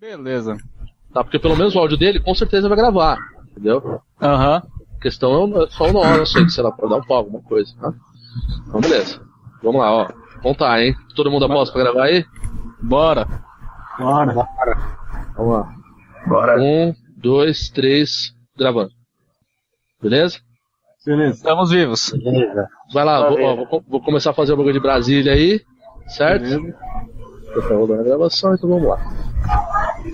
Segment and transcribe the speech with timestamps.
[0.00, 0.56] Beleza.
[1.12, 1.24] Tá?
[1.24, 3.18] Porque pelo menos o áudio dele com certeza vai gravar.
[3.50, 4.00] Entendeu?
[4.20, 4.62] Aham.
[4.96, 7.72] A questão é só o nosso aí, sei lá, pode dar um pau, alguma coisa,
[7.80, 7.92] tá?
[8.66, 9.20] Então beleza.
[9.62, 10.08] Vamos lá, ó.
[10.42, 10.94] Contar, hein?
[11.14, 12.24] Todo mundo aposta pra gravar aí?
[12.82, 13.26] Bora.
[13.98, 14.32] Bora.
[15.36, 15.74] Vamos lá.
[16.26, 16.60] Bora.
[16.60, 18.90] Um, dois, três, gravando.
[20.00, 20.38] Beleza?
[21.04, 21.36] Beleza.
[21.36, 22.12] Estamos vivos.
[22.92, 25.60] Vai lá, vou, ó, vou vou começar a fazer o bagulho de Brasília aí,
[26.08, 26.46] certo?
[26.48, 28.98] Já tá rolando a gravação, então vamos lá.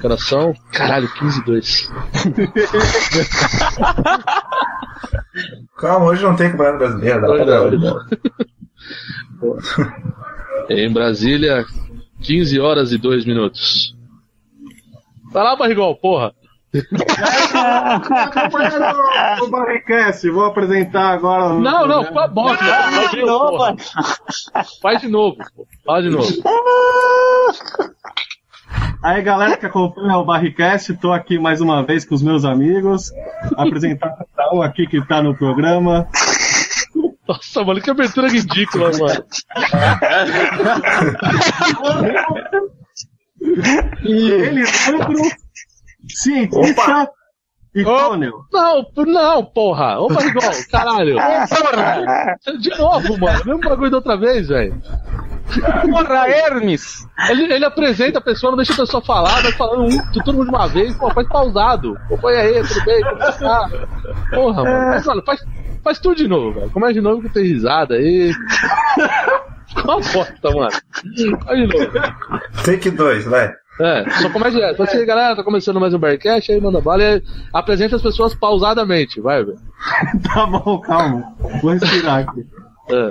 [0.01, 1.91] Coração, caralho, 15 e 2.
[5.79, 7.21] Calma, hoje não tem campeonato brasileiro.
[7.21, 7.79] Dá dar olha.
[9.41, 9.69] hoje.
[10.71, 11.65] Em Brasília,
[12.23, 13.95] 15 horas e 2 minutos.
[15.33, 16.33] Vai lá, barrigol, porra.
[19.39, 21.55] Do Barricast, vou apresentar agora.
[21.55, 22.65] o- Não, não, ficou a bosta.
[22.65, 23.77] Faz de novo.
[24.83, 25.37] Faz de novo.
[25.85, 26.29] Fala de novo.
[29.03, 33.13] Aí, galera que acompanha o Barricast, tô aqui mais uma vez com os meus amigos.
[33.57, 36.09] Apresentar cada um aqui que tá no programa.
[37.29, 39.25] Nossa, mano, que abertura ridícula, mano.
[44.03, 45.23] E Elisandro,
[46.09, 47.11] cientista
[47.75, 48.45] e Conel.
[48.53, 50.01] Não, não, porra.
[50.01, 51.17] Ô, barrigol, caralho.
[52.61, 53.45] De novo, mano.
[53.45, 54.81] Mesmo bagulho da outra vez, velho.
[55.83, 57.07] Porra, Hermes!
[57.29, 60.45] Ele, ele apresenta a pessoa, não deixa a pessoa falar, vai falando um, todo mundo
[60.45, 61.97] de uma vez, pô, faz pausado.
[62.09, 63.71] Pô, põe aí, tudo bem, como você tá?
[64.31, 64.87] Porra, mano.
[64.91, 65.45] Mas, mano, faz,
[65.83, 66.71] faz tudo de novo, velho.
[66.71, 68.33] Começa de novo que tem risada aí.
[69.69, 70.71] Ficou uma bosta, mano.
[71.45, 71.93] Faz de novo.
[72.65, 73.55] Take 2, vai.
[73.81, 74.77] É, só começa direto.
[74.77, 78.35] Fala assim, galera, tá começando mais um Bearcast, aí manda bala e apresenta as pessoas
[78.35, 79.59] pausadamente, vai, velho.
[80.33, 81.35] Tá bom, calma.
[81.61, 82.47] Vou respirar aqui.
[82.91, 83.09] É.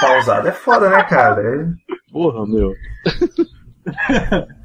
[0.00, 1.42] Pausado é foda, né, cara?
[1.42, 1.66] É-
[2.12, 2.74] Porra, meu.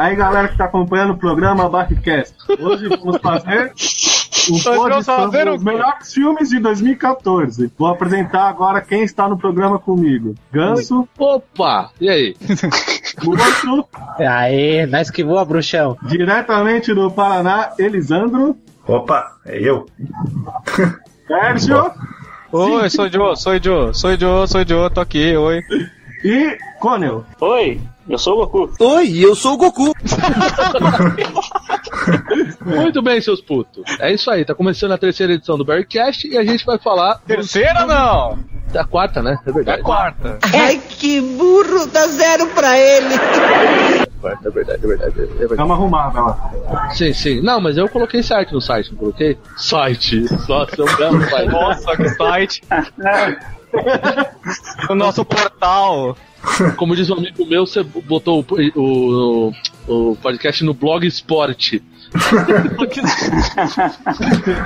[0.00, 2.34] Aí, galera que tá acompanhando o programa Barricast.
[2.58, 3.70] Hoje vamos fazer
[4.50, 7.70] o pod sobre os melhores filmes de 2014.
[7.78, 10.34] Vou apresentar agora quem está no programa comigo.
[10.50, 11.90] Ganso, Opa!
[12.00, 12.34] E aí?
[13.22, 13.86] Morto,
[14.18, 15.98] Aê, nós que voa, bruxão.
[16.04, 18.56] diretamente do Paraná, Elisandro,
[18.86, 19.84] Opa, é eu.
[21.26, 21.92] Sérgio
[22.50, 25.36] Oi, sou o Joe, sou o Joe, sou o Joe, sou o Joe, tô aqui,
[25.36, 25.60] oi.
[26.24, 27.22] e Conel.
[27.38, 27.78] Oi,
[28.10, 28.70] eu sou o Goku.
[28.80, 29.94] Oi, eu sou o Goku.
[32.64, 33.82] Muito bem, seus putos.
[34.00, 37.20] É isso aí, tá começando a terceira edição do Bearcast e a gente vai falar
[37.26, 38.38] Terceira não?
[38.72, 39.38] da quarta, né?
[39.46, 39.82] É É verdade.
[39.82, 40.38] quarta.
[40.54, 43.14] Ai, que burro, dá zero pra ele.
[44.20, 45.12] Quarta, é verdade, é verdade.
[45.18, 45.56] É verdade.
[45.56, 46.90] Dá uma arrumada lá.
[46.94, 47.40] Sim, sim.
[47.40, 49.36] Não, mas eu coloquei site no site, não coloquei?
[49.56, 50.24] Site.
[50.48, 51.48] Nossa, é um belo site.
[51.50, 52.62] Nossa, que site.
[54.88, 56.16] o nosso portal.
[56.76, 58.44] Como diz um amigo meu, você botou
[58.74, 59.52] o, o,
[60.12, 61.82] o podcast no blog esporte.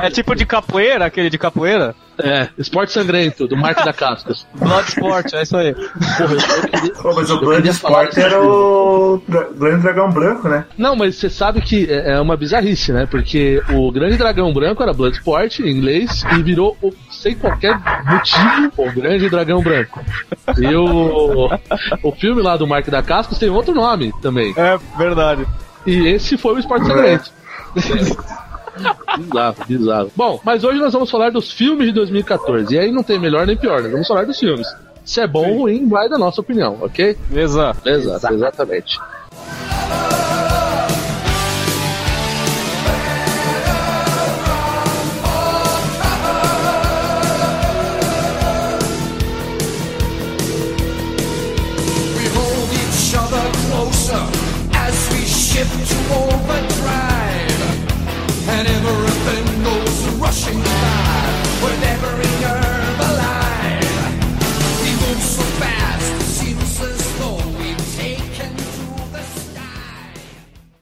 [0.02, 1.94] É tipo de capoeira, aquele de capoeira?
[2.16, 4.46] É, Esporte Sangrento, do Marco da Cascas.
[4.54, 5.74] Bloodsport, é isso aí.
[5.74, 6.92] Porra, eu, queria...
[6.94, 9.20] Pô, mas o Blood Sport era o
[9.56, 10.64] Grande Dragão Branco, né?
[10.78, 13.04] Não, mas você sabe que é é uma bizarrice, né?
[13.10, 16.92] Porque o Grande Dragão Branco era Bloodsport em inglês e virou, o-
[17.24, 19.98] sem qualquer motivo, o Grande Dragão Branco.
[20.58, 21.48] E o,
[22.02, 24.52] o filme lá do Marco da Cascos tem outro nome também.
[24.54, 25.46] É verdade.
[25.86, 27.32] E esse foi o Esporte Sangrento.
[29.18, 30.12] bizarro, bizarro.
[30.14, 32.74] Bom, mas hoje nós vamos falar dos filmes de 2014.
[32.74, 34.66] E aí não tem melhor nem pior, nós vamos falar dos filmes.
[35.02, 37.16] Se é bom ou ruim, vai da nossa opinião, ok?
[37.32, 37.88] Exato.
[37.88, 38.98] Exato, exatamente.
[39.34, 40.23] We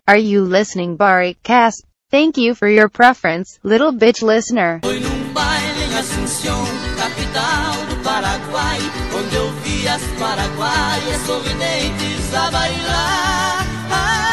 [0.08, 1.36] Are you listening, Bari
[2.10, 4.80] Thank you for your preference, little bitch listener.
[4.82, 6.64] Foi num baile em Assunção,
[6.98, 8.78] capital do Paraguai,
[9.16, 13.64] onde eu vi as paraguaias sorridentes a bailar.
[13.92, 14.32] Ah,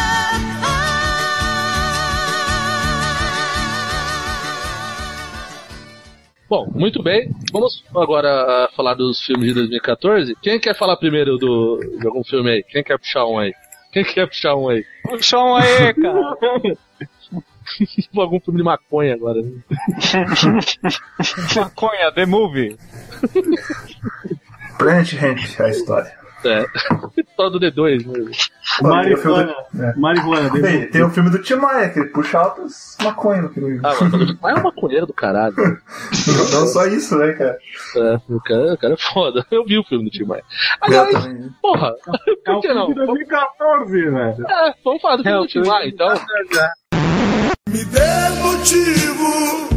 [6.50, 7.30] Bom, muito bem.
[7.54, 10.36] Vamos agora falar dos filmes de 2014.
[10.42, 12.64] Quem quer falar primeiro do, de algum filme aí?
[12.64, 13.54] Quem quer puxar um aí?
[13.92, 14.86] Quem quer puxar um aí?
[15.04, 16.38] Puxa um aí, cara.
[18.18, 19.42] algum filme de maconha agora.
[19.42, 19.52] né?
[21.56, 22.78] Maconha, The Movie.
[24.78, 26.20] Planet Ramp, a história.
[26.46, 26.66] É.
[27.36, 28.32] Só do D2 mesmo.
[28.82, 29.54] Marihuana.
[29.80, 29.94] É.
[29.98, 30.50] Marihuana.
[30.62, 33.80] Tem, tem o filme do Tim Maia, que ele puxa altas maconha no filme.
[33.84, 35.56] Ah, mas mas é um maconheiro do caralho.
[35.58, 37.58] Não, só isso, né, cara?
[37.96, 39.46] É, o cara, o cara é foda.
[39.52, 40.44] Eu vi o filme do Tim Maia.
[40.82, 41.50] Aliás, também.
[41.62, 42.12] porra, É
[42.46, 42.88] por o que filme não?
[42.88, 44.48] de 2014, velho.
[44.48, 46.14] É, vamos falar do filme do Tim Maia, então.
[47.70, 49.70] Me dê motivo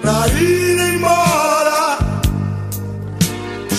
[0.00, 1.47] pra ir embora.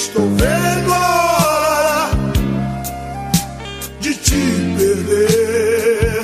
[0.09, 0.99] Estou vendo a
[1.37, 2.09] hora
[3.99, 4.41] de te
[4.75, 6.23] perder.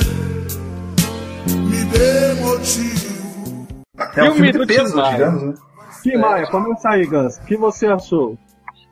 [1.69, 3.67] Me dê motivo.
[4.15, 5.11] É um Filme de do peso, Tim Maia.
[5.13, 5.53] digamos, né?
[6.01, 7.37] Tim Maia, começa aí, Gans.
[7.37, 8.35] O que você achou?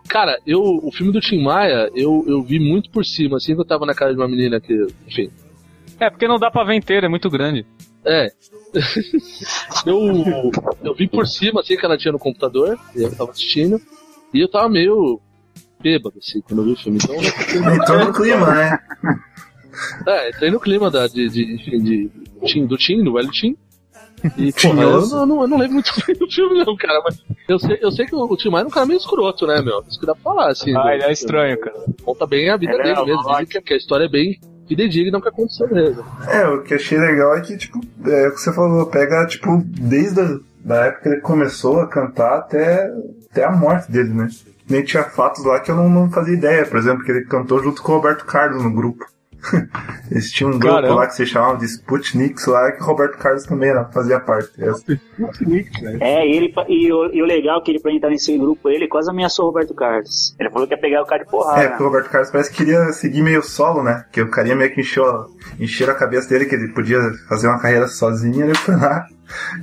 [0.07, 3.61] Cara, eu, o filme do Tim Maia, eu, eu vi muito por cima, assim, que
[3.61, 5.31] eu tava na casa de uma menina que, enfim,
[5.99, 7.65] É, porque não dá pra ver inteiro, é muito grande.
[8.05, 8.27] É.
[9.87, 10.51] eu,
[10.83, 13.81] eu vi por cima, assim, que ela tinha no computador, e eu tava assistindo,
[14.33, 15.19] e eu tava meio
[15.81, 16.99] bêbado, assim, quando eu vi o filme.
[17.03, 17.15] Então,
[17.75, 18.79] Então no clima, né?
[20.07, 22.11] é, entrei no clima da, de, de, enfim, de,
[22.45, 23.55] Tim, do Tim, do velho Tim.
[24.37, 27.21] E, porra, eu não, não, eu não lembro muito bem do filme, não, cara, mas
[27.49, 29.83] eu sei, eu sei que o, Tim Maia é um cara meio escroto, né, meu?
[29.87, 30.73] Isso que dá pra falar, assim.
[30.75, 30.95] Ah, né?
[30.95, 31.75] ele é estranho, cara.
[32.03, 34.39] Conta bem a vida É, dele é, mesmo, dizem que, que a história é bem
[34.65, 36.05] fidedigna que aconteceu mesmo.
[36.29, 39.61] É, o que achei legal é que, tipo, é o que você falou, pega, tipo,
[39.65, 42.89] desde a da época que ele começou a cantar até,
[43.33, 44.29] até a morte dele, né?
[44.69, 47.61] Nem tinha fatos lá que eu não, não fazia ideia, por exemplo, que ele cantou
[47.61, 49.03] junto com o Roberto Carlos no grupo.
[50.11, 50.95] Eles tinham um grupo Caramba.
[50.95, 54.51] lá que se chamava de Sputniks lá, que o Roberto Carlos também era, fazia parte.
[54.63, 54.83] Essa-
[56.01, 58.87] É, ele, e, o, e o legal é que ele, pra entrar nesse grupo, ele
[58.87, 60.35] quase ameaçou o Roberto Carlos.
[60.39, 61.61] Ele falou que ia pegar o cara de porrada.
[61.61, 64.05] É, porque o Roberto Carlos parece que queria seguir meio solo, né?
[64.11, 65.25] Que o carinha meio que encheu,
[65.59, 69.05] encheu a cabeça dele que ele podia fazer uma carreira sozinho, ele foi lá.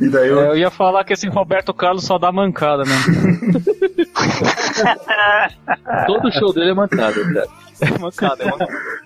[0.00, 3.60] E daí eu, É, eu ia falar que esse Roberto Carlos só dá mancada mesmo.
[6.06, 7.46] Todo show dele é mancada, cara.
[7.80, 8.72] É mancada, é mancada.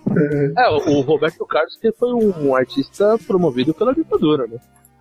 [0.56, 4.58] É, o, Roberto Carlos que foi um, artista promovido pela ditadura, né?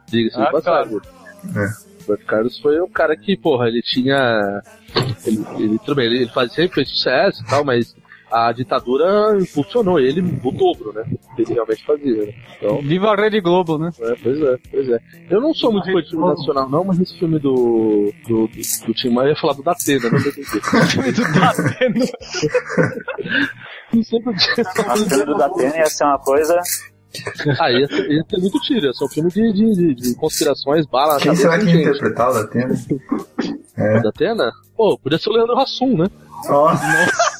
[0.08, 0.98] Diga-se de Ah, passagem.
[0.98, 1.66] É.
[2.00, 4.64] O Roberto Carlos foi um cara que, porra, ele tinha.
[5.24, 7.96] Ele, ele, tudo bem, ele, ele fazia, sempre fez sucesso e tal, mas
[8.34, 11.06] a ditadura impulsionou ele o dobro, né?
[11.38, 12.34] Ele realmente fazia, né?
[12.58, 13.92] Então, Viva a Rede Globo, né?
[14.00, 15.00] é, pois é, pois é.
[15.30, 18.12] Eu não sou muito fã de filme nacional, não, mas esse filme do.
[18.28, 20.62] do, do, do Tim Maia eu ia falar do Datena, não sei porquê.
[20.90, 22.06] filme do Datena.
[23.94, 24.64] Não sei porquê.
[24.64, 26.60] Nossa, o filme do Datena ia ser uma coisa.
[27.60, 30.16] Ah, ia ser, ia ser muito tiro, ia ser um filme de, de, de, de
[30.16, 32.74] conspirações, bala quem será que ia interpretar o Datena?
[33.78, 34.52] O Datena?
[34.76, 36.08] Pô, podia ser o Leandro Hassum, né?
[36.50, 37.33] Nossa!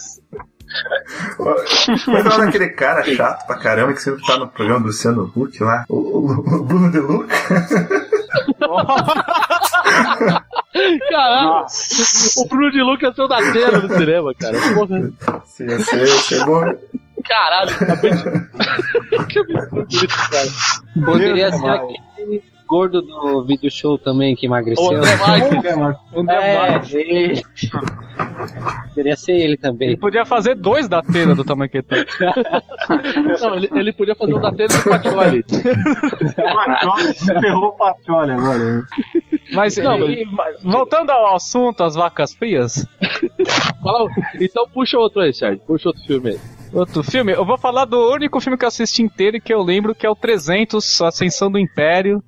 [2.08, 5.62] Mas não aquele cara chato pra caramba que sempre tá no programa do Luciano Huck
[5.64, 7.36] lá, o, o- o Bruno De Luca.
[11.10, 11.48] Caralho!
[11.50, 12.42] Nossa.
[12.42, 14.58] O Bruno de Luca ser o Datena no cinema, cara.
[14.74, 15.12] Porra.
[15.46, 16.64] Sim, ia ser, ia ser bom.
[17.26, 18.24] Caralho, acabei de...
[19.28, 20.50] que absurdo isso, cara.
[21.06, 24.98] Poderia ser aquele gordo do vídeo show também que O emagreceu.
[24.98, 25.16] André
[25.76, 26.02] Marques.
[26.30, 27.42] É, ele.
[28.90, 29.90] Poderia ser ele também.
[29.90, 32.06] Ele podia fazer dois Datena do tamanho que ele tem.
[33.42, 35.44] Não, ele, ele podia fazer o Datena do Patioli.
[35.44, 38.84] Patrolha, você ferrou o Patrolha agora.
[39.54, 40.28] Mas, Não, e- e-
[40.64, 42.86] voltando ao assunto, as vacas frias,
[43.84, 45.62] Fala, então puxa outro aí, Sérgio.
[45.66, 46.40] Puxa outro filme aí.
[46.74, 49.62] outro filme, eu vou falar do único filme que eu assisti inteiro e que eu
[49.62, 52.24] lembro que é o 300, Ascensão do Império.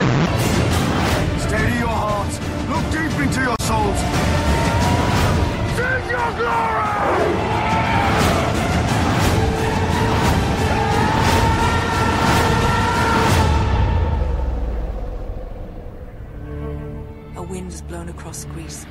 [18.35, 18.85] Across Greece.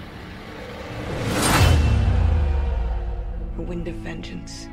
[3.59, 4.69] A wind of vengeance.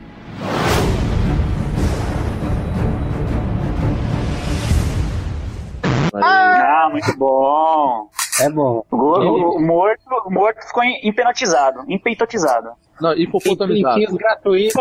[6.13, 8.09] Ah, muito bom.
[8.41, 8.83] É bom.
[8.91, 12.69] O, o- o morto, morto ficou em- hipnotizado, empeitotizado.
[12.99, 13.99] Não, hipopotamizado.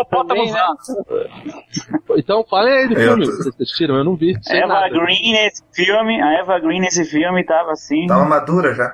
[0.09, 0.61] Também, né?
[2.17, 4.35] Então falem aí do Eu filme tô- vocês assistiram, eu não vi.
[4.49, 4.89] Eva nada.
[4.89, 8.05] Green nesse filme, a Eva Green nesse filme tava assim.
[8.07, 8.93] Tava madura já.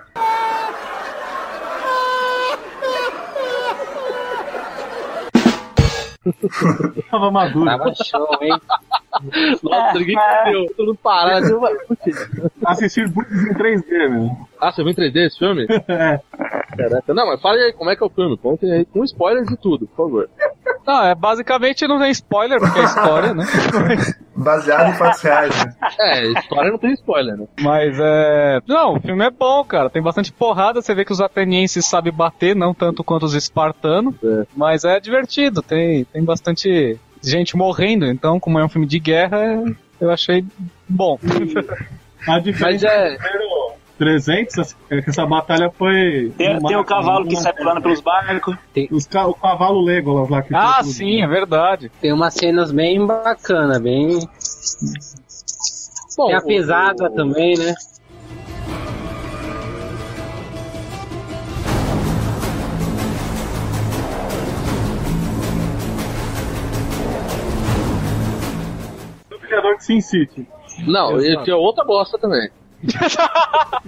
[7.09, 7.65] Tava maduro.
[7.65, 8.51] Tava show, hein?
[9.63, 10.73] Nossa, ninguém entendeu.
[10.75, 11.61] Todo mundo parado.
[12.65, 14.37] Assistir Books em 3D, meu.
[14.59, 15.67] Ah, você viu em 3D esse filme?
[15.87, 16.19] É.
[16.77, 17.13] Caraca.
[17.13, 18.37] Não, mas fala aí como é que é o filme.
[18.37, 20.29] Contem aí com spoilers de tudo, por favor.
[20.87, 23.45] Não, é basicamente não tem spoiler, porque é história, né?
[24.33, 25.73] Baseado em fatos reais, né?
[25.99, 27.45] É, história não tem spoiler, né?
[27.59, 28.59] Mas é.
[28.65, 29.89] Não, o filme é bom, cara.
[29.89, 30.81] Tem bastante porrada.
[30.81, 34.15] Você vê que os atenienses sabem bater, não tanto quanto os espartanos.
[34.55, 35.61] Mas é divertido.
[35.61, 38.05] Tem, tem bastante gente morrendo.
[38.05, 39.63] Então, como é um filme de guerra,
[39.99, 40.45] eu achei
[40.87, 41.19] bom.
[42.27, 43.49] A diferença Mas é- do primeiro
[43.97, 46.31] 300 é que essa batalha foi.
[46.37, 48.55] Tem, no tem o cavalo que sai pulando pelos barcos.
[48.91, 51.91] Os ca- o cavalo Legolas lá que ah, sim, é verdade.
[51.99, 54.19] Tem umas cenas bem bacanas, bem.
[56.17, 57.73] Bom, Tem a pesada o- também, né?
[69.33, 70.47] O criador de Sin City.
[70.85, 72.49] Não, ele tinha outra bosta também.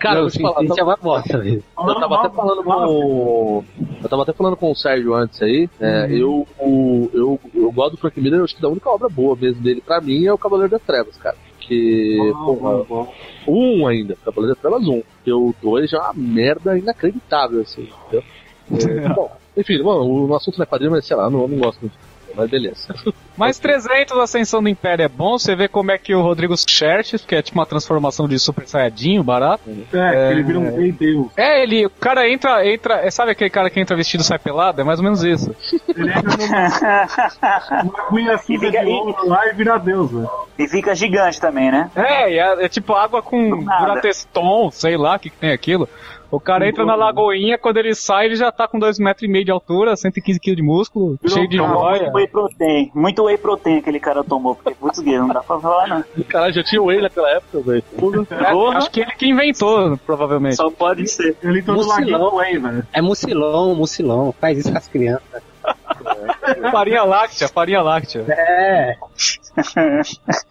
[0.00, 1.38] Cara, eu Não, te falar, City é uma bosta.
[1.46, 1.62] Eu
[2.00, 3.64] tava até falando com o.
[4.02, 5.68] Eu tava até falando com o Sérgio antes aí.
[5.80, 9.08] é, eu, o- eu, eu gosto do Frank Miller, eu acho que a única obra
[9.08, 11.36] boa mesmo dele pra mim é o Cavaleiro das Trevas, cara.
[11.60, 12.18] Que.
[12.34, 13.08] porra,
[13.48, 15.02] 1 ainda, Cavaleiro das Trevas 1.
[15.16, 18.24] Porque o 2 já é uma merda inacreditável, assim, entendeu?
[19.04, 21.48] É, bom, enfim, bom, o assunto não é quadrinho, mas sei lá, eu não, eu
[21.48, 21.94] não gosto muito.
[22.36, 22.94] Mas beleza.
[23.36, 27.24] Mas 300 Ascensão do Império é bom, você vê como é que o Rodrigo Xerxes,
[27.24, 29.62] que é tipo uma transformação de Super Saiyajin, barato.
[29.92, 31.26] É, que ele vira um rei deus.
[31.36, 34.38] É, ele, o cara entra, entra, é, sabe aquele cara que entra vestido e sai
[34.38, 34.80] pelado?
[34.80, 35.54] É mais ou menos isso.
[35.88, 36.22] Ele entra
[38.10, 40.30] numa suja de ouro lá e vira deus, velho.
[40.56, 41.90] E fica gigante também, né?
[41.96, 43.86] É, é, é tipo água com nada.
[43.86, 45.88] Durateston, sei lá o que, que tem aquilo.
[46.34, 49.28] O cara entra na lagoinha, quando ele sai, ele já tá com 2,5 metros e
[49.28, 52.02] meio de altura, 115 kg de músculo, cheio de joia.
[52.02, 52.90] Muito whey protein.
[52.94, 54.54] Muito whey protein aquele cara tomou.
[54.54, 56.04] Porque, putz, não dá pra falar, não.
[56.28, 57.84] Caralho, já tinha Whey naquela época, velho.
[58.30, 60.56] É, acho que ele que inventou, provavelmente.
[60.56, 61.36] Só pode ser.
[61.42, 62.34] Ele laguinho Mucilão.
[62.36, 62.86] Whey, velho.
[62.92, 64.34] É mucilão, mucilão.
[64.40, 65.42] Faz isso com as crianças.
[66.70, 68.24] Farinha láctea, farinha láctea.
[68.28, 68.96] É.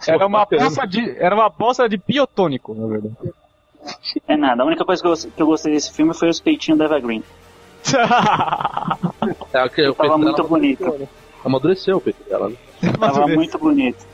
[0.08, 3.16] Era uma poça de, era uma poça de piotônico, na verdade.
[4.28, 4.64] É nada.
[4.64, 7.00] A única coisa que eu, que eu gostei desse filme foi os peitinhos da Eva
[7.00, 7.24] Green.
[9.54, 11.10] É, o que, o Tava muito bonito.
[11.46, 12.56] Amadureceu o peito dela, né?
[13.00, 14.06] Tava muito bonito.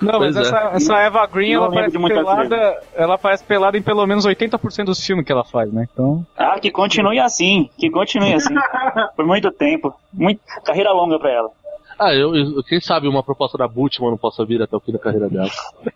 [0.00, 0.40] Não, mas Pois é.
[0.40, 4.84] essa, essa Eva Green, Não ela parece pelada, ela parece pelada em pelo menos 80%
[4.84, 5.88] dos filmes que ela faz, né?
[5.92, 7.68] Então, Ah, que continue assim.
[7.76, 8.54] Que continue assim.
[9.16, 9.94] Por muito tempo.
[10.12, 10.40] Muito...
[10.64, 11.50] Carreira longa pra ela.
[11.98, 14.92] Ah, eu, eu- quem sabe uma proposta da Bultman não possa vir até o fim
[14.92, 15.48] da carreira dela.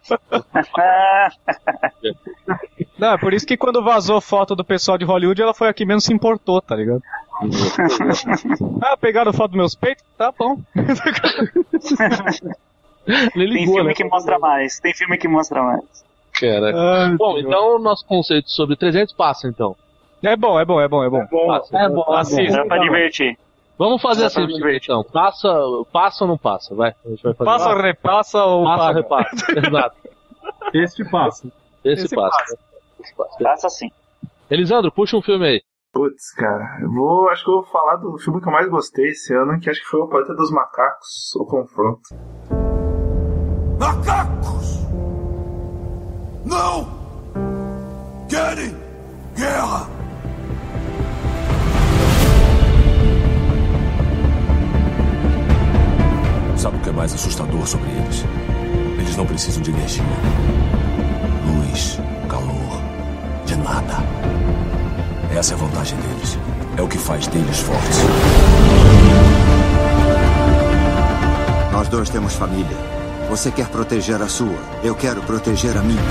[2.99, 5.85] não, é por isso que quando vazou foto do pessoal de Hollywood, ela foi aqui
[5.85, 7.03] mesmo se importou, tá ligado?
[8.83, 10.05] ah, pegaram foto dos meus peitos?
[10.17, 10.59] Tá bom.
[13.07, 13.95] Ele Tem ligou, filme né?
[13.95, 14.79] que mostra mais.
[14.79, 15.81] Tem filme que mostra mais.
[16.39, 16.79] Caraca.
[16.79, 19.75] Ah, Bom, então o nosso conceito sobre 300 passa, então.
[20.23, 21.27] É bom, é bom, é bom, é bom.
[21.47, 21.77] Passa.
[21.79, 22.59] É bom, Assista.
[22.59, 23.37] Dá pra divertir.
[23.81, 25.03] Vamos fazer assim, então.
[25.03, 25.49] Passa,
[25.91, 26.75] passa ou não passa?
[26.75, 26.95] Vai.
[27.03, 27.51] A gente vai fazer.
[27.51, 29.47] Passa ou repassa ou Passa repassa.
[29.59, 29.97] Exato.
[30.75, 31.49] Este passa.
[31.83, 32.59] Esse, Esse passa.
[33.01, 33.43] Esse passa.
[33.43, 33.89] Passa assim.
[34.51, 35.63] Elisandro, puxa um filme aí.
[35.95, 37.31] Putz, cara, eu vou.
[37.31, 39.81] Acho que eu vou falar do filme que eu mais gostei esse ano, que acho
[39.81, 42.03] que foi o Planeta dos Macacos, o confronto.
[43.79, 44.85] Macacos!
[46.45, 46.87] Não!
[48.29, 48.77] Querem
[49.35, 50.00] guerra!
[56.61, 58.23] Sabe o que é mais assustador sobre eles?
[58.99, 60.05] Eles não precisam de energia.
[61.47, 61.99] Luz,
[62.29, 62.83] calor,
[63.47, 63.97] de nada.
[65.35, 66.39] Essa é a vantagem deles.
[66.77, 67.99] É o que faz deles fortes.
[71.73, 72.77] Nós dois temos família.
[73.31, 76.03] Você quer proteger a sua, eu quero proteger a minha.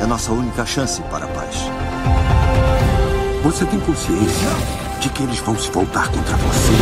[0.00, 1.56] É nossa única chance para a paz.
[3.42, 4.48] Você tem consciência
[5.00, 6.72] de que eles vão se voltar contra você?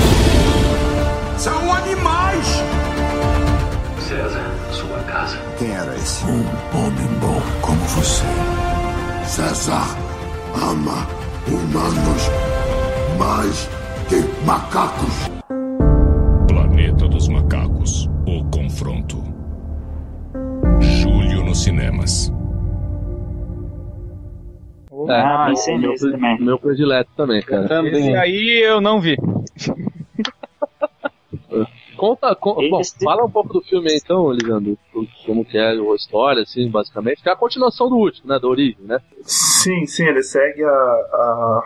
[1.39, 2.16] São animais!
[4.01, 5.39] César, sua casa.
[5.59, 6.25] Quem era esse?
[6.27, 6.41] Um
[6.77, 8.25] homem bom como você.
[9.25, 9.85] César
[10.55, 11.07] ama
[11.49, 12.31] humanos
[13.19, 13.69] mais
[14.09, 15.31] que macacos.
[16.49, 19.17] Planeta dos Macacos O Confronto.
[20.81, 22.33] Julho nos cinemas.
[25.09, 26.41] Ah, meu, pensei É, meu, também.
[26.41, 27.89] meu predileto também, cara.
[27.89, 29.17] Esse aí eu não vi.
[31.97, 34.77] Conta, con- bom, Esse- fala um pouco do filme aí, então, Elisandro.
[35.25, 37.23] Como que é a história, assim, basicamente.
[37.23, 38.39] Que é a continuação do último, né?
[38.39, 39.01] Da origem, né?
[39.23, 41.63] Sim, sim, ele segue a, a,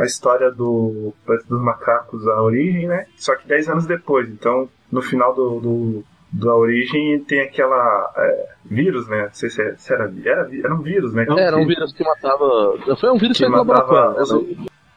[0.00, 3.06] a história do Planeta dos Macacos, a origem, né?
[3.16, 4.28] Só que 10 anos depois.
[4.28, 9.24] Então, no final do, do, da origem tem aquela é, vírus, né?
[9.24, 11.24] Não sei se, é- se era, era, era um vírus, né?
[11.28, 12.78] Era um vírus que matava.
[12.98, 14.30] Foi um vírus que no matava os,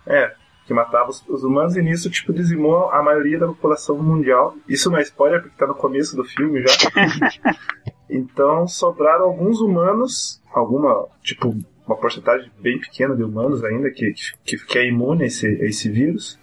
[0.05, 0.33] é,
[0.65, 4.55] que matava os, os humanos e nisso, tipo, dizimou a maioria da população mundial.
[4.67, 6.74] Isso não é spoiler, porque tá no começo do filme já.
[8.10, 11.55] então sobraram alguns humanos, alguma, tipo,
[11.86, 14.13] uma porcentagem bem pequena de humanos ainda que,
[14.46, 16.39] que, que é imune a esse, a esse vírus.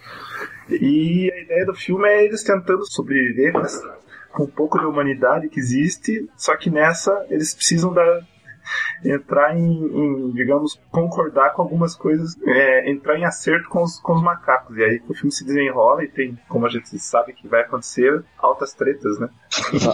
[0.68, 3.52] E a ideia do filme é eles tentando sobreviver
[4.32, 8.20] com um pouco de humanidade que existe, só que nessa eles precisam da,
[9.04, 14.14] entrar em, em, digamos, concordar com algumas coisas, é, entrar em acerto com os, com
[14.14, 14.76] os macacos.
[14.76, 18.22] E aí o filme se desenrola e tem, como a gente sabe que vai acontecer,
[18.38, 19.28] altas tretas, né?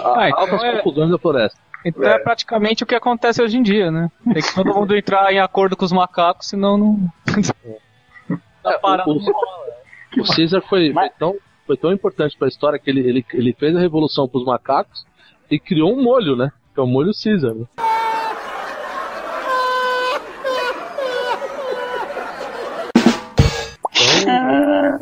[0.04, 1.58] Ah, então Altas é- confusões da floresta.
[1.84, 2.18] Então é.
[2.18, 4.10] praticamente o que acontece hoje em dia, né?
[4.24, 7.12] Tem que todo mundo entrar em acordo com os macacos, senão não.
[8.62, 9.10] tá parado.
[9.12, 13.26] o, o, o Caesar foi, foi tão, foi tão importante pra história que ele, ele,
[13.32, 15.06] ele fez a revolução pros macacos
[15.48, 16.50] e criou um molho, né?
[16.74, 17.54] Que é o molho Caesar.
[17.54, 17.66] Né?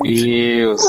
[0.04, 0.88] Isso.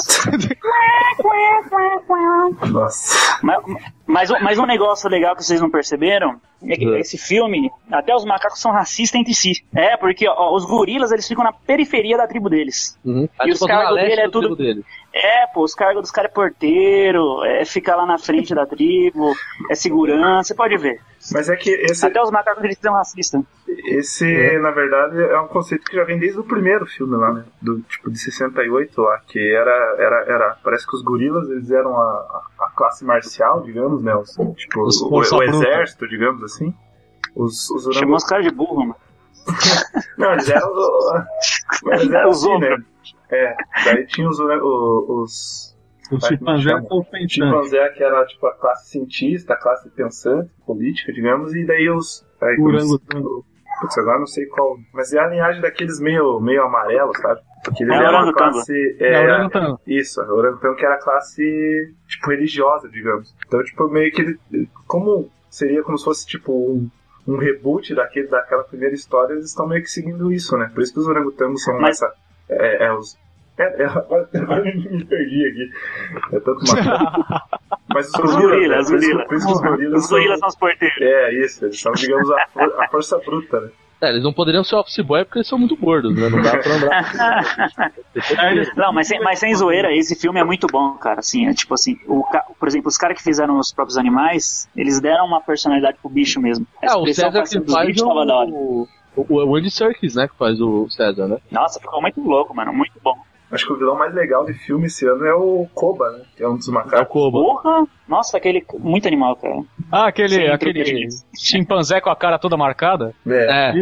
[2.72, 3.38] Nossa.
[3.42, 3.64] Mas,
[4.06, 8.16] mas, um- mas um negócio legal que vocês não perceberam é que esse filme, até
[8.16, 9.64] os macacos são racistas entre si.
[9.76, 12.98] É, porque ó, os gorilas eles ficam na periferia da tribo deles.
[13.06, 13.28] Uhum.
[13.46, 14.56] E os cargos dele é tudo.
[14.56, 14.84] Dele.
[15.14, 19.34] É, pô, os cargos dos caras é porteiro, é ficar lá na frente da tribo,
[19.70, 21.00] é segurança, você pode ver.
[21.32, 23.42] Mas é que esse, Até os macacos eles são racistas.
[23.86, 27.46] Esse na verdade, é um conceito que já vem desde o primeiro filme lá, né?
[27.62, 31.98] Do tipo de 68 lá, que era, era, era parece que os gorilas eles eram
[31.98, 34.16] a, a classe marcial, digamos, né?
[34.16, 35.44] Os, tipo, Os o, o bruta.
[35.46, 36.74] exército, digamos assim.
[37.36, 38.96] Os, os orango- Chamou os caras de burro, mano.
[40.18, 40.72] Não, eles eram.
[41.88, 42.78] Eles eram Os assim, né?
[43.30, 44.40] É, daí tinha os.
[44.40, 47.34] os O como chimpanzé com o pensante.
[47.36, 52.26] chimpanzé, que era tipo a classe cientista, a classe pensante, política, digamos, e daí os.
[52.42, 53.46] Aí, Orangotango.
[53.82, 54.78] Putz, agora não sei qual.
[54.94, 57.42] Mas é a linhagem daqueles meio, meio amarelos, sabe?
[57.64, 58.52] Porque eles É eram a orangotango.
[58.54, 58.98] classe.
[59.00, 59.80] É orangotango.
[59.88, 63.36] Isso, a orangotango que era a classe, tipo, religiosa, digamos.
[63.48, 64.70] Então, tipo, meio que ele.
[64.88, 66.90] Como seria como se fosse, tipo, um,
[67.28, 70.70] um reboot daquele, daquela primeira história, eles estão meio que seguindo isso, né?
[70.74, 72.14] Por isso que os orangotangos são Mas- essa.
[72.50, 73.18] É, é os.
[73.58, 74.30] É, é, agora
[74.66, 75.72] me perdi aqui.
[76.36, 77.42] É tanto uma.
[77.96, 78.90] Mas os Os gorilas.
[78.90, 78.90] gorilas, né?
[78.90, 79.28] os Por isso-.
[79.28, 81.02] Por os gorilas Os gorilas são os porteiros.
[81.02, 83.70] É, isso, eles são, digamos, a, for- a força bruta, né?
[84.02, 86.28] É, eles não poderiam ser office boy porque eles são muito gordos, né?
[86.30, 87.92] Não dá pra andar.
[88.76, 91.20] Não, mas sem, mas sem zoeira, esse filme é muito bom, cara.
[91.22, 92.24] Assim, é tipo assim, o,
[92.60, 96.42] por exemplo, os caras que fizeram os próprios animais, eles deram uma personalidade pro bicho
[96.42, 96.68] mesmo.
[96.82, 98.50] A É, o expressão César que dos faz bichos tava da hora.
[98.50, 100.28] o, o, o Andy Serkis, né?
[100.28, 101.38] Que faz o César, né?
[101.52, 102.74] Nossa, ficou muito louco, mano.
[102.74, 103.16] Muito bom.
[103.52, 106.26] Acho que o vilão mais legal de filme esse ano é o Koba, né?
[106.36, 107.08] Que é um dos É o macacos.
[107.08, 107.40] Koba.
[107.40, 107.88] Porra!
[108.08, 108.66] Nossa, aquele.
[108.80, 109.62] Muito animal, cara.
[109.92, 113.14] Ah, aquele, Sim, aquele chimpanzé com a cara toda marcada?
[113.28, 113.70] É.
[113.70, 113.74] É.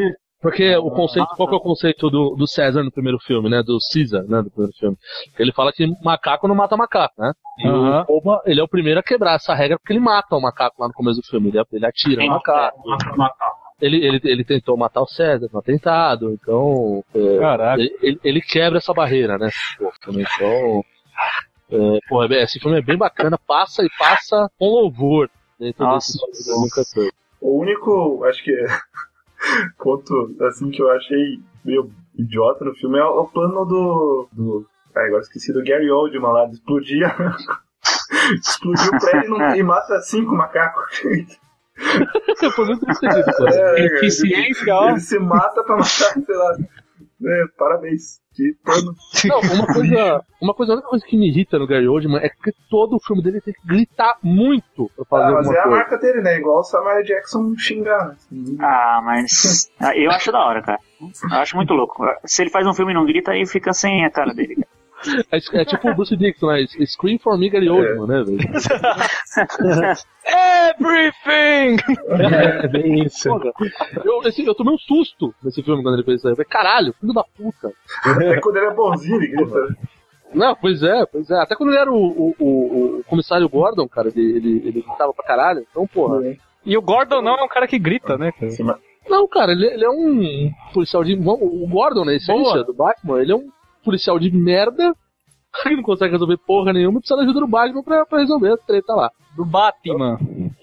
[0.42, 3.64] Porque o conceito, qual que é o conceito do, do César no primeiro filme, né?
[3.64, 4.42] Do Caesar, né?
[4.42, 4.98] Do primeiro filme.
[5.40, 7.32] Ele fala que macaco não mata macaco, né?
[7.60, 8.02] E Aham.
[8.02, 10.76] o Koba, ele é o primeiro a quebrar essa regra porque ele mata o macaco
[10.82, 11.48] lá no começo do filme.
[11.48, 12.78] Ele, ele atira no macaco.
[13.82, 17.04] Ele, ele, ele tentou matar o César no atentado, então.
[17.14, 17.82] é, Caraca.
[17.82, 19.50] ele, ele- ele quebra essa barreira, né?
[20.10, 20.84] Então.
[21.70, 25.84] É, porra, é bem- esse filme é bem bacana, passa e passa com louvor dentro
[25.84, 26.14] Nossa.
[26.28, 27.12] desse filme Foi.
[27.42, 28.66] O único, acho que é,
[29.80, 34.28] ponto, assim, que eu achei meio idiota no filme é o plano do.
[34.32, 37.04] do ah, agora esqueci do Gary Oldman lá, de explodir.
[37.06, 37.36] a-
[38.40, 40.84] Explodiu o prédio e, não- e mata cinco macacos.
[42.56, 43.52] Foi muito entendido, cara.
[43.80, 44.90] É, Eficiência, ele, ó.
[44.90, 46.58] ele se mata pra matar, sei lá.
[47.26, 48.22] É, parabéns.
[49.26, 52.30] Não, uma coisa, uma coisa, a única coisa que me irrita no Gary Oldman é
[52.30, 55.60] que todo o filme dele tem que gritar muito pra fazer Ah, mas alguma é
[55.60, 55.78] a coisa.
[55.78, 56.38] marca dele, né?
[56.40, 58.18] Igual o Samuel Jackson xingar.
[58.32, 58.58] né?
[58.60, 59.72] Ah, mas.
[59.80, 60.80] ah, Eu acho da hora, cara.
[61.00, 62.04] Eu acho muito louco.
[62.26, 64.66] Se ele faz um filme e não grita, aí fica sem a cara dele.
[65.32, 66.66] É, é tipo o Bruce Dixon, né?
[66.86, 68.38] Scream for me, Gary Oldman, né, velho?
[70.26, 71.78] Everything!
[72.34, 73.30] É, bem isso.
[74.04, 76.32] Eu, esse- eu tomei um susto nesse filme quando ele fez isso aí.
[76.32, 77.72] Eu falei, caralho, filho da puta.
[78.06, 79.60] Até quando ele é bonzinho, ele grita.
[79.68, 79.76] né?
[80.34, 81.36] Não, pois é, pois é.
[81.42, 85.14] Até quando ele era o, o, o, o comissário Gordon, cara, ele, ele, ele gritava
[85.14, 85.66] pra caralho.
[85.70, 86.22] Então, porra.
[86.66, 88.52] E o Gordon não é um cara que grita, né, cara?
[89.10, 91.14] Não, cara, ele, ele é um policial de.
[91.14, 92.64] O Gordon, na essência Boa.
[92.64, 93.50] do Batman, ele é um
[93.84, 94.94] policial de merda
[95.64, 98.54] que não consegue resolver porra nenhuma e precisa da ajuda do Batman pra, pra resolver
[98.54, 99.12] a treta lá.
[99.36, 100.18] Do Batman.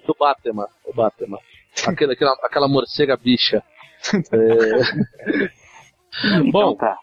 [0.07, 1.39] Do Batman, o Batman.
[1.87, 3.63] Aquela, aquela, aquela morcega bicha.
[4.33, 5.51] É...
[6.51, 6.97] Bom, Então tá.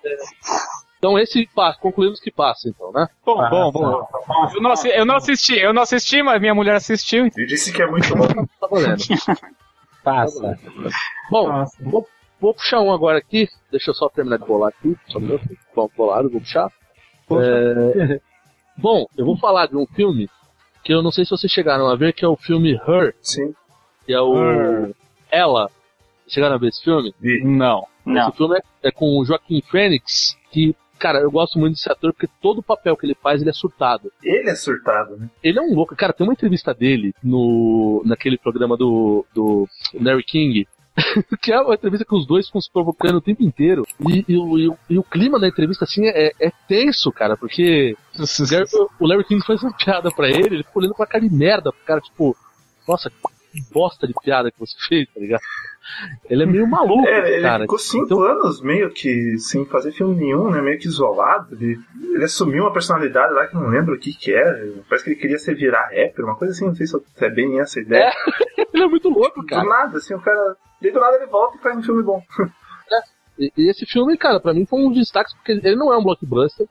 [0.97, 3.07] Então esse passa, concluímos que passa, então, né?
[3.23, 4.07] Bom, Ah, bom, bom.
[4.53, 7.27] Eu não, eu não assisti, eu não assisti, mas minha mulher assistiu.
[7.27, 8.27] E disse que é muito bom.
[8.27, 8.97] Tá valendo.
[10.03, 10.57] Passa.
[11.29, 12.07] Bom, vou,
[12.39, 13.47] vou puxar um agora aqui.
[13.71, 14.95] Deixa eu só terminar de bolar aqui.
[15.07, 15.47] Só minuto.
[15.75, 16.71] Bom, bolado, vou puxar.
[17.31, 18.19] É,
[18.77, 20.29] Bom, eu vou falar de um filme
[20.83, 23.15] que eu não sei se vocês chegaram a ver, que é o filme Her.
[23.21, 23.53] Sim.
[24.05, 24.95] Que é o Her.
[25.31, 25.69] Ela.
[26.27, 27.13] Chegaram a ver esse filme?
[27.43, 27.85] Não.
[28.05, 28.29] Não.
[28.29, 32.13] Esse filme é, é com o Joaquim Fênix, que, cara, eu gosto muito desse ator
[32.13, 34.11] porque todo o papel que ele faz, ele é surtado.
[34.23, 35.29] Ele é surtado, né?
[35.43, 35.95] Ele é um louco.
[35.95, 39.67] Cara, tem uma entrevista dele no, naquele programa do, do
[39.99, 40.67] Larry King.
[41.41, 43.85] que é uma entrevista que os dois ficam se provocando o tempo inteiro.
[44.09, 47.95] E, e o- e e o clima da entrevista, assim, é, é tenso, cara, porque
[48.99, 51.33] o Larry King faz uma piada pra ele, ele ficou olhando com a cara de
[51.33, 52.35] merda pro cara, tipo,
[52.87, 53.09] nossa,
[53.51, 55.41] que bosta de piada que você fez, tá ligado?
[56.29, 57.63] Ele é meio maluco, É, ele cara.
[57.63, 60.61] ficou cinco Então- anos meio que sem fazer filme nenhum, né?
[60.61, 61.55] Meio que isolado.
[61.55, 61.79] Ele,
[62.13, 64.61] ele assumiu uma personalidade lá que não lembro o que que era.
[64.89, 67.59] Parece que ele queria ser virar rapper, uma coisa assim, não sei se é bem
[67.59, 68.11] essa ideia.
[68.73, 69.63] ele é muito louco, cara.
[69.63, 70.55] Do nada, assim, o cara.
[70.81, 72.21] Daí do nada ele volta e faz um filme bom.
[73.39, 75.97] E, e esse filme, cara, pra mim foi um dos destaques, porque ele não é
[75.99, 76.65] um blockbuster,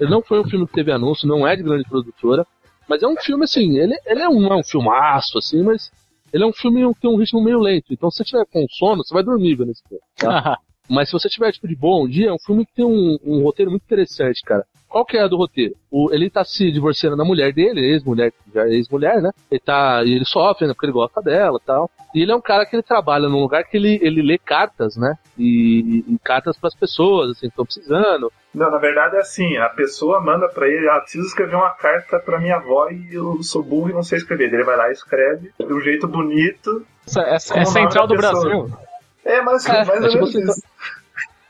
[0.00, 2.44] ele não foi um filme que teve anúncio, não é de grande produtora,
[2.88, 5.92] mas é um filme, assim, ele, ele é, um, é um filmaço, assim, mas
[6.32, 7.92] ele é um filme que tem um ritmo meio lento.
[7.92, 10.02] Então, se você tiver com sono, você vai dormir vendo esse filme.
[10.16, 10.58] tá?
[10.88, 13.42] Mas se você tiver, tipo, de bom dia, é um filme que tem um, um
[13.42, 14.64] roteiro muito interessante, cara.
[14.88, 15.74] Qual que é a do roteiro?
[15.90, 19.30] O, ele tá se divorciando da mulher dele, ex-mulher, já é ex-mulher, né?
[19.50, 20.72] Ele tá, e ele sofre, né?
[20.72, 21.90] Porque ele gosta dela e tal.
[22.14, 24.96] E ele é um cara que ele trabalha num lugar que ele, ele lê cartas,
[24.96, 25.14] né?
[25.38, 28.32] E, e cartas pras pessoas, assim, que estão precisando.
[28.54, 32.18] Não, na verdade é assim, a pessoa manda pra ele, ah, preciso escrever uma carta
[32.18, 34.52] pra minha avó e eu sou burro e não sei escrever.
[34.52, 36.84] Ele vai lá e escreve de um jeito bonito.
[37.06, 38.32] Essa, essa é central do pessoa.
[38.32, 38.78] Brasil.
[39.24, 40.62] É, mas É, mais é ou tipo menos assim, isso.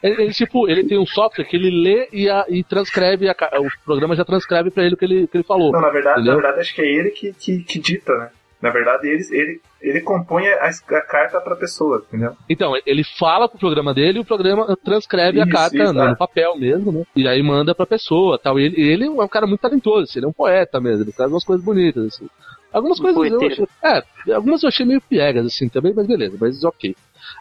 [0.02, 3.34] Ele, ele, tipo, ele tem um software que ele lê e, a- e transcreve, a
[3.60, 5.72] o programa já transcreve pra ele o que ele, que ele falou.
[5.72, 6.34] Não, na verdade, entendeu?
[6.36, 8.30] na verdade acho que é ele que, que, que dita, né?
[8.60, 12.32] Na verdade, ele, ele, ele compõe a, a carta pra pessoa, entendeu?
[12.50, 16.02] Então, ele fala pro programa dele e o programa transcreve a Isso, carta isso, no,
[16.02, 16.08] é.
[16.08, 17.04] no papel mesmo, né?
[17.14, 18.58] E aí manda pra pessoa tal.
[18.58, 21.12] E ele, ele é um cara muito talentoso, assim, ele é um poeta mesmo, ele
[21.12, 22.28] traz umas coisas bonitas, assim.
[22.72, 23.66] Algumas coisas eu achei.
[23.82, 26.94] É, algumas eu achei meio piegas, assim, também, mas beleza, mas ok.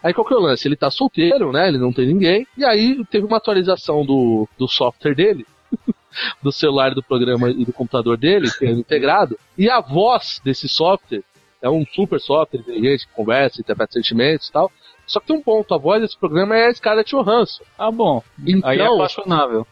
[0.03, 0.67] Aí qual que é o lance?
[0.67, 1.67] Ele tá solteiro, né?
[1.67, 2.47] Ele não tem ninguém.
[2.57, 5.45] E aí teve uma atualização do, do software dele,
[6.41, 9.37] do celular do programa e do computador dele, que é integrado.
[9.57, 11.23] E a voz desse software
[11.61, 14.71] é um super software inteligente que conversa, interpreta sentimentos e tal.
[15.05, 17.63] Só que tem um ponto, a voz desse programa é a Scarlett Johansson.
[17.77, 18.21] Ah, bom.
[18.45, 19.65] Então, Aí é apaixonável.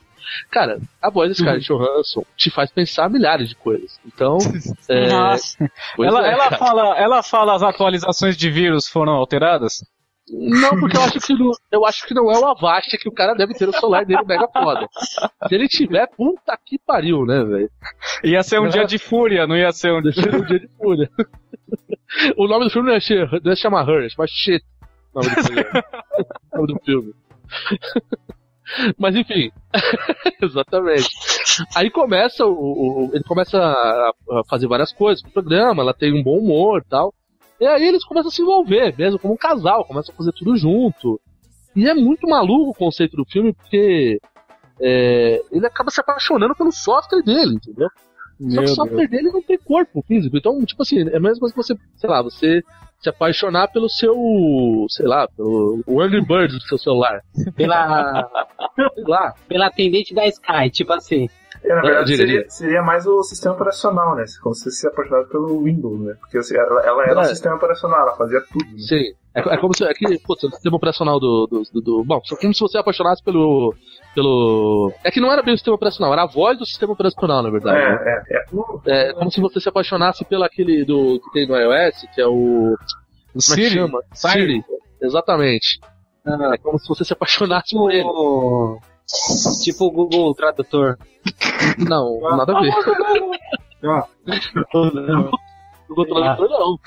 [0.51, 3.99] Cara, a voz da Scarlett Johansson te faz pensar milhares de coisas.
[4.05, 4.37] Então,
[4.89, 5.57] é, Nossa.
[5.99, 9.83] Ela, é, ela, fala, ela fala as atualizações de vírus foram alteradas?
[10.27, 13.11] Não, porque eu acho que não, eu acho que não é o Avast que o
[13.11, 14.87] cara deve ter o celular dele mega foda.
[15.47, 17.69] Se ele tiver, puta que pariu, né, velho?
[18.23, 21.09] Ia ser um dia de fúria, não ia ser um Deixa um dia de fúria.
[22.37, 24.63] O nome do filme não é, She- não é chamar é chamar Shit.
[25.13, 25.83] O nome do programa.
[26.53, 27.13] O nome do filme.
[28.97, 29.51] Mas enfim,
[30.41, 31.09] exatamente.
[31.75, 32.51] Aí começa o,
[33.07, 36.37] o- ele começa a, a fazer várias coisas com o programa, ela tem um bom
[36.39, 37.13] humor e tal.
[37.59, 40.55] E aí eles começam a se envolver, mesmo como um casal, começam a fazer tudo
[40.57, 41.19] junto.
[41.75, 44.19] E é muito maluco o conceito do filme, porque
[44.81, 47.87] é, ele acaba se apaixonando pelo software dele, entendeu?
[47.89, 50.35] Só que Meu o software dele não tem corpo físico.
[50.35, 52.61] Então, tipo assim, é a mesma coisa que você, sei lá, você
[52.99, 54.15] se apaixonar pelo seu,
[54.89, 57.21] sei lá, pelo o Angry Birds do seu celular.
[57.55, 58.27] Pela,
[58.95, 59.33] Sei lá.
[59.47, 61.29] pela atendente da Sky, tipo assim.
[61.65, 62.49] É, na verdade, diga, seria, diga.
[62.49, 64.23] seria mais o sistema operacional, né?
[64.41, 66.15] Como se você se apaixonasse pelo Windows, né?
[66.19, 67.25] Porque assim, ela, ela era o É.
[67.25, 68.65] sistema operacional, ela fazia tudo.
[68.65, 68.77] Né?
[68.79, 69.13] Sim.
[69.33, 69.83] É, é como se.
[69.83, 72.77] É que, putz, o sistema operacional do, do, do, do- Bom, é como se você
[72.77, 73.73] apaixonasse pelo.
[74.13, 74.93] pelo.
[75.03, 77.49] É que não era bem o sistema operacional, era a voz do sistema operacional, na
[77.49, 77.77] verdade.
[77.77, 77.97] né?
[78.05, 79.09] É, é, é.
[79.09, 82.27] É como se você se apaixonasse pelo aquele do que tem no iOS, que é
[82.27, 82.31] o.
[82.31, 82.77] Como
[83.33, 83.69] é que Siri.
[83.71, 83.99] chama?
[84.13, 84.63] Siri.
[85.01, 85.79] Exatamente.
[86.53, 88.07] É como se você se apaixonasse por ele.
[89.63, 90.97] Tipo o Google Tradutor.
[91.77, 92.71] Não, nada a ver.
[95.87, 96.79] Google Tradutor não.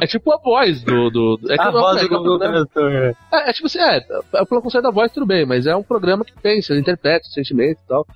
[0.00, 1.10] é tipo a voz do.
[1.10, 3.16] do do- é A não, voz é do é Google programa- Tradutor.
[3.32, 3.96] É, é tipo assim, é,
[4.34, 7.32] é pelo conceito da voz tudo bem, mas é um programa que pensa, interpreta os
[7.32, 8.06] sentimentos e tal.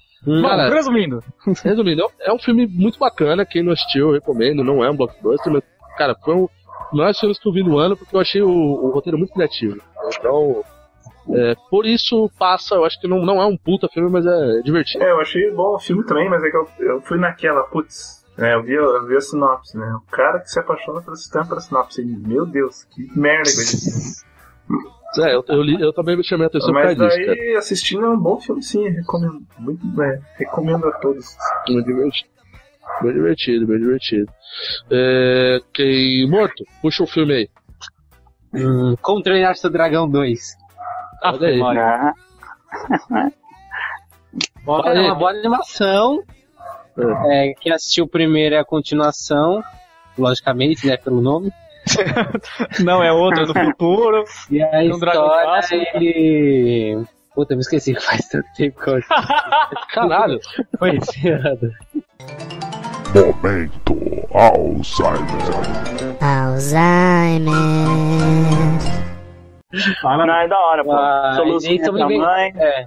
[0.43, 1.23] Cara, Bom, resumindo.
[1.63, 5.53] resumindo, é um filme muito bacana, quem não assistiu, eu recomendo, não é um blockbuster,
[5.53, 5.63] mas,
[5.99, 6.49] cara, foi um
[6.93, 9.79] melhores filmes que eu vi no ano, porque eu achei o, o roteiro muito criativo.
[10.19, 10.63] Então,
[11.31, 14.61] é, por isso passa, eu acho que não, não é um puta filme, mas é
[14.63, 15.03] divertido.
[15.05, 18.25] É, eu achei bom o filme também, mas é que eu, eu fui naquela, putz.
[18.37, 19.87] né, eu, vi, eu vi a sinopse, né?
[19.95, 22.05] O cara que se apaixona pelo sistema para sinopse.
[22.05, 24.25] Meu Deus, que merda que vai ser.
[25.17, 27.15] É, eu, eu, li- eu também me chamei a atenção Mas cara.
[27.15, 28.89] aí, assistindo é um bom filme, sim.
[28.89, 29.43] Recomendo.
[29.61, 31.25] Muito, é, recomendo a todos.
[31.69, 32.29] Bem divertido.
[33.01, 34.33] Bem divertido, bem divertido.
[34.91, 36.65] É, quem morto?
[36.83, 37.49] Puxa o filme aí.
[38.53, 40.41] Hum, Como treinar seu dragão 2.
[41.25, 41.61] Olha aí.
[41.79, 42.13] Ah,
[44.65, 46.23] Bom, é uma boa animação.
[47.31, 49.63] É, quem assistiu o primeiro é a continuação.
[50.19, 50.97] Logicamente, né?
[50.97, 51.53] Pelo nome.
[52.85, 54.25] Não, é outro do futuro.
[54.51, 57.05] E a Um história, ele...
[57.35, 59.01] Puta, me esqueci, faz tanto tempo que eu
[59.93, 60.39] Caralho.
[60.79, 61.73] Foi esse ano.
[63.15, 65.25] Momento Alzheimer.
[66.21, 67.55] Alzheimer.
[70.03, 70.93] Não, é da hora, pô.
[70.93, 72.53] Ah, Solução eles estão vivendo, mãe.
[72.57, 72.87] é,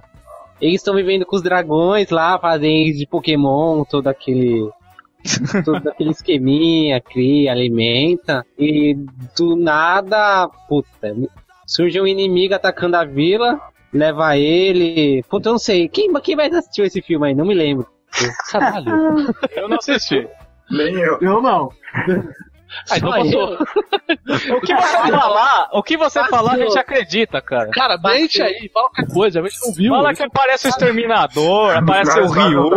[0.60, 4.70] eles estão vivendo com os dragões lá, fazem de Pokémon, todo aquele.
[5.64, 8.44] todo aquele esqueminha, cria, alimenta.
[8.58, 8.96] E
[9.36, 11.14] do nada, puta,
[11.66, 13.60] surge um inimigo atacando a vila,
[13.92, 15.22] leva ele.
[15.28, 15.88] Puta, eu não sei.
[15.88, 17.34] Quem, quem vai assistir esse filme aí?
[17.34, 17.86] Não me lembro.
[18.50, 18.90] Caralho.
[19.54, 20.26] Eu não assisti.
[20.70, 21.18] Nem eu.
[21.20, 21.70] Eu não.
[22.90, 23.58] Ah, então passou.
[24.28, 27.70] O que você falar, o que você falar, a gente acredita, cara.
[27.70, 29.92] Cara, mente aí, fala qualquer coisa, a gente não viu.
[29.94, 32.70] Fala que aparece o Exterminador, aparece o Ryu.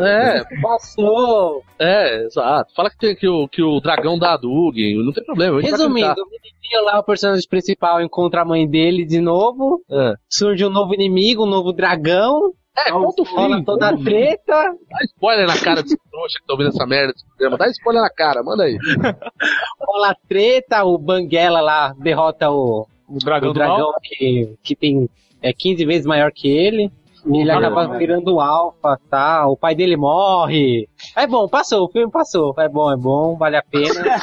[0.00, 1.62] É, Passou.
[1.78, 2.74] é, exato.
[2.74, 5.60] Fala que tem que o, que o dragão da Dugin, não tem problema.
[5.60, 9.82] Resumindo, o menininho lá, o personagem principal, encontra a mãe dele de novo.
[9.90, 10.14] É.
[10.28, 12.52] Surge um novo inimigo, um novo dragão.
[12.76, 13.64] É, conta o fim.
[13.64, 14.76] toda a treta.
[14.90, 17.58] Dá spoiler na cara desse trouxa que tá ouvindo essa merda desse programa.
[17.58, 18.78] Dá spoiler na cara, manda aí.
[19.80, 25.08] Rola a treta, o Banguela lá derrota o, O dragão o dragão que, que tem
[25.42, 26.90] é 15 vezes maior que ele.
[27.24, 29.46] E ele acaba virando alfa, tá?
[29.46, 30.88] O pai dele morre.
[31.16, 32.52] É bom, passou, o filme passou.
[32.58, 33.94] É bom, é bom, vale a pena.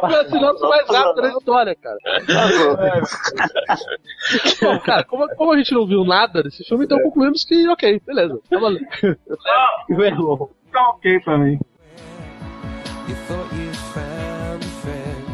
[0.00, 1.98] Foi a sinopse mais rápida da história, cara.
[4.60, 8.02] Bom, cara, como, como a gente não viu nada desse filme, então concluímos que, ok,
[8.04, 8.40] beleza.
[8.50, 8.86] Tá valendo.
[9.90, 10.50] É bom.
[10.72, 11.58] Tá ok pra mim.
[13.08, 15.24] You thought you found a friend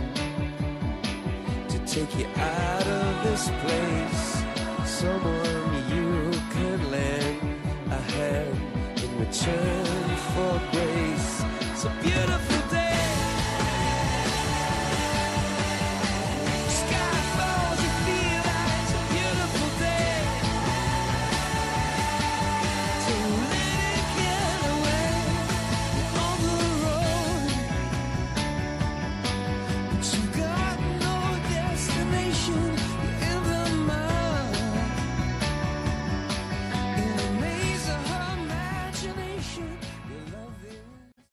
[1.70, 2.63] to take you out
[9.34, 9.83] church.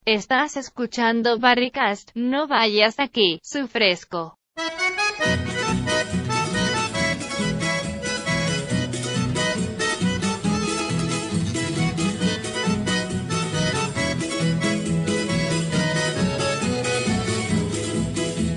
[0.04, 4.34] Estás escuchando Barricast, no vayas aquí, su fresco.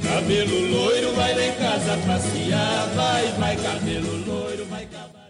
[0.04, 4.88] Cabelo loiro vai lá em casa passear, vai, vai, cabelo loiro vai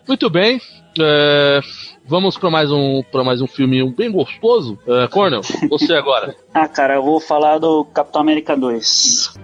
[0.07, 0.61] Muito bem.
[0.97, 1.59] é,
[2.07, 4.77] vamos pra mais um para mais um filminho bem gostoso.
[4.87, 6.35] É, Cornel, você agora.
[6.53, 9.37] Ah, cara, eu vou falar do Capitão América 2.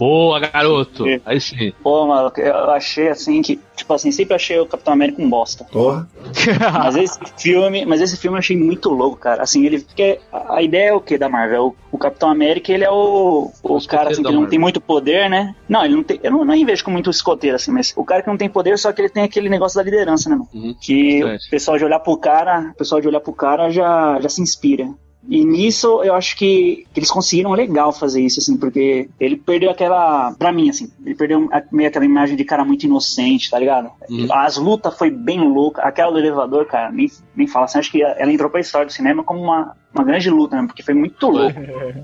[0.00, 1.04] Boa, garoto.
[1.26, 1.74] Aí sim.
[1.82, 5.64] Pô, mano, eu achei assim que, tipo assim, sempre achei o Capitão América um bosta.
[5.64, 6.08] Porra.
[6.72, 9.42] Mas esse filme, mas esse filme eu achei muito louco, cara.
[9.42, 11.76] Assim, ele porque a ideia é o que da Marvel?
[11.92, 15.28] O, o Capitão América, ele é o, o cara assim, que não tem muito poder,
[15.28, 15.54] né?
[15.68, 18.22] Não, ele não tem, eu não, não vejo como muito escoteiro assim, mas o cara
[18.22, 20.48] que não tem poder, só que ele tem aquele negócio da liderança, né, mano?
[20.54, 20.74] Uhum.
[20.80, 24.28] Que o pessoal de olhar pro cara, o pessoal de olhar pro cara já já
[24.28, 24.88] se inspira.
[25.28, 29.70] E nisso eu acho que, que eles conseguiram legal fazer isso, assim, porque ele perdeu
[29.70, 30.32] aquela.
[30.38, 33.90] Pra mim, assim, ele perdeu meio aquela imagem de cara muito inocente, tá ligado?
[34.08, 34.26] Uhum.
[34.32, 35.82] As lutas foi bem louca.
[35.82, 37.78] Aquela do elevador, cara, nem, nem fala assim.
[37.78, 40.66] Acho que ela entrou pra história do cinema como uma, uma grande luta, né?
[40.66, 41.60] Porque foi muito louco.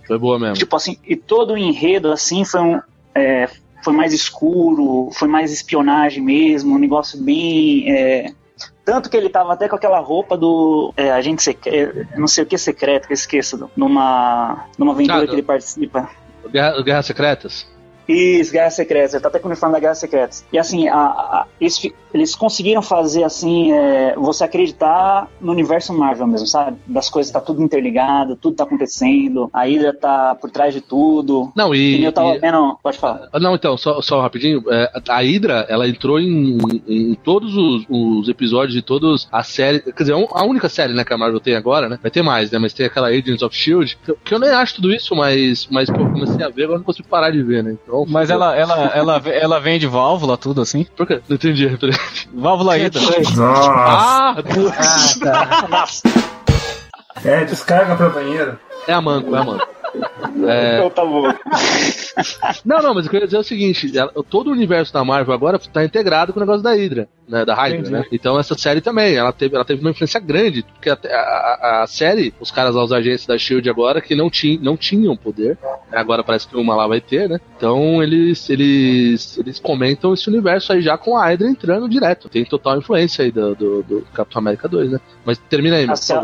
[0.06, 0.54] Foi boa mesmo.
[0.54, 2.80] tipo assim, e todo o enredo, assim, foi um.
[3.14, 3.48] é,
[3.82, 7.90] foi mais escuro, foi mais espionagem mesmo, um negócio bem.
[7.90, 8.32] é,
[8.86, 12.46] tanto que ele tava até com aquela roupa do é, agente secreto, não sei o
[12.46, 16.08] que secreto, que eu esqueço, numa, numa aventura Ah, que ele participa.
[16.48, 17.66] Guerra, Guerras Secretas?
[18.08, 19.14] Isso, Guerra Secretas.
[19.14, 20.44] Ele tá até com o uniforme da Guerra Secretas.
[20.52, 26.26] E assim, a, a- fi- eles conseguiram fazer assim, é, você acreditar no universo Marvel
[26.26, 26.78] mesmo, sabe?
[26.86, 31.52] Das coisas tá tudo interligado, tudo tá acontecendo, a Hydra tá por trás de tudo.
[31.54, 32.78] Não, e- nem eu tava e- vendo.
[32.82, 33.28] Pode falar.
[33.32, 34.62] Ah, Não, então, só, só rapidinho.
[34.70, 39.82] é, a Hydra, ela entrou em, em todos os, os episódios de todas as séries.
[39.82, 41.98] Quer dizer, a única série né, que a Marvel tem agora, né?
[42.00, 42.58] Vai ter mais, né?
[42.58, 43.98] Mas tem aquela Agents of Shield.
[44.24, 46.84] Que, eu- nem acho tudo isso, mas, mas pô, eu comecei a ver, agora não
[46.84, 47.76] consigo parar de ver, né?
[47.82, 50.84] Então, Mas ela, ela, ela, ela vende válvula, tudo assim?
[50.96, 51.20] Por quê?
[51.28, 52.28] Não entendi a referência.
[52.34, 53.00] Válvula Hydra.
[53.00, 53.72] Nossa.
[53.72, 54.36] Ah,
[57.24, 58.58] É, descarga pra banheiro.
[58.86, 59.66] É a Manco, é a Manco.
[60.48, 60.76] É...
[60.76, 61.32] Então tá bom.
[62.64, 65.58] Não, não, mas eu queria dizer o seguinte: ela- todo o universo da Marvel agora
[65.58, 67.44] tá integrado com o negócio da Hydra, né?
[67.44, 67.90] Da Hydra, Entendi.
[67.92, 68.04] né?
[68.12, 71.86] Então essa série também, ela teve, ela teve uma influência grande, porque a, a- a
[71.86, 75.58] série, os caras lá, os agentes da Shield agora, que não, tinham não tinham poder,
[75.90, 77.38] né, agora parece que uma lá vai ter, né?
[77.56, 82.28] Então eles, eles, eles comentam esse universo aí já com a Hydra entrando direto.
[82.28, 85.00] Tem total influência aí do, do, do Capitão América 2, né?
[85.24, 86.14] Mas termina aí, por Assim.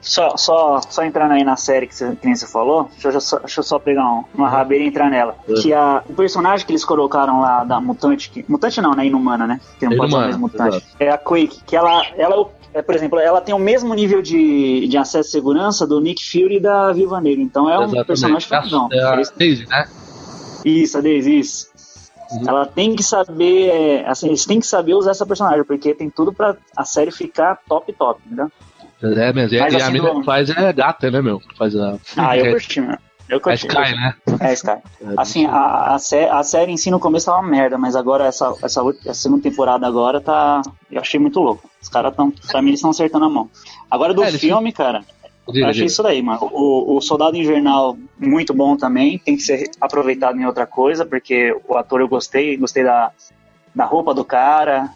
[0.00, 3.20] Só, só, só entrando aí na série que você, que nem você falou, deixa eu,
[3.20, 5.36] só, deixa eu só pegar um- uma rabeira e entrar nela.
[5.48, 5.54] É.
[5.54, 9.06] Que a, o personagem que eles colocaram lá da mutante, que, mutante não, né?
[9.06, 9.60] Inumana, né?
[9.78, 10.76] Que não pode ser Inumana, mesmo mutante.
[10.76, 10.96] exato.
[10.98, 14.22] É a Quake, que ela, ela é é, por exemplo, ela tem o mesmo nível
[14.22, 17.42] de, de acesso e segurança do Nick Fury e da Viva Negra.
[17.42, 18.06] Então é um Exatamente.
[18.06, 18.88] personagem fodão.
[18.92, 19.88] É a Eles- Daisy, né?
[20.64, 21.68] Isso, a Daisy, isso.
[22.30, 22.44] Uhum.
[22.46, 26.08] Ela tem que saber, é, assim, eles têm que saber usar essa personagem, porque tem
[26.08, 28.46] tudo pra a série ficar top, top, entendeu?
[28.46, 28.69] É, mas,
[29.02, 31.40] é, Mas e a assim, mina do- faz é gata, né, meu?
[31.56, 31.96] Faz a.
[32.16, 32.98] Ah, eu é, curti, mano.
[33.28, 33.66] Eu a curti.
[33.66, 34.14] Sky, né?
[34.40, 34.70] É, Sky.
[35.16, 38.24] Assim, a, a, sé- a série em si no começo tava uma merda, mas agora
[38.26, 40.62] essa, essa, essa segunda temporada agora tá.
[40.90, 41.70] Eu achei muito louco.
[41.80, 42.30] Os caras tão.
[42.30, 43.48] Pra mim eles estão acertando a mão.
[43.90, 45.04] Agora do É, filme, cara.
[45.48, 45.86] Diga, eu achei diga.
[45.86, 46.48] isso daí, mano.
[46.52, 49.18] O, o Soldado Invernal, muito bom também.
[49.18, 52.56] Tem que ser aproveitado em outra coisa, porque o ator eu gostei.
[52.56, 53.10] Gostei da,
[53.74, 54.90] da roupa do cara.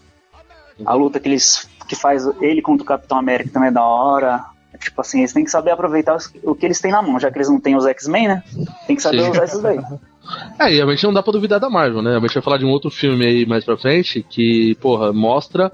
[0.84, 1.68] A luta que eles.
[1.88, 4.44] Que faz ele contra o Capitão América também é da hora.
[4.80, 7.30] Tipo assim, eles têm que saber aproveitar os- o que eles têm na mão, já
[7.30, 8.42] que eles não têm os X-Men, né?
[8.86, 9.30] Tem que saber Sim.
[9.30, 9.78] usar esses daí.
[10.58, 12.16] É, e a gente não dá pra duvidar da Marvel, né?
[12.16, 15.70] A gente vai falar de um outro filme aí mais pra frente que, porra, mostra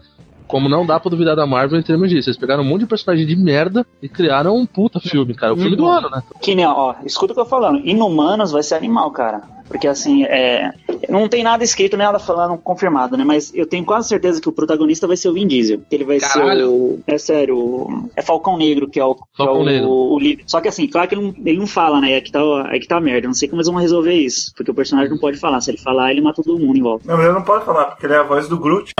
[0.48, 2.28] como não dá pra duvidar da Marvel em termos disso.
[2.28, 5.52] Eles pegaram um monte de personagem de merda e criaram um puta filme, cara.
[5.52, 6.20] O filme do ano, né?
[6.42, 7.78] Que nem, ó, escuta o que eu tô falando.
[7.86, 9.40] Inumanos vai ser animal, cara.
[9.70, 10.72] Porque assim, é.
[11.08, 13.24] Não tem nada escrito, nem nada falando confirmado, né?
[13.24, 15.80] Mas eu tenho quase certeza que o protagonista vai ser o Vin Diesel.
[15.88, 16.58] Que ele vai Caralho.
[16.60, 16.98] ser o.
[17.06, 19.88] É sério, o- é Falcão Negro, que é o, que é Falcão o, Negro.
[19.88, 20.42] o líder.
[20.46, 22.12] Só que assim, claro que ele não, ele não fala, né?
[22.12, 23.28] É que, tá, é que tá a merda.
[23.28, 24.52] Não sei como eles vão resolver isso.
[24.56, 25.60] Porque o personagem não pode falar.
[25.60, 27.04] Se ele falar, ele mata todo mundo em volta.
[27.06, 28.92] Não, mas ele não pode falar, porque ele é a voz do Groot.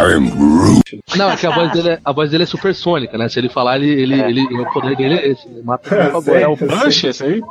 [1.16, 3.28] Não, é que a voz dele é, a voz dele é supersônica, né?
[3.28, 5.46] Se ele falar, ele, ele, ele, o poder dele é esse.
[5.48, 6.22] Ele mata É, por favor.
[6.24, 6.56] sei, É o.
[6.56, 7.42] Banshee, esse aí?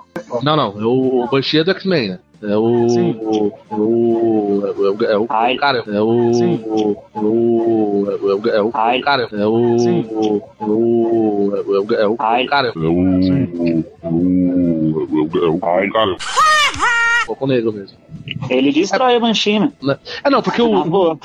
[0.44, 0.80] Não, não.
[0.80, 2.20] É o, o Banshee é do X-Men, né?
[2.42, 2.88] É o.
[2.90, 3.20] Sim.
[3.22, 4.64] o- É o.
[4.66, 5.04] É o.
[5.04, 5.26] É o.
[5.30, 6.34] Ah, cara, é o.
[6.34, 6.64] Sim.
[6.66, 8.08] É o.
[8.10, 8.68] É o.
[8.70, 8.72] É.
[8.74, 9.78] Ah, Cara, é o.
[9.80, 10.06] Sim.
[10.10, 11.54] É o.
[11.56, 11.94] É o.
[11.94, 12.16] É.
[12.18, 12.84] Ah, Cara, É o.
[14.04, 15.28] É o.
[15.36, 15.60] É o.
[15.60, 16.16] Cara.
[17.28, 17.98] Falcão Negro mesmo.
[18.50, 19.72] Ele destrói a Banshee, né?
[19.82, 19.98] Né?
[20.24, 21.20] É, não, porque Ah, o.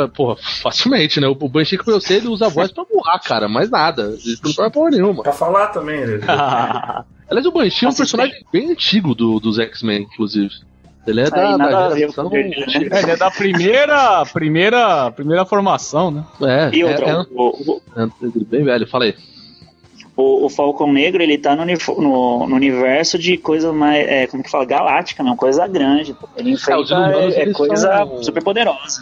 [0.00, 1.26] é, Porra, facilmente, né?
[1.28, 3.48] O o Banshee que eu sei, ele usa a voz pra voar, cara.
[3.48, 4.14] Mais nada.
[4.18, 5.22] Isso não torna porra nenhuma.
[5.22, 6.20] Pra falar também, ele.
[7.30, 10.50] Aliás, o Banshee é um personagem bem antigo do, dos X-Men, inclusive.
[11.06, 12.30] Ele é Aí, da, da geração.
[12.34, 12.64] ele, né?
[12.90, 16.24] É, ele é da primeira, primeira, primeira formação, né?
[16.42, 18.06] É, E é, outra, é, o, o, é,
[18.46, 19.14] bem velho, falei.
[20.20, 24.42] O, o Falcão Negro, ele tá no, no- no universo de coisa mais, é, como
[24.42, 26.16] que fala, galáctica, mesmo, coisa grande.
[26.36, 29.00] Ele enfrenta, é, é coisa são- super poderosa.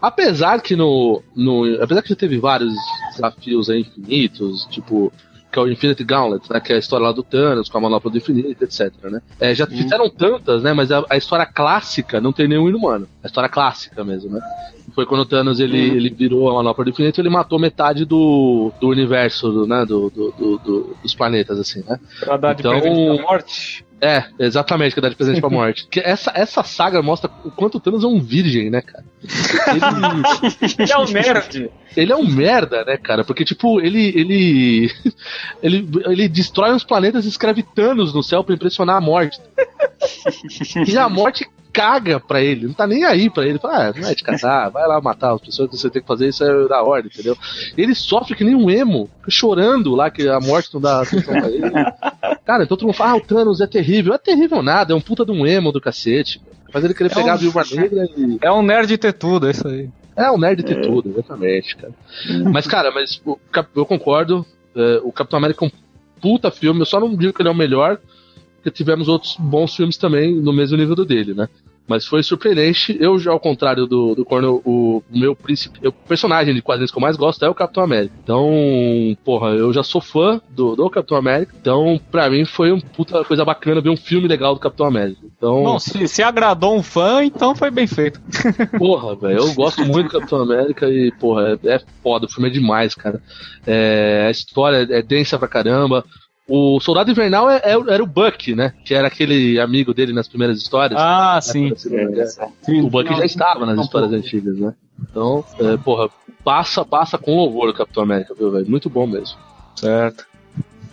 [0.00, 1.82] Apesar que no, no.
[1.82, 2.72] Apesar que já teve vários
[3.14, 5.12] desafios infinitos, tipo.
[5.52, 6.58] Que é o Infinity Gauntlet, né?
[6.60, 9.20] Que é a história lá do Thanos, com a manopla do infinito, etc, né?
[9.38, 10.72] É, já fizeram tantas, né?
[10.72, 13.06] Mas a, a história clássica não tem nenhum inumano.
[13.22, 14.40] A história clássica mesmo, né?
[14.94, 18.70] Foi quando o Thanos ele, ele virou a manopla do infinito ele matou metade do,
[18.80, 19.84] do universo, né?
[19.86, 21.98] Do, do- do- do- dos planetas, assim, né?
[22.20, 23.84] Pra dar de Então- presente pra morte.
[24.04, 25.86] É, exatamente, que dá de presente pra morte.
[25.88, 29.04] Que essa, essa saga mostra o quanto o Thanos é um virgem, né, cara?
[29.68, 29.80] Ele,
[30.82, 31.70] Ele é um nerd.
[31.96, 33.22] ele é um merda, né, cara?
[33.22, 34.08] Porque, tipo, ele.
[34.08, 34.90] Ele.
[35.62, 39.38] Ele, ele destrói uns planetas e escreve Thanos no céu pra impressionar a morte.
[40.88, 43.58] E a morte caga pra ele, não tá nem aí pra ele.
[43.58, 46.08] Fala, ah, não é de casar, vai lá matar as pessoas que você tem que
[46.08, 47.36] fazer, isso é da ordem, entendeu?
[47.76, 51.48] Ele sofre que nem um emo, chorando lá que a morte não dá atenção pra
[51.48, 51.70] ele.
[52.44, 54.12] Cara, então todo mundo fala, ah, o Thanos é terrível.
[54.14, 56.40] É terrível nada, é um puta de um emo do cacete.
[56.72, 58.38] Faz ele querer É pegar um- a viúva negra e.
[58.40, 59.88] É um nerd ter tudo, é isso aí.
[60.16, 61.92] É, o nerd ter tudo, exatamente, cara.
[62.52, 63.20] Mas, cara, mas
[63.74, 64.44] eu concordo.
[64.74, 65.72] é, o Capitão América é um
[66.20, 66.80] puta filme.
[66.80, 67.98] Eu só não digo que ele é o melhor,
[68.62, 71.48] porque tivemos outros bons filmes também no mesmo nível do dele, né?
[71.86, 72.96] Mas foi surpreendente.
[73.00, 76.92] Eu, já ao contrário do, do Cornel, o, o meu príncipe, o personagem de quadrinhos
[76.92, 78.14] que eu mais gosto é o Capitão América.
[78.22, 78.48] Então,
[79.24, 81.52] porra, eu já sou fã do, do Capitão América.
[81.60, 85.20] Então, pra mim foi uma puta coisa bacana ver um filme legal do Capitão América.
[85.36, 88.20] Então, Bom, se, se agradou um fã, então foi bem feito.
[88.78, 92.48] Porra, velho, eu gosto muito do Capitão América e, porra, é, é foda, o filme
[92.48, 93.20] é demais, cara.
[93.66, 96.04] É, a história é densa pra caramba.
[96.54, 98.74] O Soldado Invernal é- é- era o Buck, né?
[98.84, 101.00] Que era aquele amigo dele nas primeiras histórias.
[101.00, 101.72] Ah, Né, sim.
[102.82, 104.74] o Buck já estava nas histórias antigas, né?
[105.00, 106.10] Então, é, porra,
[106.44, 108.68] passa, passa com louvor o Capitão América, viu, velho?
[108.68, 109.38] Muito bom mesmo.
[109.76, 110.26] Certo.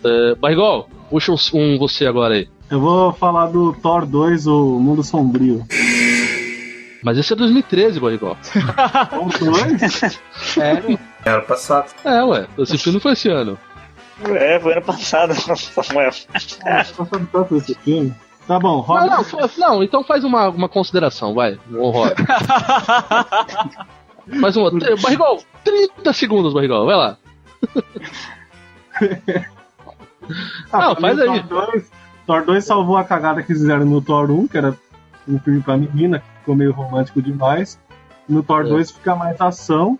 [0.02, 2.48] É, Barrigol, puxa um, um você agora aí.
[2.70, 5.62] Eu vou falar do Thor 2, o Mundo Sombrio.
[7.02, 8.34] Mas esse é 2013, Barrigol.
[10.36, 10.98] Sério?
[11.24, 11.90] Era passado.
[12.04, 12.46] É, ué.
[12.58, 13.58] Esse filme não foi esse ano.
[14.36, 16.10] É, foi ano passado, Samuel.
[16.64, 18.14] Passando tanto esse filme.
[18.46, 19.10] Tá bom, Não, Robert.
[19.10, 21.58] não, fa- não, então faz uma, uma consideração, vai.
[21.70, 22.12] Um horror.
[24.40, 24.70] Faz uma.
[25.02, 27.16] Barrigol, 30 segundos, Barrigol, vai lá.
[30.72, 31.38] Não, pra mim, faz aí.
[31.38, 31.90] Ah, Thor 2,
[32.26, 34.76] Thor 2 salvou a cagada que fizeram no Thor 1, que era
[35.28, 37.78] um filme pra menina, que ficou meio romântico demais.
[38.28, 38.68] No Thor É.
[38.68, 39.98] 2 fica mais ação.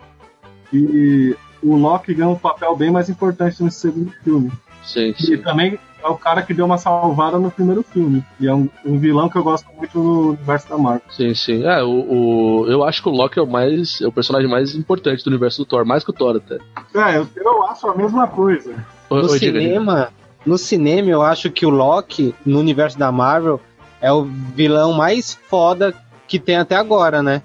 [0.73, 4.51] E o Loki ganha um papel bem mais importante nesse segundo filme.
[4.85, 8.25] Sim, E também é o cara que deu uma salvada no primeiro filme.
[8.41, 11.03] E é um, um vilão que eu gosto muito no universo da Marvel.
[11.11, 11.65] Sim, sim.
[11.67, 14.01] É, o, o- eu acho que o Loki é o mais.
[14.01, 16.55] é o personagem mais importante do universo do Thor, mais que o Thor até.
[16.95, 18.73] É, eu, eu acho a mesma coisa.
[19.11, 19.39] No diga.
[19.39, 20.09] cinema,
[20.47, 23.61] no cinema eu acho que o Loki, no universo da Marvel,
[24.01, 25.93] é o vilão mais foda
[26.27, 27.43] que tem até agora, né?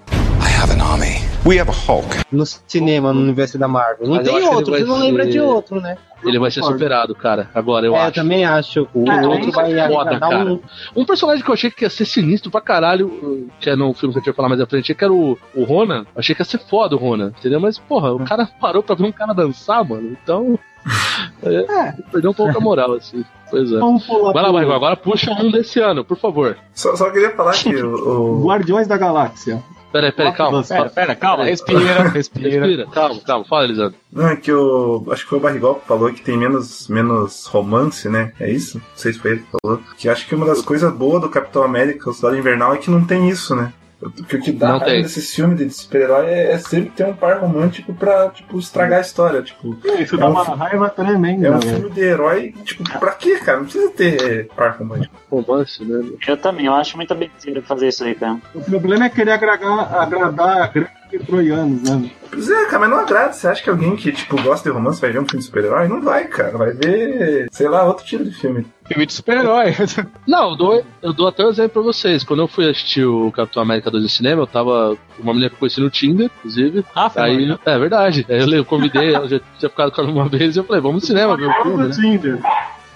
[1.46, 2.24] We have a Hulk.
[2.32, 4.08] No cinema, no universo da Marvel.
[4.08, 5.96] Não Mas tem outro, você não ser- lembra de outro, né?
[6.24, 7.48] Ele vai ser superado, cara.
[7.54, 8.08] Agora, eu é, acho.
[8.08, 8.88] eu também acho.
[8.92, 10.44] O É, outro vai foda, dar cara.
[10.52, 10.60] um.
[10.96, 14.12] Um personagem que eu achei que ia ser sinistro pra caralho, que é no filme
[14.12, 16.04] que a gente vai falar mais à frente, que era o, o Ronan.
[16.16, 17.60] Achei que ia ser foda o Ronan, entendeu?
[17.60, 20.16] Mas, porra, o cara parou pra ver um cara dançar, mano.
[20.20, 20.58] Então.
[21.42, 23.24] É, perdeu um pouco a moral, assim.
[23.50, 23.78] Pois é.
[23.78, 26.56] Vamos pular Vai lá, Barrigo, agora puxa um desse ano, por favor.
[26.72, 28.40] Só, só queria falar que o.
[28.42, 29.62] o- Guardiões da Galáxia.
[29.96, 30.62] Pera aí, pera aí, calma.
[30.62, 32.50] Pera, pera, calma, respira, respira.
[32.50, 33.44] Respira, calma, calma.
[33.46, 33.98] Fala, Elisandro.
[34.12, 35.06] Não, é que o.
[35.10, 38.32] Acho que foi o Barrigol que falou que tem menos, menos romance, né?
[38.38, 38.76] É isso?
[38.76, 39.80] Não sei se foi ele que falou.
[39.96, 42.90] Que acho que uma das coisas boas do Capitão América, o Soldado Invernal, é que
[42.90, 43.72] não tem isso, né?
[43.98, 47.40] Porque o que dá raiva desses filmes de super-herói é, é sempre ter um par
[47.40, 49.42] romântico pra, tipo, estragar a história.
[49.42, 51.46] Tipo, Isso é dá um uma fi- raiva tremenda.
[51.46, 51.76] É um velho.
[51.76, 53.58] filme de herói, tipo, pra quê, cara?
[53.58, 55.14] Não precisa ter é, par romântico.
[55.30, 56.10] Romance, né?
[56.28, 58.36] Eu também, eu acho muita besteira fazer isso aí, cara.
[58.54, 60.90] O problema é querer agradar, agradar gregos
[61.26, 62.10] troianos, né?
[62.30, 63.32] Pois é, cara, mas não agrada.
[63.32, 65.88] Você acha que alguém que, tipo, gosta de romance vai ver um filme de super-herói?
[65.88, 66.56] Não vai, cara.
[66.58, 68.66] Vai ver, sei lá, outro tipo de filme.
[68.86, 69.74] Filme de super-herói.
[70.26, 72.22] Não, eu dou, eu dou até um exemplo pra vocês.
[72.24, 75.48] Quando eu fui assistir o Capitão América 2 no cinema, eu tava com uma menina
[75.48, 76.84] que eu conheci no Tinder, inclusive.
[76.94, 77.60] Ah, foi Aí, maneiro.
[77.64, 78.26] é verdade.
[78.28, 81.02] Aí eu, convidei, ela já tinha ficado com ela uma vez e eu falei, vamos
[81.02, 81.90] no cinema ver um filme, né?
[81.94, 82.38] Tinder.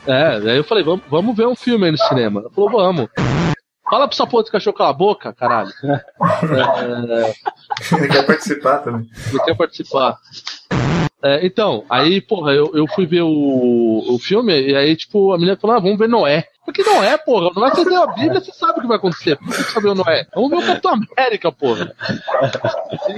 [0.06, 2.40] É, aí eu falei, vamos, vamos ver um filme aí no cinema.
[2.40, 3.08] Ela falou, vamos.
[3.90, 5.70] Fala pro essa porra de cachorro calar a boca, caralho.
[5.82, 7.34] É,
[7.96, 9.08] Ele quer participar também.
[9.30, 10.16] ele quer participar.
[11.22, 15.36] É, então, aí, porra, eu, eu fui ver o, o filme e aí, tipo, a
[15.36, 16.44] menina falou, ah, vamos ver Noé.
[16.64, 19.36] Porque Noé, porra, Noé você leu a Bíblia, você sabe o que vai acontecer.
[19.36, 20.26] Por que você sabe o Noé?
[20.34, 21.92] Vamos ver o Capitão América, porra.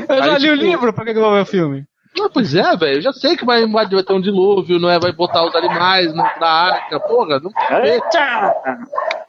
[0.08, 1.84] Eu já Aí, li o tipo, livro, pra que eu vou ver o filme?
[2.20, 5.12] Ah, pois é, velho, eu já sei que vai, vai ter um dilúvio, Noé vai
[5.12, 7.50] botar os animais na, na arca, porra, não
[7.82, 8.54] Eita!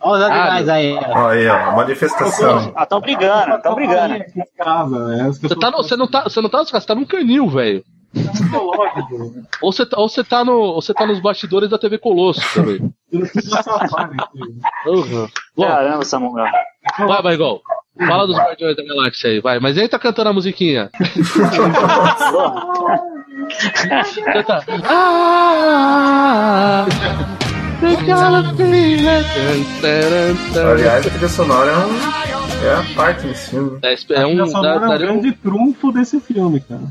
[0.04, 0.94] Olha os animais aí.
[0.94, 1.12] ó.
[1.20, 2.74] Ó, aí, ó, manifestação.
[2.76, 4.16] Ah, tão brigando, tão brigando.
[4.60, 7.48] As Você, tá no, você, não tá, você não tá nos você tá num canil,
[7.50, 7.84] velho.
[8.14, 8.70] estão.
[9.62, 12.42] Ou você, tá- ou, você tá no, ou você tá nos bastidores da TV Colosso
[12.54, 12.80] também.
[14.86, 15.28] Uhum.
[15.56, 16.46] Bom, Caramba, Samuel.
[17.00, 17.62] vai, Barrigol.
[17.98, 19.60] Fala dos Guardiões da Galáxia aí, vai.
[19.60, 20.90] Mas entra cantando a musiquinha.
[24.34, 24.64] Canta.
[24.90, 26.86] Ah,
[30.72, 33.80] Aliás, a trilha sonora é, um, é a parte desse filme.
[33.82, 36.82] É, é um, A sonora dá- é um daria, um, grande trunfo desse filme, cara.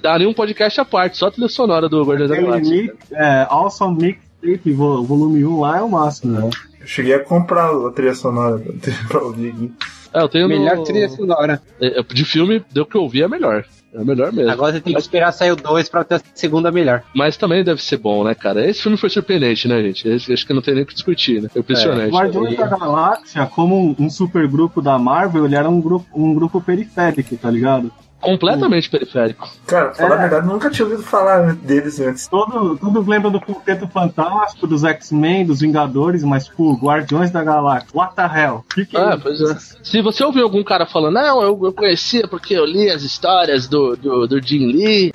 [0.00, 2.82] daria um podcast à parte, só a trilha sonora do Guardiões da Galáxia.
[2.82, 6.50] mix, é, Awesome Mixtape vo- volume 1 lá é o máximo, né?
[6.80, 8.62] Eu cheguei a comprar a trilha sonora
[9.08, 9.72] pra ouvir aqui.
[10.14, 11.60] É, eu tenho Melhor no- trilha sonora.
[11.80, 13.64] é, De filme, deu que eu ouvi, é melhor.
[13.94, 14.50] É melhor mesmo.
[14.50, 17.02] Agora você tem que esperar sair o 2 pra ter a segunda melhor.
[17.14, 18.64] Mas também deve ser bom, né, cara?
[18.68, 20.06] Esse filme foi surpreendente, né, gente?
[20.06, 21.48] Esse- acho que não tem nem o que discutir, né?
[21.48, 22.12] Foi impressionante.
[22.12, 26.60] Guardiões da Galáxia, como um, um supergrupo da Marvel, ele era um grupo, um grupo
[26.60, 27.90] periférico, tá ligado?
[28.20, 29.48] Completamente periférico.
[29.66, 30.18] Cara, falar É.
[30.18, 32.26] a verdade, nunca tinha ouvido falar deles antes.
[32.26, 37.88] Todo, todos lembram do Quarteto Fantástico, dos X-Men, dos Vingadores, mas, tipo, Guardiões da Galáxia.
[37.94, 38.64] What the hell?
[38.74, 39.56] Que que Ah, é pois é.
[39.82, 43.68] Se você ouvir algum cara falando, não, eu, eu conhecia porque eu li as histórias
[43.68, 45.10] do, do, do Jim Lee.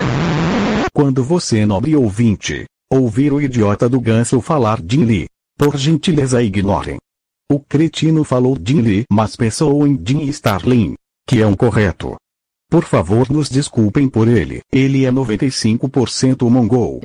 [0.92, 5.26] Quando você, nobre ouvinte, ouvir o idiota do ganso falar Jim Lee,
[5.58, 6.96] por gentileza ignorem.
[7.52, 10.94] O cretino falou Jim Lee, mas pensou em Jim Starlin,
[11.28, 12.14] que é um correto.
[12.74, 14.60] Por favor, nos desculpem por ele.
[14.72, 17.02] Ele é 95% mongol.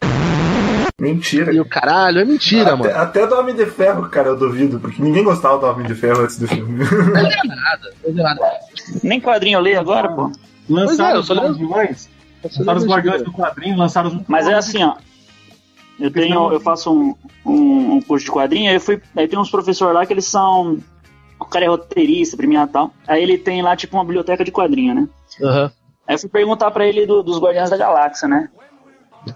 [0.99, 1.53] Mentira.
[1.53, 2.97] E o caralho, é mentira, até, mano.
[2.97, 6.22] Até do Homem de Ferro, cara, eu duvido, porque ninguém gostava do Homem de Ferro
[6.22, 6.80] antes do filme.
[6.84, 8.51] nada, não é nada.
[9.03, 10.32] Nem quadrinho eu leio agora, pô.
[10.67, 12.09] Lançaram é, eu os Guardiões.
[12.43, 14.28] Lançaram os Guardiões do quadrinho, lançaram os.
[14.28, 14.95] Mas é assim, ó.
[15.99, 17.15] Eu tenho, eu faço um,
[17.45, 18.99] um, um curso de quadrinho, aí eu fui.
[19.15, 20.80] Aí tem uns professores lá que eles são.
[21.40, 22.92] O cara é roteirista, premiado e tal.
[23.08, 25.08] Aí ele tem lá, tipo, uma biblioteca de quadrinho, né?
[25.42, 25.72] Aham.
[26.08, 28.50] Aí eu fui perguntar pra ele do- dos Guardiões da Galáxia, né?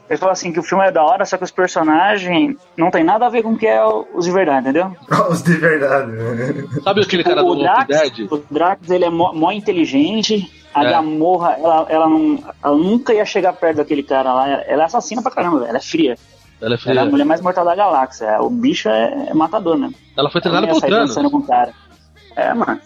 [0.10, 3.04] Ele falou assim que o filme é da hora, só que os personagens não tem
[3.04, 4.96] nada a ver com o que é os de verdade, entendeu?
[5.30, 6.12] Os de verdade.
[6.12, 6.66] né?
[6.84, 8.32] Sabe aquele cara o do Drax, Dead?
[8.32, 10.50] o Drax, ele é mó, mó inteligente.
[10.74, 10.90] A É.
[10.90, 14.50] Gamorra, ela, ela, não, ela nunca ia chegar perto daquele cara lá.
[14.50, 15.70] Ela é assassina pra caramba, velho.
[15.70, 16.18] ela é fria.
[16.60, 17.06] Ela é Ela é a fria.
[17.06, 18.42] mulher mais mortal da galáxia.
[18.42, 19.92] O bicho é, é matador, né?
[20.18, 21.10] Ela foi treinada Ela ia pelo sair Thanos.
[21.10, 21.74] dançando com o cara.
[22.36, 22.80] É, mano.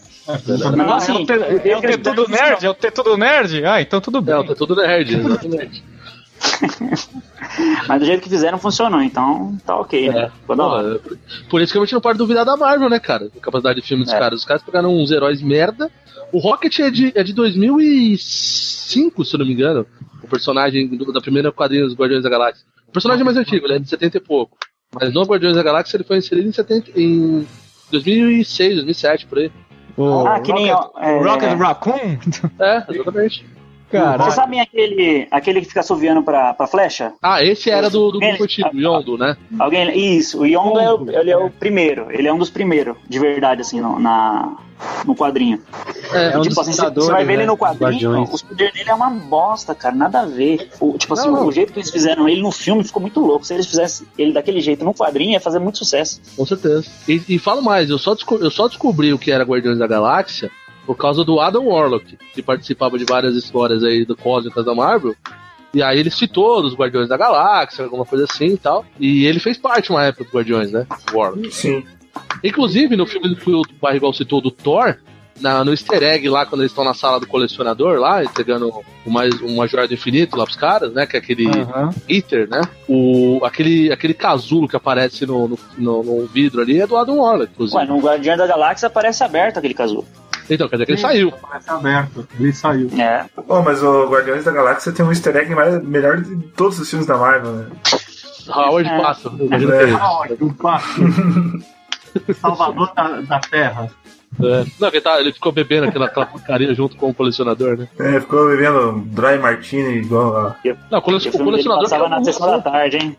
[0.75, 2.65] Mas assim, é o é o T tudo nerd?
[2.65, 3.65] É o T tudo nerd?
[3.65, 4.35] Ah, então tudo bem.
[4.35, 5.83] É, tá tudo nerd, exatamente.
[7.87, 10.25] Mas do jeito que fizeram funcionou, então tá ok, né?
[10.25, 10.31] É,
[11.49, 13.29] por isso que a gente não pode duvidar da Marvel, né, cara?
[13.35, 14.19] A capacidade de filme dos É.
[14.19, 14.39] caras.
[14.39, 15.89] Os caras pegaram uns heróis merda.
[16.31, 19.85] O Rocket é de, é de 2005, se eu não me engano.
[20.21, 22.65] O personagem do- da primeira quadrinha dos Guardiões da Galáxia.
[22.87, 24.57] O personagem mais antigo, ele é de 70 e pouco.
[24.93, 27.47] Mas no Guardiões da Galáxia ele foi inserido em, 70, em
[27.91, 29.51] 2006, 2007, por aí.
[30.27, 32.19] Ah, que nem, ó, é- Rocket Raccoon?
[32.59, 33.45] É, exatamente.
[33.89, 37.13] Vocês sabem aquele, aquele que fica assoviando pra, pra flecha?
[37.21, 39.37] Ah, esse era do, do grupo antigo, o Yondo, né?
[39.57, 42.97] Alguém, isso, o Yondo é o, ele é o primeiro, ele é um dos primeiros,
[43.07, 44.57] de verdade, assim, no, na,
[45.05, 45.61] no quadrinho.
[46.11, 48.23] É, é um tipo dos assim, você- você vai ver ele né, no dos quadrinho,
[48.23, 50.69] os poderes dele é uma bosta, cara, nada a ver.
[50.81, 51.47] O, tipo assim, Não, não.
[51.47, 53.45] o jeito que eles fizeram ele no filme ficou muito louco.
[53.45, 56.21] Se eles fizessem ele daquele jeito no quadrinho, ia fazer muito sucesso.
[56.35, 56.85] Com certeza.
[57.07, 60.51] E, e falo mais, eu só, eu só descobri o que era Guardiões da Galáxia
[60.87, 65.13] por causa do Adam Warlock, que participava de várias histórias aí do Cósmicas da Marvel.
[65.73, 68.85] E aí ele citou dos Guardiões da Galáxia, alguma coisa assim e tal.
[68.99, 70.87] E ele fez parte uma época dos Guardiões, né?
[71.13, 71.51] Warlock.
[71.53, 71.83] Sim.
[72.43, 74.95] Inclusive, no filme que o Barrigol citou do Thor,
[75.39, 78.71] na, no easter egg lá, quando eles estão na sala do colecionador lá, entregando
[79.05, 81.05] uma, uma joia do infinito lá pros caras, né?
[81.05, 81.93] Que é aquele Aham.
[82.09, 82.61] Eater, né?
[82.87, 87.17] O, aquele, aquele casulo que aparece no, no, no- no vidro ali é do Adam
[87.19, 87.77] Warlock, inclusive.
[87.77, 90.05] Ué, no Guardião da Galáxia aparece aberto aquele casulo.
[90.49, 91.31] Então, quer dizer que ele saiu.
[91.31, 92.27] Parece aberto.
[92.39, 92.89] Ele saiu.
[92.99, 93.25] É.
[93.47, 96.89] Oh, mas o Guardiões da Galáxia tem um easter egg mais, melhor de todos os
[96.89, 97.65] filmes da Marvel, né?
[98.49, 98.93] Howard É.
[98.93, 99.91] é.
[99.93, 101.01] Ah, olha, um passo.
[102.39, 103.91] Salvador da, da Terra.
[104.41, 104.65] É.
[104.79, 107.87] Não, ele, tá, ele ficou bebendo aquela, aquela porcaria junto com o colecionador, né?
[107.99, 110.55] É, ficou bebendo Dry Martini igual a...
[110.91, 111.83] Não, o, cole- colecionador.
[111.83, 113.17] passava que é na sessão da tarde, hein?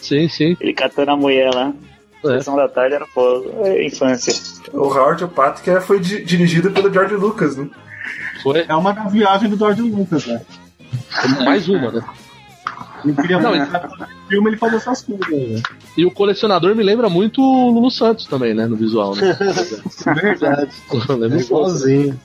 [0.00, 0.56] Sim, sim.
[0.60, 1.72] Ele catando a mulher lá.
[2.30, 2.38] É.
[2.38, 3.50] Sessão da tarde era fogo.
[3.64, 4.34] É, infância.
[4.72, 7.68] O Howard o Pato, que foi di- dirigido pelo George Lucas, né?
[8.42, 10.40] Foi É uma das viagens do George Lucas, né?
[11.44, 12.04] mais uma, né?
[13.04, 15.62] Ele queria Não, no filme ele fazia essas coisas, né?
[15.96, 18.66] E o colecionador me lembra muito o Lulu Santos também, né?
[18.66, 19.36] No visual, né?
[20.14, 20.70] Verdade.
[21.08, 21.44] Lembra pouco.
[21.44, 22.20] Igualzinho.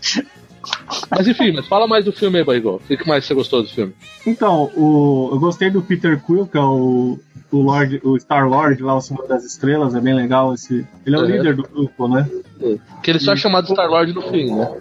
[1.10, 2.76] Mas enfim, mas fala mais do filme aí, Barrigol.
[2.76, 3.94] O que que mais você gostou do filme?
[4.26, 7.20] Então, o, eu gostei do Peter Quill, que é o,
[7.52, 10.88] o, Lord, o Star Lord lá, o Senhor das Estrelas, é bem legal esse.
[11.06, 11.28] Ele é o É.
[11.28, 12.28] líder do grupo, né?
[13.04, 14.78] Que ele só é chamado Star-Lord no fim, né?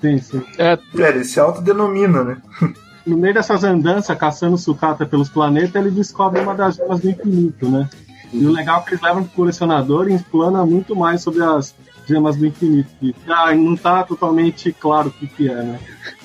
[0.00, 0.42] Sim, sim.
[0.58, 2.36] É, É, ele se autodenomina, né?
[3.06, 7.68] No meio dessas andanças, caçando sucata pelos planetas, ele descobre uma das gemas do infinito,
[7.68, 7.88] né?
[8.32, 11.72] E o legal é que eles levam pro colecionador e explana muito mais sobre as
[12.04, 12.88] gemas do infinito.
[13.00, 15.78] que ah, não tá totalmente claro o que, que é, né?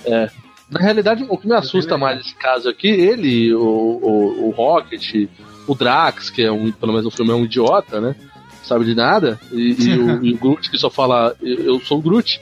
[0.06, 0.30] É.
[0.72, 5.30] Na realidade, o que me assusta mais nesse caso aqui, ele, o, o, o Rocket,
[5.68, 8.16] o Drax, que é um, pelo menos no filme é um idiota, né?
[8.20, 11.80] Não Sabe de nada, e, e o, e o Groot que só fala eu, eu
[11.82, 12.40] sou o Groot.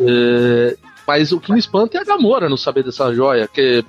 [0.00, 3.84] É, mas o que me espanta é a Gamora não saber dessa joia, que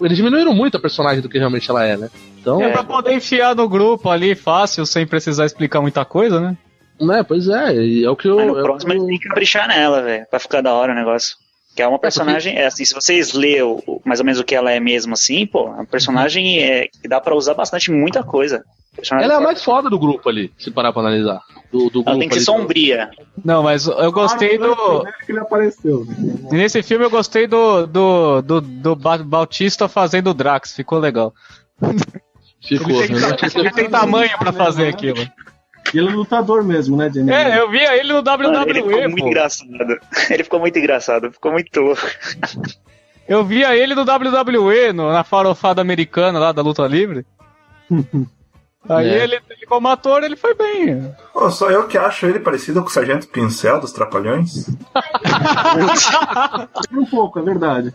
[0.00, 2.10] eles diminuíram muito a personagem do que realmente ela é, né?
[2.40, 6.56] Então, é pra poder enfiar no grupo ali fácil, sem precisar explicar muita coisa, né?
[7.00, 8.36] né, pois é, e é o que eu.
[8.36, 10.26] Mas no é o próximo que eu- tem que caprichar nela, velho.
[10.30, 11.36] Pra ficar da hora o negócio.
[11.76, 14.72] Que é uma personagem, é assim, se vocês lerem mais ou menos o que ela
[14.72, 18.64] é mesmo assim, pô, é uma personagem é, que dá pra usar bastante muita coisa.
[19.12, 21.42] Ela é a mais foda do grupo ali, se parar pra analisar.
[21.70, 22.60] Do, do Ela grupo tem que ser ali.
[22.60, 23.10] sombria.
[23.44, 25.04] Não, mas eu gostei do.
[25.26, 26.06] que ele apareceu.
[26.50, 31.34] Nesse filme eu gostei do, do, do, do Ba- Bautista fazendo o Drax, ficou legal.
[32.66, 33.02] Ficou.
[33.02, 35.20] Ele tem, ele tem tamanho pra fazer aquilo.
[35.94, 37.30] E ele é lutador mesmo, né, Jenny?
[37.32, 39.28] É, eu via ele no Mano, ele ficou WWE, muito pô.
[39.28, 39.70] engraçado.
[40.30, 41.94] Ele ficou muito engraçado, ficou muito.
[43.28, 47.26] Eu via ele no WWE, no- na farofada americana lá da luta livre.
[48.88, 49.24] Aí É.
[49.24, 51.12] ele, ele, como ator, ele foi bem.
[51.34, 54.68] Ô, só eu que acho ele parecido com o Sargento Pincel dos Trapalhões.
[56.92, 57.92] um pouco, é verdade.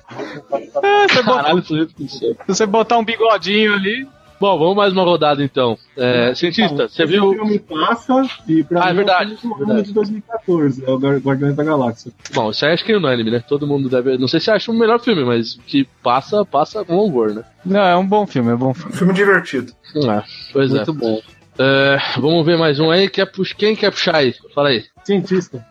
[0.84, 4.06] É, você botar, Caralho, sujeito que se você botar um bigodinho ali.
[4.42, 5.78] Bom, vamos mais uma rodada então.
[5.96, 7.32] É, cientista, você viu.
[7.32, 9.84] filme passa e pra Ah, é verdade, o filme verdade.
[9.84, 12.12] de 2014, é o Guar- Guardiões da Galáxia.
[12.34, 13.44] Bom, isso aí acho que é unânime, né?
[13.48, 14.18] Todo mundo deve.
[14.18, 17.44] Não sei se acha o melhor filme, mas que passa, passa com louvor, né?
[17.64, 18.94] Não, é um bom filme, é um bom filme.
[18.98, 19.72] Filme divertido.
[20.10, 20.94] Ah, pois Muito é.
[20.96, 21.22] bom.
[21.60, 23.08] É, vamos ver mais um aí.
[23.12, 23.54] Quer pux...
[23.54, 24.34] Quem quer puxar aí?
[24.56, 24.84] Fala aí.
[25.04, 25.64] Cientista.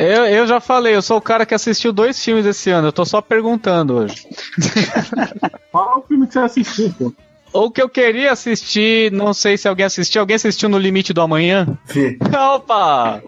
[0.00, 2.92] Eu, eu já falei, eu sou o cara que assistiu dois filmes esse ano, eu
[2.92, 4.26] tô só perguntando hoje.
[5.70, 7.12] Fala o filme que você assistiu, pô.
[7.52, 10.20] O que eu queria assistir, não sei se alguém assistiu.
[10.20, 11.66] Alguém assistiu no Limite do Amanhã?
[11.86, 12.16] Vi.
[12.54, 13.22] Opa!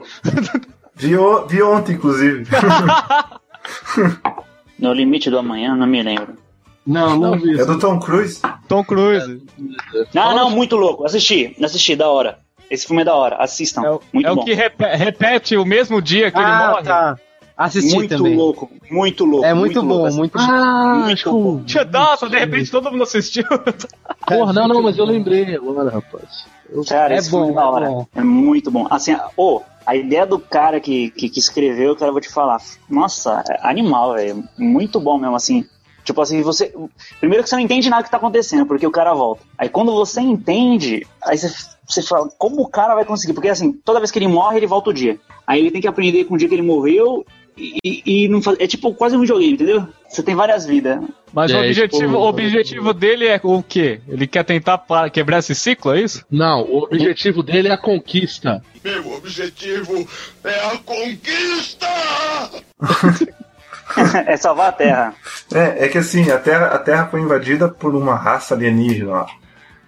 [0.95, 2.47] Vi, o- vi ontem, inclusive.
[4.79, 6.37] No limite do amanhã, não me lembro.
[6.85, 7.61] Não, não vi.
[7.61, 8.41] É do Tom Cruise.
[8.67, 9.41] Tom Cruise.
[10.13, 11.05] Não, não, muito louco.
[11.05, 12.39] Assisti, assisti, da hora.
[12.69, 14.01] Esse filme é da hora, assistam.
[14.13, 14.41] muito é bom.
[14.41, 16.83] o que repe- repete o mesmo dia que ele Ah, morre.
[16.83, 17.17] tá.
[17.65, 18.37] Assisti muito também.
[18.37, 19.47] louco, muito louco.
[19.47, 20.15] É muito, bom, louco.
[20.15, 21.63] muito Ah, Muito bom.
[21.65, 23.45] Tia, Nossa, de repente todo mundo assistiu.
[24.27, 26.45] Porra, não, não, mas eu lembrei agora, rapaz.
[26.89, 27.87] Cara, É bom, é da é hora.
[27.91, 28.07] bom.
[28.15, 28.87] É muito bom.
[28.91, 32.59] Assim, ô, a ideia do cara que, que, que escreveu, cara, eu vou te falar.
[32.89, 34.43] Nossa, é animal, velho.
[34.57, 35.65] Muito bom mesmo, assim.
[36.05, 36.75] Tipo assim, você.
[37.21, 39.43] Primeiro que você não entende nada que tá acontecendo, porque o cara volta.
[39.57, 41.53] Aí quando você entende, aí você,
[41.87, 43.35] você fala, como o cara vai conseguir?
[43.35, 45.19] Porque assim, toda vez que ele morre, ele volta o dia.
[45.47, 47.25] Aí ele tem que aprender com o dia que ele morreu
[47.57, 48.57] e, e- não faz.
[48.61, 49.87] É tipo quase um videogame, entendeu?
[50.09, 51.01] Você tem várias vidas.
[51.33, 54.01] Mas É, o objetivo, tipo- o objetivo dele é o quê?
[54.09, 56.25] Ele quer tentar pa- quebrar esse ciclo, é isso?
[56.31, 58.63] Não, o objetivo dele é a conquista.
[58.85, 60.07] Meu objetivo
[60.45, 61.87] é a conquista!
[64.27, 65.15] é salvar a Terra.
[65.55, 69.27] É, é que assim, a Terra, a Terra foi invadida por uma raça alienígena lá.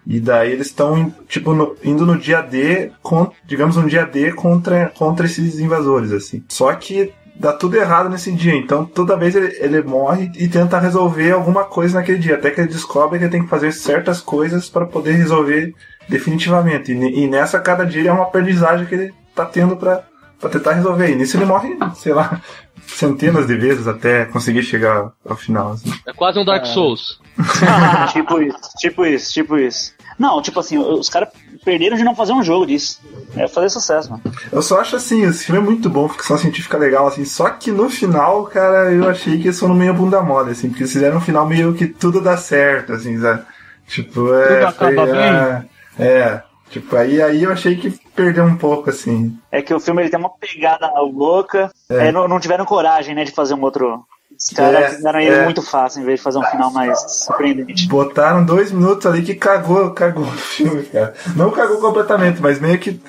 [0.06, 4.32] E daí eles estão, tipo, no- indo no dia D, con- digamos, um dia D
[4.32, 6.44] contra, contra esses invasores, assim.
[6.48, 10.78] Só que dá tudo errado nesse dia, então toda vez ele, ele morre e tenta
[10.78, 14.20] resolver alguma coisa naquele dia, até que ele descobre que ele tem que fazer certas
[14.20, 15.74] coisas para poder resolver
[16.08, 16.92] definitivamente.
[16.92, 20.04] E, e nessa, cada dia é uma aprendizagem que ele tá tendo pra,
[20.40, 21.10] pra tentar resolver.
[21.10, 22.40] E nisso ele morre, sei lá,
[22.86, 25.72] centenas de vezes até conseguir chegar ao final.
[25.72, 25.92] assim.
[26.06, 27.20] É quase um Dark Souls.
[28.12, 29.92] tipo isso, tipo isso, tipo isso.
[30.18, 31.30] Não, tipo assim, os caras
[31.64, 33.00] perderam de não fazer um jogo disso.
[33.36, 34.22] É fazer sucesso, mano.
[34.52, 37.72] Eu só acho assim, esse filme é muito bom, ficção científica legal, assim, só que
[37.72, 41.16] no final, cara, eu achei que eles foram meio bunda mole, assim, porque eles fizeram
[41.16, 43.42] um final meio que tudo dá certo, assim, sabe?
[43.86, 44.46] Tipo, é.
[44.46, 45.64] Tudo acaba foi, é,
[45.98, 49.36] é, tipo, aí, aí eu achei que perdeu um pouco, assim.
[49.50, 51.70] É que o filme ele tem uma pegada louca.
[51.88, 52.08] É.
[52.08, 54.04] É, não, não tiveram coragem, né, de fazer um outro.
[54.46, 55.44] Os caras É, fizeram ele é.
[55.44, 57.88] muito fácil, em vez de fazer um final mais surpreendente.
[57.88, 61.14] Botaram dois minutos ali que cagou, cagou o filme, cara.
[61.34, 63.00] Não cagou completamente, mas meio que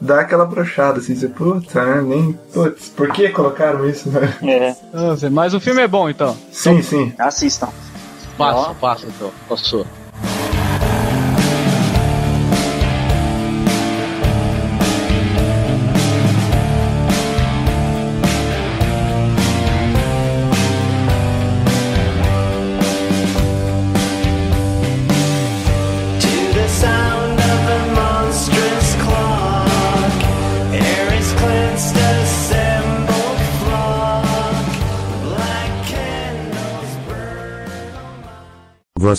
[0.00, 2.00] dá aquela brochada, assim, você, puta, né?
[2.00, 2.32] Nem.
[2.54, 4.32] Putz, por que colocaram isso, né?
[4.42, 4.74] É.
[4.96, 6.34] Nossa, Mas o filme é bom, então.
[6.50, 7.12] Sim, sim.
[7.18, 7.68] Assistam.
[8.38, 9.30] Passa, passa então.
[9.46, 9.86] Passou.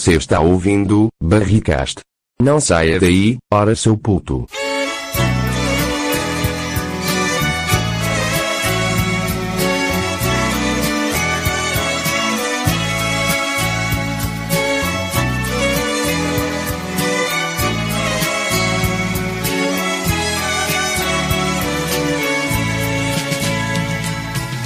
[0.03, 2.01] Você está ouvindo Barricast.
[2.37, 4.45] Não saia daí, ora seu puto.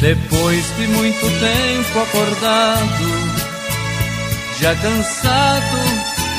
[0.02, 3.17] Depois de muito tempo acordado,
[4.60, 5.78] já cansado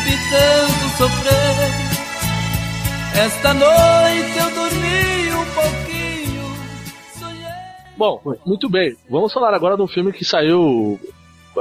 [0.04, 1.70] de tanto sofrer,
[3.14, 5.98] esta noite eu dormi um pouquinho.
[7.96, 8.96] Bom, muito bem.
[9.08, 10.98] Vamos falar agora de um filme que saiu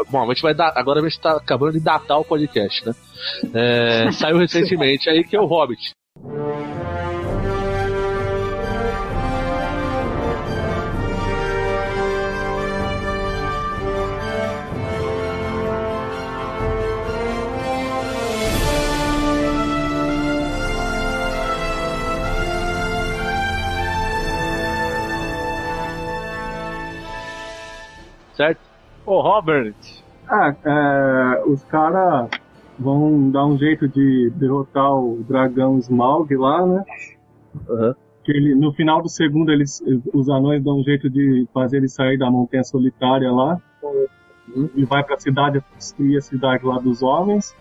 [0.09, 0.73] Bom, a gente vai dar.
[0.75, 2.93] Agora a gente tá acabando de datar o podcast, né?
[3.53, 5.91] É, saiu recentemente aí que é o Hobbit.
[28.37, 28.59] Certo?
[29.05, 29.73] Ô, Robert.
[30.29, 32.29] Ah, é, os caras
[32.77, 36.83] vão dar um jeito de derrotar o dragão Smaug lá, né?
[38.23, 39.81] Que ele, no final do segundo, eles,
[40.13, 43.57] os anões dão um jeito de fazer ele sair da montanha solitária lá.
[44.75, 47.55] E vai pra cidade, destruir a cidade lá dos homens.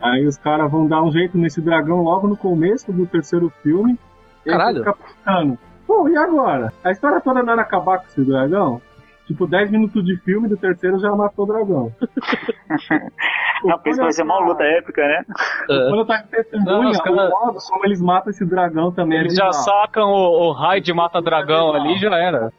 [0.00, 3.98] Aí os caras vão dar um jeito nesse dragão logo no começo do terceiro filme.
[4.46, 4.78] E Caralho.
[4.78, 6.72] fica pensando, Pô, e agora?
[6.82, 8.80] A história toda não era acabar com esse dragão?
[9.26, 11.92] Tipo, 10 minutos de filme do terceiro já matou o dragão.
[13.64, 15.24] Não, porque isso vai ser uma luta épica, né?
[15.66, 19.18] Quando tá testando Não, os cara- o modo como eles matam esse dragão também.
[19.18, 22.52] é Eles já sacam o, o raio de mata-dragão ali e já era.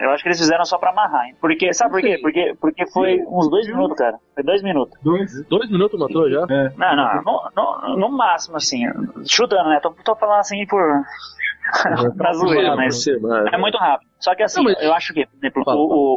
[0.00, 1.34] Eu acho que eles fizeram só pra amarrar, hein?
[1.40, 2.18] Porque, sabe por quê?
[2.22, 4.16] Porque, porque foi uns dois minutos, cara.
[4.34, 4.98] Foi dois minutos.
[5.02, 5.44] Dois?
[5.48, 6.42] Dois minutos matou já?
[6.48, 6.72] É.
[6.76, 8.82] Não, não, no, no, no máximo, assim,
[9.26, 9.80] chutando, né?
[9.80, 10.82] Tô, tô falando assim por.
[12.16, 14.08] pra zoeira, mas é muito rápido.
[14.18, 16.16] Só que assim, Não, mas- eu acho que, por exemplo, o,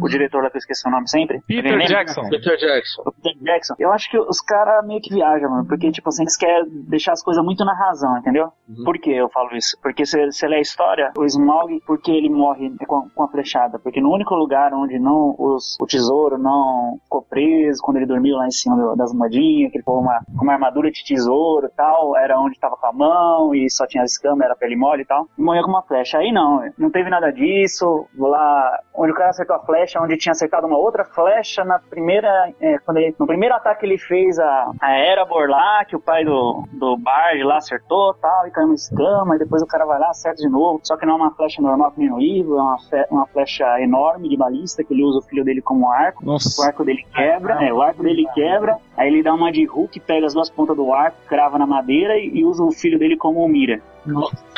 [0.00, 1.40] o, o diretor lá que eu esqueci o nome sempre.
[1.46, 1.78] Peter?
[1.86, 2.28] Jackson.
[2.30, 3.02] Peter Jackson.
[3.22, 3.74] Peter Jackson.
[3.78, 5.66] Eu acho que os caras meio que viajam, mano.
[5.66, 8.52] Porque, tipo assim, eles querem deixar as coisas muito na razão, entendeu?
[8.84, 9.76] Por que eu falo isso?
[9.82, 13.28] Porque se você lê a história, o Smaug, por que ele morre com, com a
[13.28, 13.78] flechada?
[13.78, 18.36] Porque no único lugar onde não os, o tesouro não ficou preso, quando ele dormiu
[18.36, 21.70] lá em cima do- das moedinhas, que ele ficou uma, uma armadura de tesouro e
[21.70, 25.02] tal, era onde tava com a mão e só tinha as escamas, era pele mole
[25.02, 25.26] e tal.
[25.38, 26.18] E morreu com uma flecha.
[26.18, 28.06] Aí não, não teve nada disso.
[28.16, 32.52] Lá onde o cara acertou a flecha, onde tinha acertado uma outra flecha na primeira.
[32.60, 36.00] é, quando ele, no primeiro ataque que ele fez a, a Erebor lá, que o
[36.00, 39.86] pai do, do Bard lá acertou tal, e caiu uma escama, e depois o cara
[39.86, 40.80] vai lá, acerta de novo.
[40.82, 43.26] Só que não é uma flecha normal que nem no livro, é uma, fe- uma
[43.26, 46.24] flecha enorme de balista que ele usa o filho dele como arco.
[46.24, 46.60] Nossa.
[46.60, 49.98] O arco dele quebra, é, o arco dele quebra, aí ele dá uma de Hulk,
[50.00, 53.16] pega as duas pontas do arco, crava na madeira e, e usa o filho dele
[53.16, 53.80] como mira.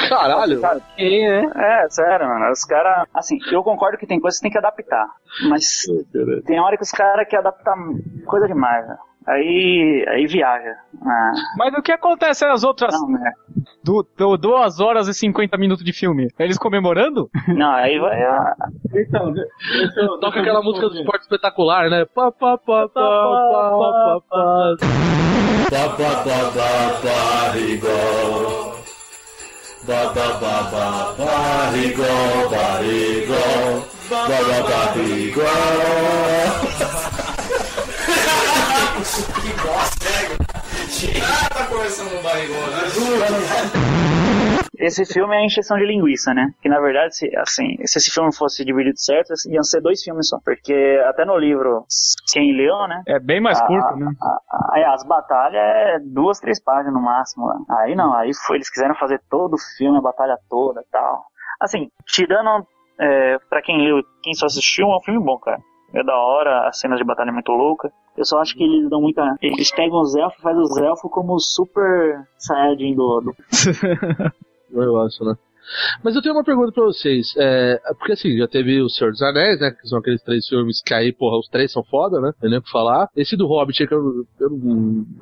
[0.09, 0.61] Caralho.
[0.61, 0.83] Sabe?
[1.57, 2.51] É, sério, mano.
[2.51, 3.07] Os caras.
[3.15, 5.07] Assim, eu concordo que tem coisas que tem que adaptar.
[5.49, 5.83] Mas
[6.47, 7.75] tem hora que os caras querem adaptar
[8.27, 8.99] coisa demais, velho.
[9.27, 10.05] Aí.
[10.09, 10.75] Aí viaja.
[11.03, 13.33] Ah, Mas o que acontece nas outras não, né?
[13.83, 16.29] du, du, 2 horas e 50 minutos de filme?
[16.39, 17.31] Eles comemorando?
[17.49, 18.21] Não, aí vai.
[18.95, 19.33] Então,
[19.97, 22.05] eu- Toca aquela música do esporte espetacular, né?
[22.15, 24.75] Pá, pá, pá, pá, pá, pá, pá.
[27.81, 28.84] Ba
[29.87, 30.15] ba ba ba.
[30.15, 30.85] Ba ba ba ba
[31.19, 33.85] barrigol, barrigol.
[34.09, 35.45] Ba ba barrigol.
[39.45, 40.09] que bosta,
[41.51, 42.83] tá começando um barrigol, né?
[44.79, 46.51] Esse filme é a encheção de linguiça, né?
[46.63, 50.29] Que na verdade, se, assim, se esse filme fosse dividido certo, iam ser dois filmes
[50.29, 50.39] só.
[50.45, 51.85] Porque até no livro,
[52.33, 53.03] quem leu, né?
[53.07, 54.11] É bem mais a- curto, né?
[54.21, 57.47] a- a- aí as batalhas é duas, três páginas no máximo.
[57.47, 57.57] lá.
[57.81, 61.25] Aí não, aí foi, eles quiseram fazer todo o filme, a batalha toda e tal.
[61.61, 62.67] Assim, tirando
[62.99, 65.59] é, pra quem leu, quem só assistiu, é um filme bom, cara.
[65.93, 67.91] É da hora, as cenas de batalha é muito louca.
[68.17, 69.37] Eu só acho que eles dão muita.
[69.41, 73.35] Eles pegam os elfos e fazem os elfos como super Saiyajin do, do
[74.75, 75.37] Eu acho, né?
[76.03, 77.35] Mas eu tenho uma pergunta pra vocês.
[77.37, 79.71] É, porque assim, já teve o Senhor dos Anéis, né?
[79.71, 82.29] Que são aqueles três filmes que aí, porra, os três são foda, né?
[82.29, 83.09] Não tem nem o que falar.
[83.17, 84.51] Esse do Hobbit, é que eu, eu,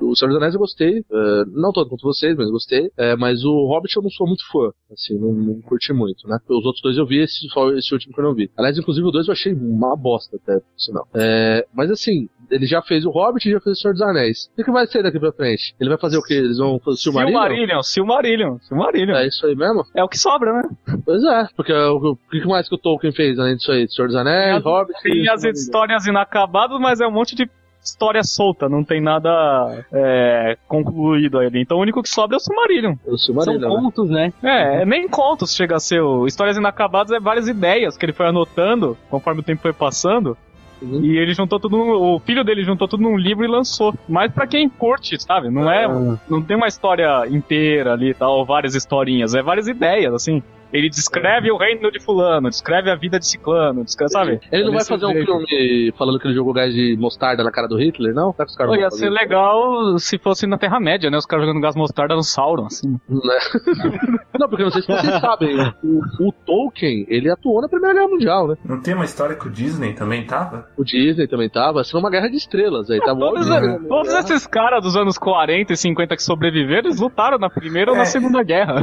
[0.01, 0.99] o Senhor dos Anéis eu gostei.
[0.99, 2.91] é, não todo quanto vocês, mas eu gostei.
[2.97, 4.71] É, mas o Hobbit eu não sou muito fã.
[4.93, 6.39] Assim, não, não curti muito, né?
[6.49, 8.51] Os outros dois eu vi, esse, só esse último que eu não vi.
[8.57, 11.09] Aliás, inclusive o dois eu achei uma bosta até, por sinal.
[11.15, 14.51] É, mas assim, ele já fez o Hobbit e já fez o Senhor dos Anéis.
[14.59, 15.75] O que, vai ser daqui pra frente?
[15.81, 16.35] Ele vai fazer o quê?
[16.35, 17.41] Eles vão fazer o Silmarillion?
[17.41, 19.17] Silmarillion, Silmarillion, Silmarillion.
[19.17, 19.85] É isso aí mesmo?
[19.95, 20.63] É o que sobra, né?
[21.05, 23.89] Pois é, porque o, que mais que o Tolkien fez além disso aí?
[23.89, 27.49] Senhor dos Anéis, Hobbit Tem as histórias inacabadas, mas é um monte de
[27.85, 31.61] história solta, não tem nada é, concluído ali.
[31.61, 32.95] Então o único que sobra é o Silmarillion.
[33.05, 34.33] O Silmarillion, São contos, né?
[34.43, 36.01] É, nem contos chega a ser.
[36.01, 40.37] O Histórias Inacabadas é várias ideias que ele foi anotando conforme o tempo foi passando.
[40.83, 43.95] E ele juntou tudo, o filho dele juntou tudo num livro e lançou.
[44.09, 45.51] Mas pra quem curte, sabe?
[45.51, 45.87] Não é,
[46.29, 50.43] não tem uma história inteira ali, tal, ou várias historinhas, é várias ideias, assim.
[50.73, 54.41] Ele descreve o reino de fulano, descreve a vida de ciclano, descreve, sabe?
[54.51, 55.27] Ele não vai Desse fazer um jeito.
[55.27, 58.33] filme falando que ele jogou gás de mostarda na cara do Hitler, não?
[58.33, 61.17] Tá que os caras Pô, ia ser legal se fosse na Terra-média, né?
[61.19, 62.93] Os caras jogando gás mostarda no Sauron, assim.
[63.09, 63.39] Né?
[64.39, 68.09] Não, porque não sei se vocês sabem, o, o Tolkien, ele atuou na Primeira Guerra
[68.09, 68.57] Mundial, né?
[68.65, 70.67] Não tem uma história que o Disney também tava?
[70.77, 74.47] O Disney também tava, sendo uma guerra de estrelas aí, tava Todos, um- todos esses
[74.47, 78.07] caras dos anos 40 e 50 que sobreviveram, eles lutaram na Primeira ou na É.
[78.07, 78.83] Segunda Guerra.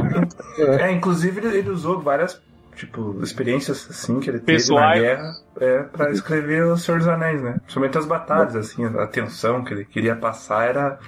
[0.78, 2.40] É, inclusive ele, ele usou várias,
[2.76, 5.00] tipo, experiências assim que ele teve Pessoais.
[5.00, 7.56] na guerra é, pra escrever O Senhor dos Anéis, né?
[7.62, 10.98] Principalmente as batalhas, assim, a tensão que ele queria passar era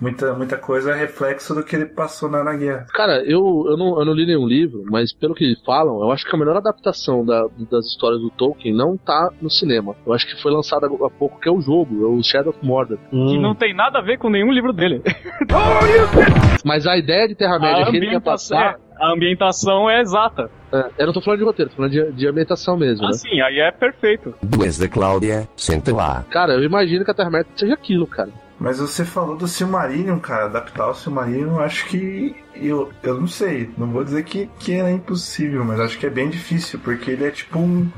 [0.00, 2.86] muita, muita coisa reflexo do que ele passou na, na guerra.
[2.94, 6.24] Cara, eu, eu, não, eu não li nenhum livro, mas pelo que falam, eu acho
[6.26, 9.94] que a melhor adaptação da- das histórias do Tolkien não tá no cinema.
[10.06, 12.64] Eu acho que foi lançado há pouco, que é o jogo, é o Shadow of
[12.66, 12.96] Mordor.
[13.10, 15.02] Que não tem nada a ver com nenhum livro dele.
[16.64, 18.78] Mas a ideia de Terra-média que ele ia ambientação, passar.
[19.00, 20.50] A ambientação é exata.
[20.72, 23.10] É, eu não tô falando de roteiro, tô falando de, de ambientação mesmo, né?
[23.10, 24.34] Assim, aí é perfeito.
[24.42, 26.24] Duas da Cláudia, senta lá.
[26.30, 28.30] Cara, eu imagino que a Terra-média seja aquilo, cara.
[28.60, 32.36] Mas você falou do Silmarillion, cara, adaptar o Silmarillion, acho que.
[32.54, 36.10] Eu, eu não sei, não vou dizer que, que é impossível, mas acho que é
[36.10, 37.90] bem difícil, porque ele é tipo um.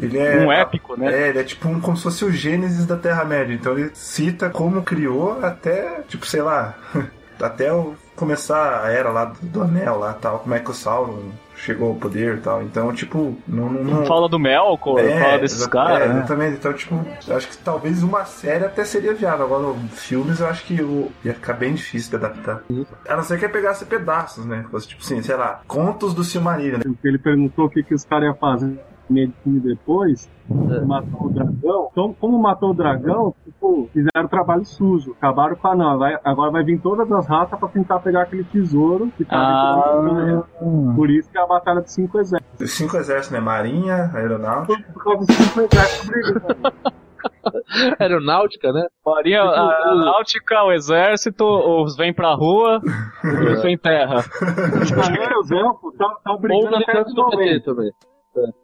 [0.00, 0.38] Ele é.
[0.38, 1.12] Um épico, né?
[1.12, 3.52] É, ele é tipo um, como se fosse o Gênesis da Terra-média.
[3.52, 6.74] Então ele cita como criou até, tipo, sei lá,
[7.38, 10.74] até o, começar a era lá do, do Anel lá tal, como é que o
[10.74, 12.62] Sauron chegou ao poder e tal.
[12.62, 13.68] Então, tipo, não.
[13.70, 14.06] não, não...
[14.06, 16.18] Fala do Melkor, fala desses caras, é, né?
[16.18, 16.56] exatamente.
[16.56, 19.46] Então, tipo, eu acho que talvez uma série até seria viável.
[19.46, 22.62] Agora, filmes eu acho que o- ia ficar bem difícil de adaptar.
[23.08, 24.64] A não ser que pegasse pedaços, né?
[24.70, 26.78] Fosse, tipo assim, sei lá, contos do Silmarillion.
[26.78, 26.84] né?
[26.84, 28.78] Porque ele perguntou o que, que os caras iam fazer
[29.12, 30.80] de filme depois, É.
[30.84, 31.88] matou o dragão.
[31.92, 35.12] Então, como matou o dragão, tipo, fizeram trabalho sujo.
[35.18, 35.98] Acabaram com a não.
[35.98, 40.42] Vai, agora vai vir todas as raças pra tentar pegar aquele tesouro que tá Ah.
[40.96, 42.60] Por isso que é a batalha dos cinco exércitos.
[42.60, 43.40] Os cinco exércitos, né?
[43.40, 44.92] Marinha, aeronáutica.
[44.92, 46.72] Por causa dos cinco exércitos brigando.
[47.98, 48.86] Aeronáutica, né?
[49.04, 52.80] Marinha, a, a náutica, o exército, os vem pra rua,
[53.54, 54.18] os vem terra.
[55.40, 57.64] Os elfos estão Ou brigando até momento.
[57.64, 57.90] também.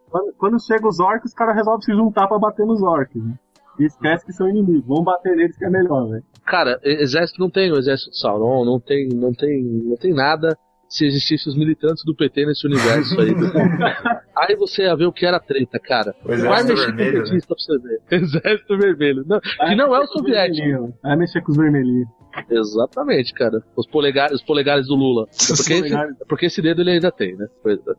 [0.09, 3.21] Quando, quando chega os orcs, os caras resolvem se juntar pra bater nos orcs.
[3.21, 3.33] Né?
[3.79, 4.85] E esquece que são inimigos.
[4.87, 6.23] Vamos bater neles que é melhor, velho.
[6.45, 10.13] Cara, e- exército não tem o exército de Sauron, não tem, não tem, não tem
[10.13, 10.57] nada
[10.87, 13.33] se existisse os militantes do PT nesse universo aí.
[14.37, 16.15] aí você ia ver o que era treta, cara.
[16.23, 18.01] O Vai exército mexer com vermelho, o petista pra você ver.
[18.23, 19.25] Exército vermelho.
[19.27, 20.93] Não, que não é o soviético.
[21.01, 22.07] Vai mexer com os vermelhinhos.
[22.49, 23.61] Exatamente, cara.
[23.75, 25.27] Os polegares, os polegares do Lula.
[25.31, 27.47] É porque, esse, é porque esse dedo ele ainda tem, né?
[27.61, 27.91] Pois é.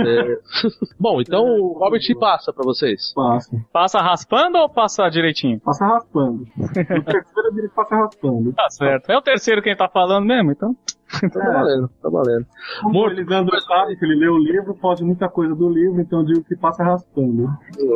[0.00, 0.38] É.
[0.98, 3.12] Bom, então o Robert passa pra vocês.
[3.14, 3.64] Passa.
[3.72, 5.60] Passa raspando ou passa direitinho?
[5.60, 6.46] Passa raspando.
[6.92, 8.52] No terceiro que passa raspando.
[8.52, 9.10] Tá certo.
[9.10, 10.76] É o terceiro quem tá falando mesmo, então.
[11.20, 12.46] Tá valendo, tá valendo.
[12.82, 16.20] Como o Elisandro sabe que ele lê o livro, pode muita coisa do livro, então
[16.20, 17.48] eu digo que passa raspando.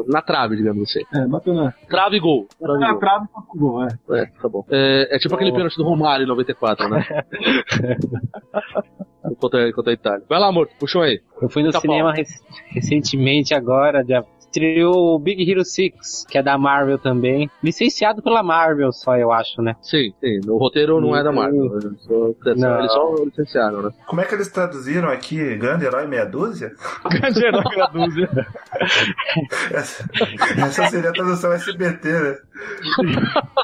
[0.09, 1.05] Na trave, digamos assim.
[1.15, 1.73] É, bateu na.
[1.89, 2.47] Trave e gol.
[2.59, 2.99] Trave Na gol.
[3.01, 3.89] trave e gol, é.
[4.11, 4.65] É, tá bom.
[4.71, 7.05] É, é tipo aquele pênalti do Romário em 94, né?
[9.41, 10.23] contra, contra a Itália.
[10.29, 11.21] Vai lá, amor, puxou aí.
[11.41, 12.27] Eu fui no cinema rec-
[12.71, 17.51] recentemente agora, já estreou o Big Hero 6, que é da Marvel também.
[17.63, 19.75] Licenciado pela Marvel só, eu acho, né?
[19.83, 20.41] Sim, sim.
[20.49, 21.71] O roteiro não é da Marvel.
[21.75, 21.91] né?
[21.99, 22.79] Só- Não.
[22.79, 23.91] Eles só licenciaram, né?
[24.07, 26.73] Como é que eles traduziram aqui Grande Herói Meia Dúzia?
[27.11, 28.29] Grande herói meia dúzia.
[29.73, 30.09] Essa,
[30.59, 32.37] essa seria a tradução SBT, né?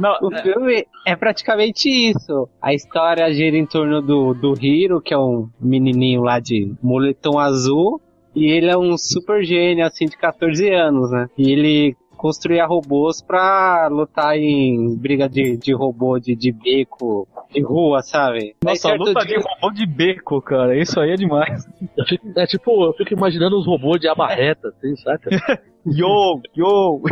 [0.00, 2.48] Não, O filme é praticamente isso.
[2.62, 7.38] A história gira em torno do, do Hiro, que é um menininho lá de moletom
[7.38, 8.00] azul.
[8.34, 11.28] E ele é um super gênio, assim, de 14 anos, né?
[11.36, 17.60] E ele construía robôs pra lutar em briga de, de robô de, de beco, de
[17.60, 18.54] rua, sabe?
[18.64, 20.78] Nossa, luta dia- de robô de beco, cara.
[20.78, 21.66] Isso aí é demais.
[22.06, 25.30] Fico- é tipo, eu fico imaginando uns robôs de abarreta, assim, saca?
[25.84, 27.02] Yo, yo.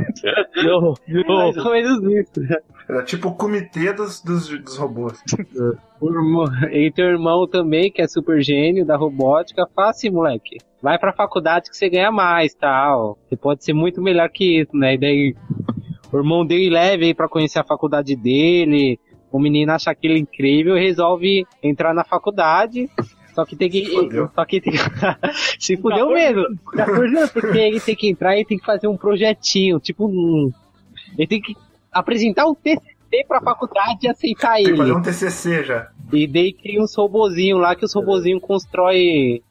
[0.63, 0.95] Yo,
[1.27, 1.65] Mais yo.
[1.65, 2.41] ou menos isso.
[2.91, 5.19] Era tipo o comitê dos, dos, dos robôs.
[6.01, 10.57] O irmão- E teu irmão também, que é super gênio da robótica, fala assim, moleque,
[10.83, 13.19] vai pra faculdade que você ganha mais, tal.
[13.29, 14.95] Você pode ser muito melhor que isso, né?
[14.95, 15.35] E daí
[16.11, 18.99] o irmão dele leva aí pra conhecer a faculdade dele.
[19.31, 22.89] O menino acha aquilo incrível e resolve entrar na faculdade.
[23.35, 23.85] Só que tem que.
[23.85, 24.31] Fudeu.
[24.35, 24.73] Só que tem
[25.61, 26.45] Se fudeu mesmo.
[26.75, 26.87] Tá
[27.33, 29.79] porque ele tem que entrar e tem que fazer um projetinho.
[29.79, 30.51] Tipo um.
[31.19, 31.55] Ele tem que
[31.93, 34.77] apresentar um TCC pra faculdade e aceitar Tem ele.
[34.77, 35.91] fazer um TCC já.
[36.13, 39.43] E daí cria uns robozinhos lá que os robozinhos constrói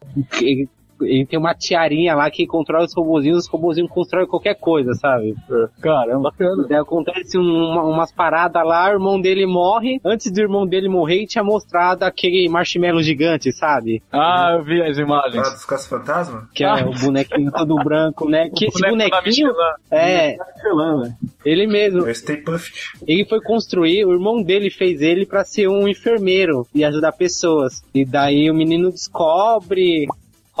[1.02, 5.34] ele tem uma tiarinha lá que controla os robozinhos, os robozinhos constroem qualquer coisa, sabe?
[5.80, 6.32] Caramba.
[6.68, 10.00] Daí acontece um- umas paradas lá, o irmão dele morre.
[10.04, 14.02] Antes do irmão dele morrer, tinha mostrado aquele marshmallow gigante, sabe?
[14.12, 15.36] Ah, eu vi as imagens.
[15.36, 16.48] Lá dos caça-fantasma?
[16.54, 18.50] Que é o bonequinho todo branco, né?
[18.54, 19.52] Que esse bonequinho.
[19.90, 21.14] É, Michelin, velho.
[21.44, 22.06] ele mesmo.
[22.06, 22.92] É o Stay Puft.
[23.06, 27.82] Ele foi construir, o irmão dele fez ele pra ser um enfermeiro e ajudar pessoas.
[27.94, 30.06] E daí o menino descobre,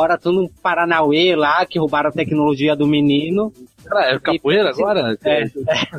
[0.00, 3.52] ora tudo um Paranauê lá, que roubaram a tecnologia do menino.
[3.84, 5.16] Cara, é capoeira agora?
[5.24, 5.46] É, é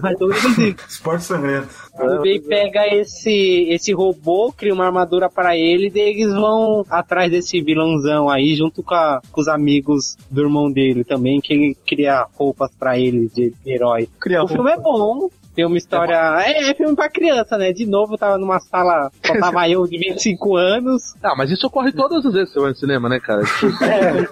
[0.03, 0.75] menos isso.
[0.87, 1.67] Esporte sangrento.
[1.99, 7.29] E daí pega esse, esse robô, cria uma armadura pra ele, e eles vão atrás
[7.31, 11.77] desse vilãozão aí, junto com, a- com os amigos do irmão dele também, que ele
[11.85, 14.07] cria roupas pra ele de herói.
[14.19, 15.29] Cria o filme é bom.
[15.55, 16.15] Tem uma história.
[16.45, 17.73] É, é filme pra criança, né?
[17.73, 21.15] De novo, tava numa sala, só tava eu de 25 anos.
[21.23, 23.43] Ah, mas isso ocorre todas as vezes que você vai no cinema, né, cara?
[23.43, 24.25] Tipo, É,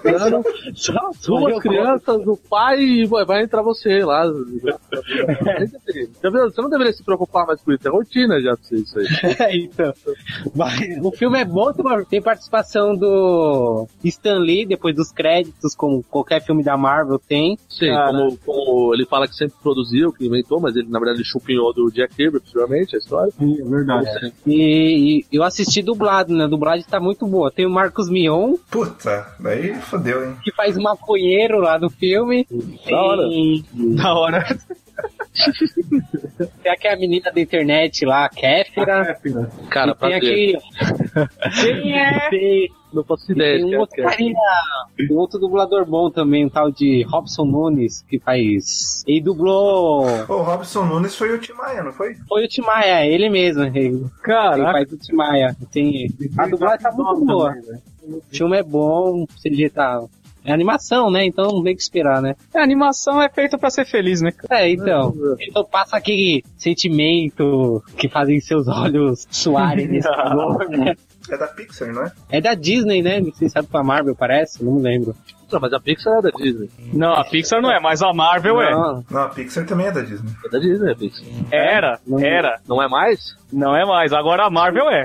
[0.74, 4.24] só, só duas crianças, o pai e vai, vai entrar você lá.
[6.20, 9.06] Você não deveria se preocupar mais com isso, é rotina já pra você isso aí.
[9.38, 9.92] É, então.
[10.54, 11.72] Mas o filme é bom,
[12.08, 17.58] tem participação do Stan Lee depois dos créditos, como qualquer filme da Marvel tem.
[17.68, 21.24] Sim, como, como ele fala que sempre produziu, que inventou, mas ele na verdade ele
[21.24, 23.32] chupinhou do Jack Kirby, possivelmente, a história.
[23.38, 24.32] Sim, é verdade.
[24.46, 26.44] E, e eu assisti dublado, né?
[26.44, 27.50] A dublagem tá muito boa.
[27.50, 30.36] Tem o Marcos Mion, Puta, daí fodeu, hein?
[30.42, 32.46] que faz maconheiro lá do filme.
[32.88, 33.28] Da hora.
[33.28, 33.64] Tem,
[33.96, 34.44] Da hora.
[36.62, 39.18] tem aquela menina da internet lá, a Kéfera.
[39.70, 40.16] Cara, E tem prazer.
[40.16, 40.58] aquele.
[41.60, 42.28] Quem é?
[42.30, 43.58] Tem, Não e ideia.
[43.58, 44.04] tem de um é outro é.
[44.04, 44.38] carinha,
[45.10, 49.04] um outro dublador bom também, um tal de Robson Nunes, que faz.
[49.06, 50.04] Ele dublou.
[50.28, 52.14] O Robson Nunes foi o Timaya, não foi?
[52.28, 53.62] Foi o Timaya, ele mesmo.
[53.62, 54.72] Ele, ele Caraca.
[54.72, 55.56] faz o Timaya.
[55.70, 57.54] Tem, a dublagem tá muito boa.
[58.02, 60.02] O filme é bom, o CG tá.
[60.44, 61.26] É animação, né?
[61.26, 62.34] Então não tem que esperar, né?
[62.54, 64.32] A animação é feita pra ser feliz, né?
[64.32, 64.62] cara?
[64.62, 65.12] É, então.
[65.38, 70.96] Então passa aquele sentimento que fazem seus olhos suarem nesse né?
[71.30, 72.12] É da Pixar, não é?
[72.30, 73.20] É da Disney, né?
[73.20, 75.14] Não sabe pra Marvel, parece, não me lembro.
[75.50, 76.70] Não, mas a Pixar é da Disney.
[76.92, 78.70] Não, a Pixar não é, mas a Marvel é.
[78.70, 80.30] Não, Não, a Pixar também é da Disney.
[80.44, 81.26] É da Disney a Pixar.
[81.50, 82.60] Era, era.
[82.68, 83.36] Não é mais?
[83.52, 84.12] Não é mais.
[84.12, 85.04] Agora a Marvel é.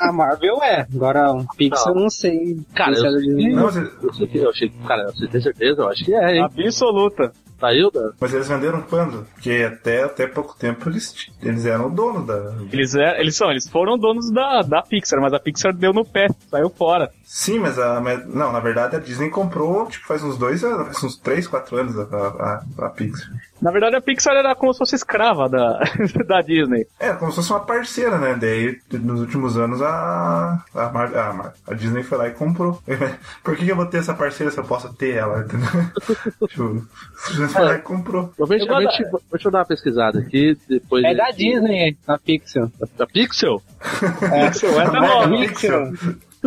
[0.00, 0.86] a Marvel é.
[0.94, 2.58] Agora, o Pixar eu não sei.
[2.74, 3.54] Cara, é eu.
[3.56, 5.80] Não, eu, que- eu achei cara, você tem certeza?
[5.82, 6.44] Eu acho que é, hein?
[6.44, 7.32] Absoluta.
[7.62, 8.10] Saiu da.
[8.20, 9.24] mas eles venderam quando?
[9.34, 12.56] Porque até, até pouco tempo eles, eles eram o dono da.
[12.72, 16.04] Eles, é, eles são, eles foram donos da, da Pixar, mas a Pixar deu no
[16.04, 17.08] pé, saiu fora.
[17.24, 18.00] Sim, mas a.
[18.00, 21.46] mas- Não, na verdade a Disney comprou, tipo, faz uns dois anos, faz uns três,
[21.46, 23.30] quatro anos a, a, a Pixar.
[23.62, 25.78] Na verdade, a Pixar era como se fosse escrava da,
[26.26, 26.84] da Disney.
[26.98, 28.34] É, como se fosse uma parceira, né?
[28.34, 32.82] Daí, nos últimos anos, a, a, Mar- a, Mar- a Disney foi lá e comprou.
[33.44, 35.46] Por que, que eu vou ter essa parceira se eu posso ter ela?
[36.48, 36.84] Tipo,
[37.24, 38.32] a Disney foi lá e comprou.
[38.36, 41.04] Provavelmente, deixa eu dar uma pesquisada aqui, depois...
[41.04, 42.70] É da Disney, a Pixel.
[42.98, 43.62] Da Pixel?
[43.80, 45.28] Pixel, é da.
[45.28, 45.92] Pixel.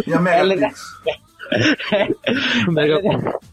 [0.06, 1.25] E a Ela é Megapixel?
[2.72, 3.00] Mega...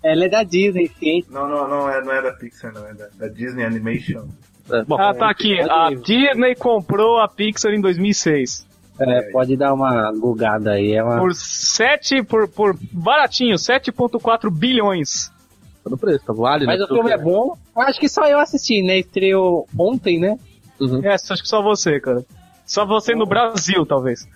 [0.02, 1.24] Ela é da Disney, sim.
[1.30, 4.26] Não, não, não é, não é da Pixar, não, é da, da Disney Animation.
[4.70, 5.60] É, bom, Ah, tá aqui.
[5.60, 8.66] A Disney comprou a Pixar em 2006.
[8.98, 10.92] É, pode dar uma bugada aí.
[10.92, 11.18] É uma...
[11.18, 15.30] Por 7, por, por baratinho, 7.4 bilhões.
[15.82, 16.84] tá no preço, tá vale, Mas né?
[16.84, 17.56] o filme é bom.
[17.74, 18.98] Eu Acho que só eu assisti, né?
[18.98, 20.38] Estreou ontem, né?
[21.02, 22.24] É, acho que só você, cara.
[22.64, 24.26] Só você no Brasil, talvez.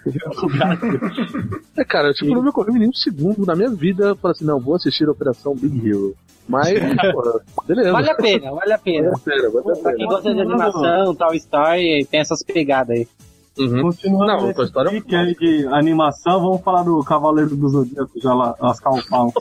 [1.76, 4.60] É, cara, tipo, não me ocorreu em nenhum segundo na minha vida falar assim, não,
[4.60, 6.14] vou assistir a Operação Big Hero.
[6.48, 6.68] Mas,
[7.12, 7.92] porra, beleza.
[7.92, 9.10] Vale a pena, vale a pena.
[9.10, 12.96] Vale a pena, vale a Pra quem gosta de animação, tal story, tem essas pegadas
[12.96, 13.08] aí.
[13.58, 13.82] Uhum.
[13.82, 18.34] Continuando Não, nesse Story é aí de animação, vamos falar do Cavaleiro do Zodíaco, já
[18.34, 19.32] lá, lascar o pau.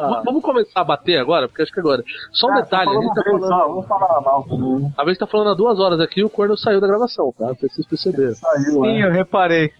[0.00, 2.02] Vamos, vamos começar a bater agora, porque acho que agora.
[2.32, 3.68] Só um detalhe, a gente tá falando.
[3.68, 4.92] Vamos falar mal também.
[4.96, 7.46] A gente tá falando há duas horas aqui e o corno saiu da gravação, tá?
[7.48, 8.34] Não sei se vocês perceberam.
[8.34, 9.06] Saiu, Sim, é.
[9.06, 9.72] eu reparei.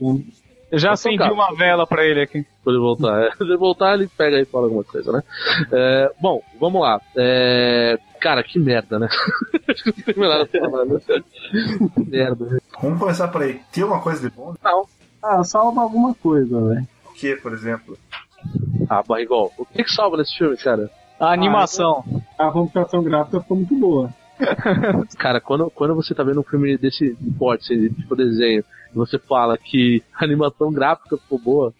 [0.70, 2.46] Eu já Tá acendi uma vela pra ele aqui.
[2.62, 3.22] Quando ele voltar.
[3.24, 5.22] É, Quando ele voltar, ele pega aí e fala alguma coisa, né?
[5.72, 7.00] É, bom, vamos lá.
[7.16, 9.08] É, Cara, que merda, né?
[9.86, 11.00] Não tem nada pra falar, né?
[11.94, 12.44] Que merda.
[12.44, 12.58] né?
[12.82, 13.60] Vamos começar por aí.
[13.72, 14.54] Tem alguma coisa de bom?
[14.62, 14.84] Não.
[15.22, 16.86] Ah, salva alguma coisa, velho.
[17.10, 17.96] O que, por exemplo?
[18.88, 20.90] Ah, Barrigol, o que que salva nesse filme, cara?
[21.18, 22.04] A animação.
[22.38, 24.10] A computação gráfica ficou muito boa.
[25.18, 29.18] Cara, quando, quando você tá vendo um filme desse porte, assim, tipo desenho, e você
[29.18, 31.74] fala que a animação gráfica ficou boa,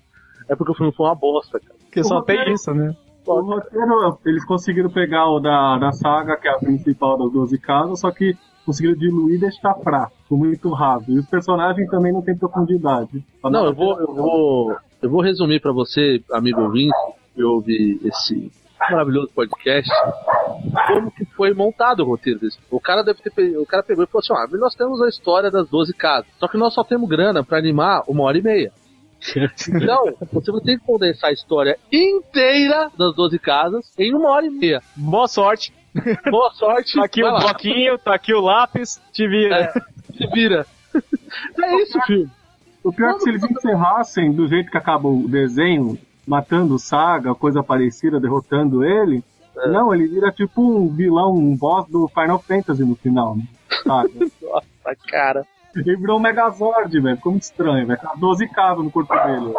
[0.47, 1.75] é porque o filme foi uma bosta, cara.
[1.81, 2.95] Porque só tem isso, né?
[3.27, 7.59] O roteiro, eles conseguiram pegar o da, da saga, que é a principal das 12
[7.59, 11.11] casas, só que conseguiram diluir e deixar fraco, muito raso.
[11.11, 13.25] E os personagens também não têm profundidade.
[13.45, 16.97] Não, eu vou, eu vou, eu vou resumir pra você, amigo ouvinte,
[17.35, 18.51] que ouve esse
[18.91, 19.91] maravilhoso podcast,
[20.89, 22.59] como que foi montado o roteiro desse.
[22.71, 25.51] O cara deve ter, o cara pegou e falou assim, ah, nós temos a história
[25.51, 28.73] das 12 casas, só que nós só temos grana pra animar uma hora e meia.
[29.69, 34.47] Então, você vai ter que condensar a história inteira das 12 casas em uma hora
[34.47, 34.81] e meia.
[34.97, 35.75] Boa sorte.
[36.31, 36.95] Boa sorte.
[36.95, 39.57] Tá aqui Vai o bloquinho, tá aqui o lápis, te vira.
[39.57, 39.73] É,
[40.17, 40.67] se vira.
[41.63, 42.29] É isso, filho.
[42.83, 46.79] O pior é que se eles encerrassem do jeito que acaba o desenho, matando o
[46.79, 49.23] Saga, coisa parecida, derrotando ele,
[49.67, 53.43] não, ele vira tipo um vilão, um boss do Final Fantasy no final, né?
[53.83, 54.09] Saga.
[54.43, 55.47] Nossa, cara.
[55.77, 57.17] Ele virou um Megazord, velho.
[57.17, 58.01] Ficou muito estranho, velho.
[58.01, 59.53] Tá 12 cabos no corpo dele.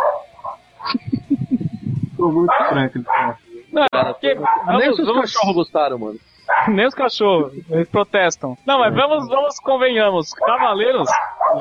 [2.11, 3.37] Ficou muito estranho aquele troço.
[3.71, 6.19] Não, porque- Nem vamos- os seus vamos- cachorros gostaram, mano.
[6.67, 8.57] Nem os cachorros, eles protestam.
[8.65, 10.33] Não, mas vamos, vamos convenhamos.
[10.33, 11.09] Cavaleiros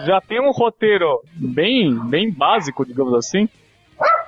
[0.05, 3.49] já tem um roteiro bem, bem básico, digamos assim.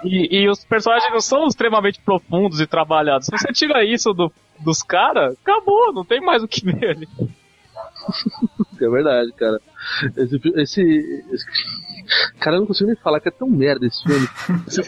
[0.05, 3.27] E, e os personagens não são extremamente profundos e trabalhados.
[3.27, 7.09] Se você tira isso do- dos caras, acabou, não tem mais o que ver ali.
[8.81, 9.61] É verdade, cara.
[10.17, 11.47] Esse, esse, esse-
[12.41, 14.27] Cara, eu não consigo nem falar que é tão merda esse filme.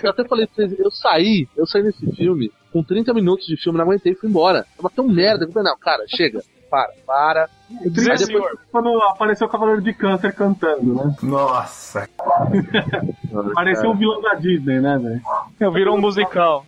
[0.02, 3.56] Eu até falei pra vocês, eu saí, eu saí nesse filme, com 30 minutos de
[3.56, 4.66] filme, não aguentei e fui embora.
[4.76, 5.44] Tava tão merda.
[5.44, 7.48] Eu falei, não, cara, chega, para, para.
[7.70, 11.14] Aí depois- foi quando apareceu o Cavaleiro de Câncer cantando, né?
[11.22, 12.08] Nossa.
[13.54, 15.72] Parecia um vilão da Disney, né, velho?
[15.72, 16.64] Virou um musical.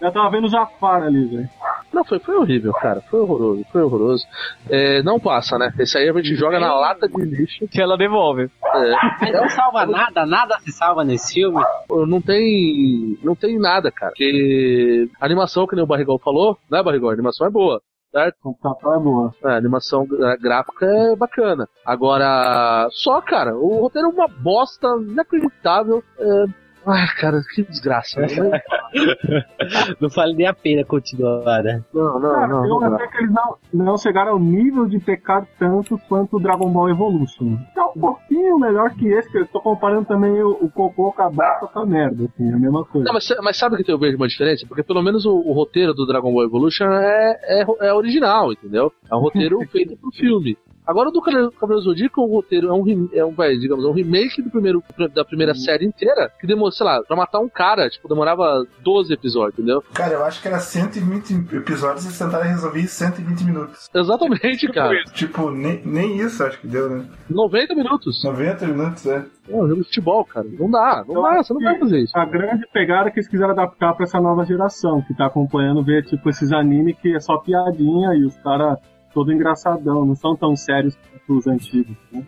[0.00, 1.48] Eu tava vendo o Jafar ali, velho.
[1.92, 3.00] Não, foi, foi horrível, cara.
[3.10, 4.24] Foi horroroso, foi horroroso.
[4.68, 5.72] É, não passa, né?
[5.78, 7.66] Esse aí a gente joga na lata de lixo.
[7.68, 8.44] Que ela devolve.
[8.44, 8.92] É.
[9.20, 11.62] Mas não salva nada, nada se salva nesse filme.
[12.06, 13.18] Não tem.
[13.22, 14.12] Não tem nada, cara.
[14.12, 17.10] Porque a animação, que nem o Barrigol falou, né, Barrigol?
[17.10, 17.82] A animação é boa.
[18.12, 18.36] Certo?
[18.42, 19.34] Computação é boa.
[19.44, 20.06] É, a animação
[20.40, 21.68] gráfica é bacana.
[21.84, 26.02] Agora, só, cara, o roteiro é uma bosta inacreditável.
[26.18, 26.44] É...
[26.86, 28.20] Ai, cara, que desgraça.
[28.20, 28.28] né?
[30.00, 31.82] Não vale nem a pena continuar, né?
[31.92, 32.64] Não, não, Cara, não.
[32.64, 32.96] eu não dá.
[32.96, 36.88] achei que eles não, não chegaram ao nível de pecar tanto quanto o Dragon Ball
[36.90, 37.56] Evolution.
[37.76, 41.22] É um pouquinho melhor que esse, que eu tô comparando também o, o cocô com
[41.22, 43.06] a bata com a merda, assim, é a mesma coisa.
[43.06, 44.66] Não, mas, mas sabe que eu vejo uma diferença?
[44.66, 48.92] Porque pelo menos o, o roteiro do Dragon Ball Evolution é, é, é original, entendeu?
[49.10, 50.56] É um roteiro feito pro filme.
[50.86, 53.92] Agora o do Cavaleiro Zodíaco, o roteiro é um, é um vai, digamos, é um
[53.92, 54.82] remake do primeiro,
[55.14, 59.12] da primeira série inteira, que demorou, sei lá, pra matar um cara, tipo, demorava 12
[59.12, 59.82] episódios, entendeu?
[59.94, 63.88] Cara, eu acho que era 120 episódios e tentaram resolver em 120 minutos.
[63.94, 65.04] Exatamente, cara.
[65.12, 67.04] Tipo, nem, nem isso acho que deu, né?
[67.28, 68.24] 90 minutos.
[68.24, 69.24] 90 minutos, é.
[69.48, 70.46] É um jogo de futebol, cara.
[70.58, 72.16] Não dá, não Eu dá, você não vai fazer isso.
[72.16, 75.84] A grande pegada é que eles quiseram adaptar pra essa nova geração, que tá acompanhando
[75.84, 78.78] ver, tipo, esses animes que é só piadinha e os caras
[79.12, 82.24] todo engraçadão, não são tão sérios quanto os antigos, né?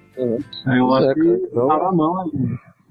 [0.66, 1.28] Aí eu Pois acho é, que.
[1.50, 2.32] Então- na mão ali.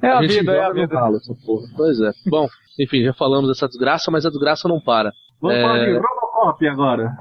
[0.03, 0.99] É a, gente vida, é a vida.
[0.99, 1.67] ralo, essa porra.
[1.77, 2.11] Pois é.
[2.27, 2.47] Bom,
[2.79, 5.11] enfim, já falamos dessa desgraça, mas a desgraça não para.
[5.39, 7.15] Vamos É, falar de Robocop agora.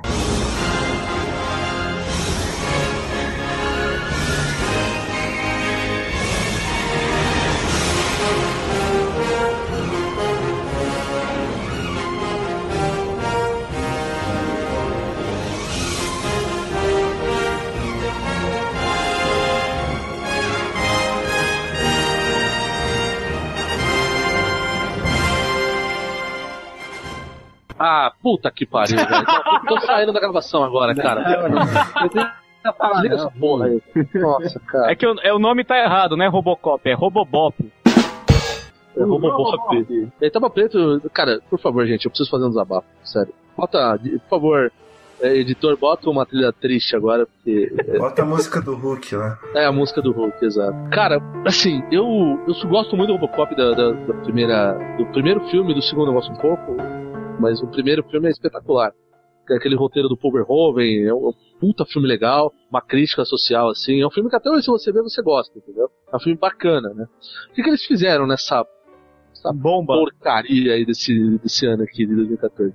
[27.83, 29.27] Ah, puta que pariu, velho.
[29.67, 31.49] Tô saindo da gravação agora, cara.
[32.13, 33.83] Desliga essa porra aí.
[34.15, 34.93] Nossa, cara.
[34.93, 37.73] É que o, é, o nome tá errado, não é Robocop, é Robobop.
[38.95, 39.87] É Robobop.
[40.21, 41.01] Ele tava preto.
[41.15, 42.87] Cara, por favor, gente, eu preciso fazer um desabafo.
[43.03, 43.33] Sério.
[43.57, 44.71] Bota, por favor,
[45.23, 47.73] é, editor, bota uma trilha triste agora, porque.
[47.97, 49.39] Bota a música do Hulk lá.
[49.55, 50.77] É a música do Hulk, exato.
[50.91, 54.73] Cara, assim, eu, eu gosto muito do Robocop da, da, da primeira.
[54.99, 56.77] Do primeiro filme, do segundo eu gosto um pouco.
[57.41, 58.93] Mas o primeiro filme é espetacular.
[59.49, 64.01] É aquele roteiro do Paul Verhoeven, é um, puta filme legal, uma crítica social, assim.
[64.01, 65.91] É um filme que até hoje, se você ver, você gosta, entendeu?
[66.13, 67.07] É um filme bacana, né?
[67.51, 68.65] O que, que eles fizeram nessa,
[69.33, 72.73] essa bomba porcaria aí desse, desse ano aqui, de 2014?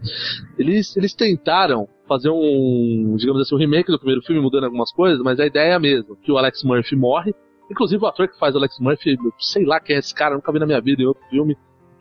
[0.58, 5.22] Eles, eles tentaram fazer um, digamos assim, um remake do primeiro filme, mudando algumas coisas,
[5.24, 7.34] mas a ideia é a mesma, que o Alex Murphy morre,
[7.70, 10.52] Inclusive o ator que faz o Alex Murphy, sei lá quem é esse cara, nunca
[10.52, 11.58] vi na minha vida em outro filme.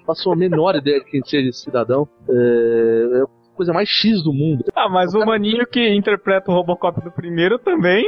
[0.07, 2.09] Faço a menor ideia de quem seja esse cidadão.
[2.29, 4.65] É, é a coisa mais X do mundo.
[4.75, 8.05] Ah, mas o, maninho que interpreta o Robocop do primeiro também.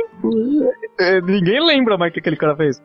[0.98, 2.82] é, ninguém lembra mais o que aquele cara fez.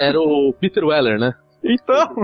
[0.00, 1.34] Era o Peter Weller, né?
[1.62, 2.14] Então.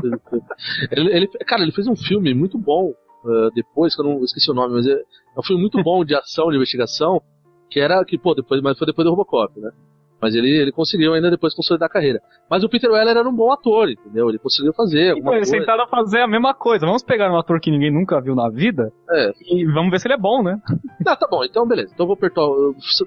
[0.90, 2.90] Ele, ele- cara, ele fez um filme muito bom
[3.24, 6.04] uh, depois, que eu não esqueci o nome, mas é, é um filme muito bom
[6.04, 7.20] de ação, de investigação,
[7.70, 9.70] que era que, pô, depois, mas foi depois do Robocop, né?
[10.24, 12.18] Mas ele, ele conseguiu ainda depois consolidar a carreira.
[12.50, 14.30] Mas o Peter Weller era um bom ator, entendeu?
[14.30, 15.66] Ele conseguiu fazer alguma Então, eles coisa.
[15.66, 16.86] tentaram fazer a mesma coisa.
[16.86, 19.32] Vamos pegar um ator que ninguém nunca viu na vida É.
[19.50, 20.58] e vamos ver se ele é bom, né?
[21.04, 21.90] Não, tá bom, então beleza.
[21.92, 22.48] Então eu vou perdoar.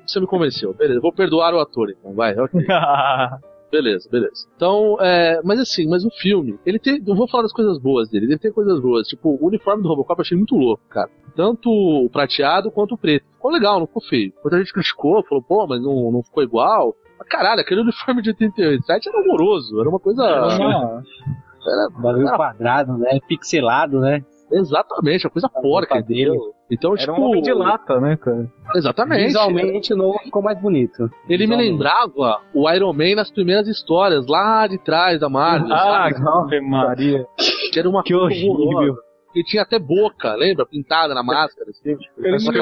[0.05, 0.75] Você me convenceu.
[0.75, 2.61] Beleza, vou perdoar o ator, então, vai, ok.
[3.69, 4.47] Beleza, beleza.
[4.55, 8.09] Então, é, mas assim, mas o filme, ele tem, eu vou falar das coisas boas
[8.09, 11.09] dele, ele tem coisas boas, tipo, o uniforme do Robocop eu achei muito louco, cara.
[11.35, 13.25] Tanto o prateado quanto o preto.
[13.33, 14.31] Ficou legal, não ficou feio.
[14.41, 16.95] Muita gente criticou, falou, pô, mas não, não ficou igual.
[17.19, 20.23] Mas caralho, aquele uniforme de 87 era horroroso, era uma coisa...
[20.23, 23.19] Era, Bagulho era- quadrado, né?
[23.27, 24.23] Pixelado, né?
[24.49, 26.37] Exatamente, uma coisa porca dele.
[26.71, 27.13] Então, Era tipo...
[27.13, 28.47] um homem de lata, né, cara?
[28.75, 29.25] Exatamente.
[29.25, 31.09] Visualmente o novo ficou mais bonito.
[31.27, 35.73] Ele me lembrava o Iron Man nas primeiras histórias, lá de trás da Marvel.
[35.73, 36.15] Ah, sabe?
[36.25, 37.25] Ave Maria.
[37.73, 38.51] Que era uma Que coisa horrível.
[38.53, 39.01] horrorosa.
[39.35, 40.65] E tinha até boca, lembra?
[40.65, 41.69] Pintada na máscara.
[41.69, 41.91] Assim.
[41.91, 42.57] Eu que lembro,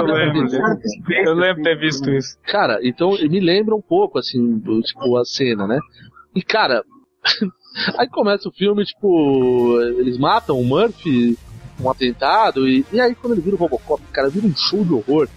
[1.09, 2.37] eu lembro de ter visto isso.
[2.43, 5.79] Cara, então me lembra um pouco, assim, tipo, a cena, né?
[6.35, 6.83] E, cara,
[7.97, 11.37] aí começa o filme, tipo, eles matam o Murphy,
[11.79, 14.93] um atentado, e, e aí quando ele vira o Robocop, cara, vira um show de
[14.93, 15.29] horror.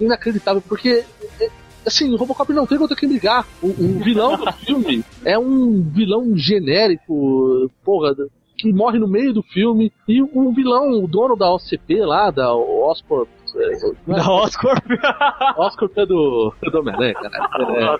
[0.00, 1.04] Inacreditável, porque,
[1.40, 1.50] é,
[1.86, 3.46] assim, o Robocop não tem contra quem brigar.
[3.62, 8.14] O, o vilão do filme é um vilão genérico, porra,
[8.62, 12.54] que morre no meio do filme, e o vilão, o dono da OCP lá, da
[12.54, 14.84] Oscorp, é, Da Oscorp.
[15.58, 17.98] Oscorp é do, é do Homem-Aranha, cara.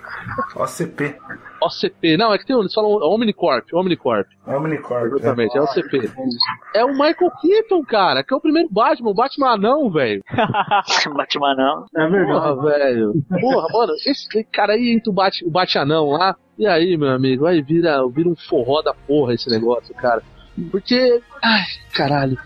[0.56, 1.16] É, OCP.
[1.60, 2.16] OCP.
[2.16, 4.26] Não, é que tem, eles falam Omnicorp, Omnicorp.
[4.46, 5.14] Omnicorp.
[5.18, 6.10] Exatamente, é OCP.
[6.74, 10.22] É o Michael Keaton, cara, que é o primeiro Batman, o Batman anão, velho.
[11.16, 11.86] Batman não.
[11.96, 12.40] É verdade.
[12.40, 13.12] Porra, velho.
[13.40, 17.10] Porra, mano, esse cara aí entra o Bat, o Bate anão lá, e aí, meu
[17.10, 20.22] amigo, aí vira, vira um forró da porra esse negócio, cara.
[20.70, 21.62] Porque, ai,
[21.92, 22.38] caralho.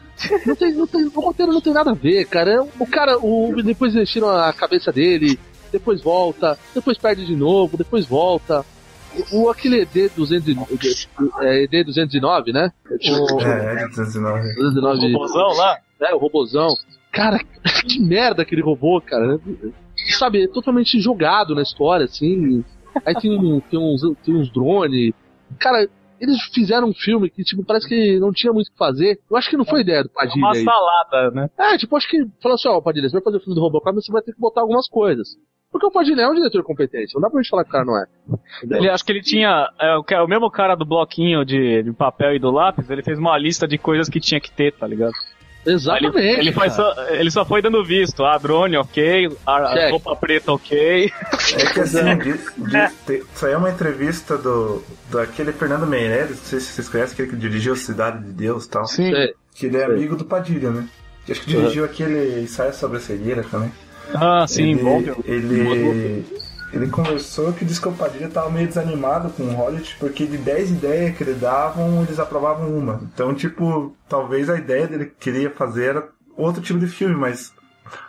[0.47, 2.51] Não tem, não tem, o roteiro não tem nada a ver, cara.
[2.53, 5.39] É, O cara, o, depois eles tiram a cabeça dele,
[5.71, 8.65] depois volta, depois perde de novo, depois volta.
[9.33, 10.55] O, aquele ED, 200,
[11.41, 12.71] é, ED 209, né?
[12.91, 14.55] O, É, é de 209.
[14.55, 15.79] 209 O robozão lá?
[16.01, 16.69] É, o robozão.
[17.13, 17.39] Cara,
[17.89, 19.39] que merda aquele robô, cara.
[20.19, 22.63] Sabe, é totalmente jogado na história, assim.
[23.05, 25.13] Aí tem, um- tem uns, tem uns drones.
[25.59, 25.89] Cara,
[26.21, 29.21] eles fizeram um filme que, tipo, parece que não tinha muito o que fazer.
[29.31, 30.47] Eu acho que não foi ideia do Padilha.
[30.47, 31.51] Uma salada, né?
[31.59, 33.95] É, tipo, acho que falou assim, ó, Padilha, você vai fazer o filme do Robocop,
[33.95, 35.29] mas você vai ter que botar algumas coisas.
[35.71, 37.85] Porque o Padilha é um diretor competente, não dá pra gente falar que o cara
[37.85, 38.07] não é.
[38.63, 39.69] Ele acho que ele tinha.
[39.79, 43.19] É, o o mesmo cara do bloquinho de, de papel e do lápis, ele fez
[43.19, 45.13] uma lista de coisas que tinha que ter, tá ligado?
[45.67, 46.19] Exatamente.
[46.19, 46.71] Ele, ele, cara.
[46.71, 48.25] só, ele só foi dando visto.
[48.25, 49.31] A drone, ok.
[49.47, 51.13] A, a roupa preta, ok.
[51.59, 56.61] É que assim, de, de, te- saiu uma entrevista do daquele Fernando Meirelles, não sei
[56.61, 58.87] se vocês conhecem, aquele que dirigiu Cidade de Deus e tal.
[58.87, 59.13] Sim.
[59.55, 60.87] Que ele é amigo do Padilha, né?
[61.25, 63.73] Que acho que dirigiu aquele ensaio sobre a cegueira também.
[64.15, 66.25] Ah, sim, ele, bom ele,
[66.77, 70.37] ele conversou que disse que o Padilha tava meio desanimado com o Hollywood, porque de
[70.39, 73.01] 10 ideias que ele davam, eles aprovavam uma.
[73.13, 77.53] Então, tipo, talvez a ideia dele que queria fazer era outro tipo de filme, mas,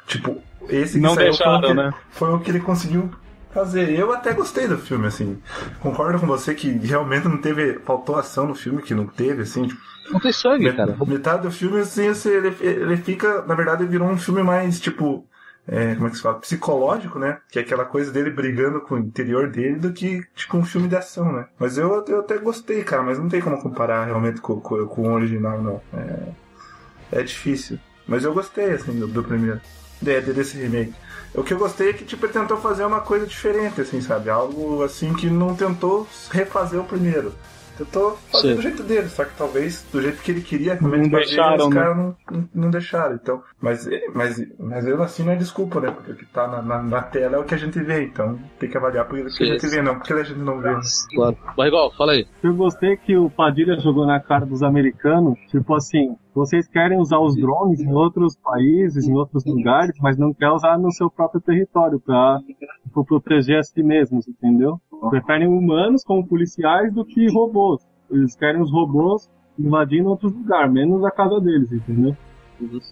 [0.05, 1.93] tipo, esse que Não saiu deixaram, foi, o que, né?
[2.11, 3.09] foi o que ele conseguiu
[3.53, 3.89] fazer.
[3.97, 5.41] Eu até gostei do filme, assim.
[5.79, 7.79] Concordo com você que realmente não teve.
[7.79, 9.81] Faltou ação no filme, que não teve, assim, tipo,
[10.11, 10.95] Não tem sangue, Met- cara.
[11.07, 15.25] Metade do filme, assim, assim, ele, ele fica, na verdade, virou um filme mais, tipo,
[15.67, 16.39] é, como é que se fala?
[16.39, 17.39] Psicológico, né?
[17.49, 20.87] Que é aquela coisa dele brigando com o interior dele do que, tipo, um filme
[20.87, 21.47] de ação, né?
[21.59, 25.01] Mas eu, eu até gostei, cara, mas não tem como comparar realmente com, com, com
[25.09, 25.81] o original, não.
[25.93, 27.79] É, é difícil.
[28.07, 29.59] Mas eu gostei, assim, do, do primeiro.
[30.01, 30.93] De, de- desse remake.
[31.33, 34.29] O que eu gostei é que, tipo, ele tentou fazer uma coisa diferente, assim, sabe?
[34.29, 37.33] Algo, assim, que não tentou refazer o primeiro.
[37.77, 38.55] Tentou fazer Sim.
[38.55, 41.67] do jeito dele, só que talvez do jeito que ele queria realmente Não fazer, deixaram,
[41.67, 41.81] os né?
[41.81, 43.15] caras não, não, não deixaram.
[43.15, 45.91] Então, mas, mas, mas mesmo assim não é desculpa, né?
[45.91, 48.39] Porque o que tá na, na, na tela é o que a gente vê, então
[48.59, 50.71] tem que avaliar por isso que a gente vê, não porque a gente não vê.
[50.71, 50.79] né?
[51.13, 51.37] Claro.
[51.55, 52.27] Barrigol, fala aí.
[52.43, 57.17] Eu gostei que o Padilha jogou na cara dos americanos, tipo assim, vocês querem usar
[57.19, 61.41] os drones em outros países, em outros lugares, mas não quer usar no seu próprio
[61.41, 62.39] território pra
[62.83, 64.79] tipo, proteger a si mesmos, entendeu?
[65.09, 67.81] Preferem humanos como policiais do que robôs.
[68.11, 69.27] Eles querem os robôs
[69.57, 72.15] invadindo outros lugares, menos a casa deles, entendeu?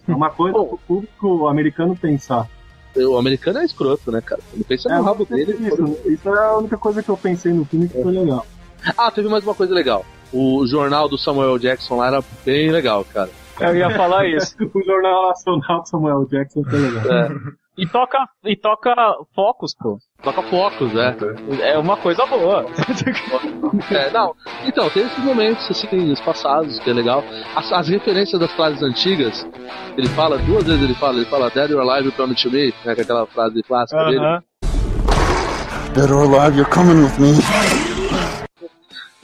[0.08, 2.48] É uma coisa pro público americano pensar.
[2.96, 4.40] O americano é escroto, né, cara?
[4.54, 5.52] Ele pensa no rabo dele.
[5.52, 8.44] Isso, isso é a única coisa que eu pensei no filme que foi legal.
[8.96, 10.04] Ah, teve mais uma coisa legal.
[10.32, 13.30] O jornal do Samuel Jackson lá era bem legal, cara.
[13.60, 14.54] Eu ia falar isso.
[14.74, 17.12] o Jornal Nacional do Samuel Jackson foi legal.
[17.12, 17.28] É.
[17.78, 18.94] E toca, e toca
[19.34, 19.98] focos, pô.
[20.22, 21.14] Toca focos, né?
[21.60, 22.64] É uma coisa boa.
[23.90, 24.34] É, não.
[24.64, 27.22] Então, tem esses momentos, assim, espaçados, que é legal.
[27.54, 29.46] As, as referências das frases antigas,
[29.98, 32.72] ele fala, duas vezes ele fala, ele fala Dead or Alive, you promise to me,
[32.82, 34.40] né, que é aquela frase clássica dele.
[35.92, 38.05] Dead or alive, you're coming with me.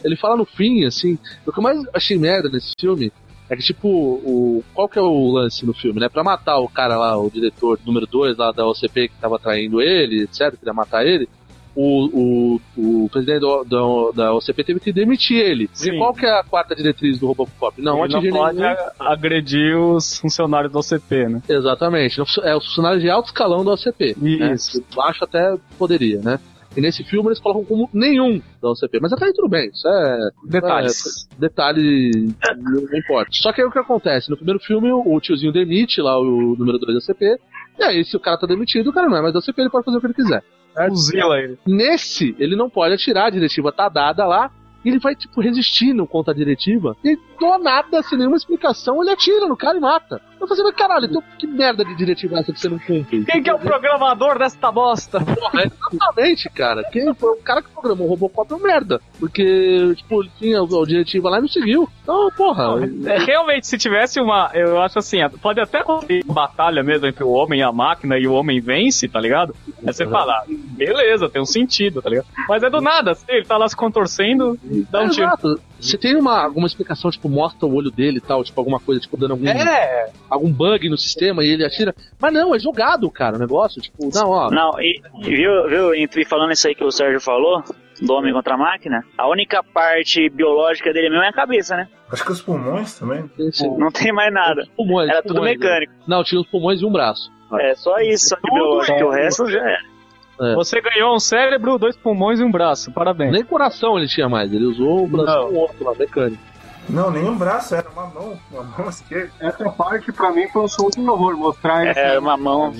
[0.04, 3.12] Ele fala no fim, assim, o que eu mais achei merda nesse filme
[3.50, 6.08] é que, tipo, o, qual que é o lance no filme, né?
[6.08, 9.80] Pra matar o cara lá, o diretor número 2 lá da OCP que tava traindo
[9.82, 11.28] ele, etc., queria matar ele,
[11.74, 15.64] o, o, o presidente do, do- da OCP teve que demitir ele.
[15.64, 15.98] E Sim.
[15.98, 17.80] qual que é a quarta diretriz do Robocop?
[17.80, 18.74] Não, Ele não pode nenhum...
[18.98, 21.42] agredir os funcionários do OCP, né?
[21.48, 22.20] Exatamente.
[22.42, 24.16] É os funcionários de alto escalão da OCP.
[24.22, 24.78] Isso.
[24.80, 24.84] Né?
[24.94, 26.38] Baixo até poderia, né?
[26.76, 28.98] E nesse filme eles colocam como nenhum da OCP.
[29.00, 29.68] Mas até aí tudo bem.
[29.68, 30.30] Isso é.
[30.44, 31.28] Detalhes.
[31.30, 32.34] é, detalhe.
[32.58, 33.30] Não, importa.
[33.32, 34.30] Só que aí o que acontece?
[34.30, 37.38] No primeiro filme, o tiozinho demite lá o número 2 da OCP.
[37.78, 39.70] E aí, se o cara tá demitido, o cara não é mais da OCP, ele
[39.70, 40.42] pode fazer o que ele quiser.
[40.88, 41.58] Fuzila ele.
[41.66, 44.50] Nesse, ele não pode atirar, a diretiva tá dada lá.
[44.84, 46.96] E ele vai, tipo, resistindo contra a diretiva.
[47.04, 50.20] E do nada, sem nenhuma explicação, ele atira no cara e mata.
[50.42, 53.24] Eu falei, mas caralho, então que merda de diretiva é essa que você não cumpre?
[53.24, 55.20] Quem que é o programador desta bosta?
[55.20, 56.82] Porra, exatamente, cara.
[56.90, 59.00] Quem foi o cara que programou o Robocop é um merda.
[59.20, 61.88] Porque, tipo, ele tinha a diretiva lá e não seguiu.
[62.02, 62.74] Então, porra.
[63.06, 64.50] É, realmente, se tivesse uma.
[64.52, 68.26] Eu acho assim, pode até acontecer batalha mesmo entre o homem e a máquina e
[68.26, 69.54] o homem vence, tá ligado?
[69.86, 72.26] Aí você fala, ah, beleza, tem um sentido, tá ligado?
[72.48, 74.58] Mas é do nada, assim, ele tá lá se contorcendo
[74.90, 75.26] dá um É, tiro.
[75.26, 75.60] Exato.
[75.80, 79.00] Você tem uma, alguma explicação, tipo, mostra o olho dele e tal, tipo, alguma coisa,
[79.00, 80.10] tipo, dando algum, É.
[80.32, 81.94] algum bug no sistema e ele atira.
[82.18, 83.80] Mas não, é jogado, cara, o negócio.
[83.82, 84.50] Tipo, não, ó.
[84.50, 87.62] Não, e, e viu, viu, entre falando isso aí que o Sérgio falou,
[88.00, 91.88] do homem contra a máquina, a única parte biológica dele mesmo é a cabeça, né?
[92.10, 93.30] Acho que os pulmões também.
[93.78, 94.66] Não tem mais nada.
[94.76, 95.92] Pulmões, Era tudo pulmões, mecânico.
[96.06, 97.30] Não, tinha os pulmões e um braço.
[97.60, 99.24] É só isso, só de Tudo biológico, que o é.
[99.24, 99.92] resto já era.
[100.40, 100.54] É.
[100.54, 102.90] Você ganhou um cérebro, dois pulmões e um braço.
[102.92, 103.32] Parabéns.
[103.32, 105.48] Nem coração ele tinha mais, ele usou o braço Não.
[105.48, 106.42] com outro lá, mecânico.
[106.88, 109.30] Não, nenhum braço, era uma mão, uma mão esquerda.
[109.40, 111.36] Essa parte, pra mim, foi um show de horror.
[111.36, 112.72] Mostrar É, uma mão.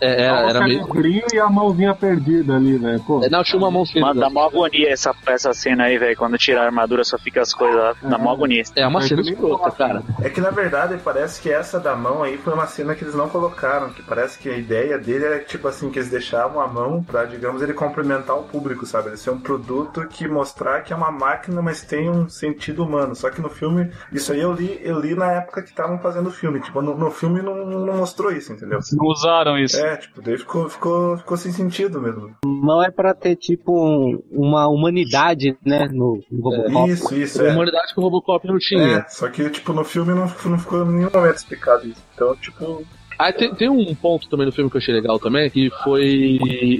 [0.00, 0.84] É, é, só o era meio.
[0.86, 3.02] cerebrinho e a mãozinha perdida ali, velho.
[3.24, 6.16] É, Não, tinha uma mão sem Mano, dá mó agonia essa, essa cena aí, velho.
[6.16, 7.94] Quando tira a armadura, só fica as coisas lá.
[8.02, 8.62] Dá mó agonia.
[8.76, 10.02] É uma cena escrota, cara.
[10.22, 13.14] É que na verdade parece que essa da mão aí foi uma cena que eles
[13.14, 16.66] não colocaram, que parece que a ideia dele era tipo assim, que eles deixavam a
[16.68, 19.08] mão pra, digamos, ele complementar o público, sabe?
[19.08, 23.14] Ele ser um produto que mostrar que é uma máquina, mas tem um sentido humano.
[23.14, 26.28] Só que no filme, isso aí eu li, eu li na época que estavam fazendo
[26.28, 26.60] o filme.
[26.60, 28.78] Tipo, no, no filme não, não mostrou isso, entendeu?
[28.92, 29.76] Não usaram isso.
[29.78, 32.34] É, tipo, daí ficou, ficou, ficou sem sentido mesmo.
[32.44, 36.90] Mão é pra ter, tipo, um- uma humanidade, né, no, no Robocop.
[36.90, 37.52] Isso, isso, A é.
[37.52, 38.98] humanidade que o Robocop não tinha.
[38.98, 42.02] É, só que, tipo, no filme não, não ficou em nenhum momento explicado isso.
[42.14, 42.84] Então, tipo,
[43.20, 46.38] Ah, tem, tem um ponto também no filme que eu achei legal também, que foi,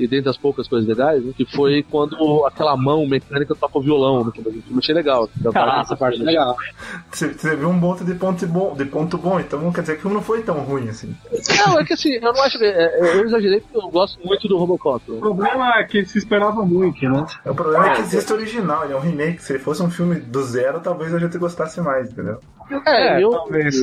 [0.08, 4.24] dentre as poucas coisas legais, né, que foi quando aquela mão mecânica toca o violão
[4.24, 4.62] no filme.
[4.70, 5.28] Eu achei legal.
[5.54, 6.56] Ah, essa parte é legal.
[7.10, 9.98] Você, você viu um monte de ponto bom, de ponto bom, então quer dizer que
[9.98, 11.14] o filme não foi tão ruim assim.
[11.58, 12.64] Não, é que assim, eu não acho que.
[12.64, 15.12] é, é, eu exagerei porque eu gosto muito do Robocop.
[15.12, 17.26] O problema é que se esperava muito, né?
[17.44, 19.42] O problema é que existe o original, ele é um remake.
[19.42, 22.40] Se ele fosse um filme do zero, talvez a gente gostasse mais, entendeu?
[22.86, 23.30] É, É, eu.
[23.30, 23.74] talvez.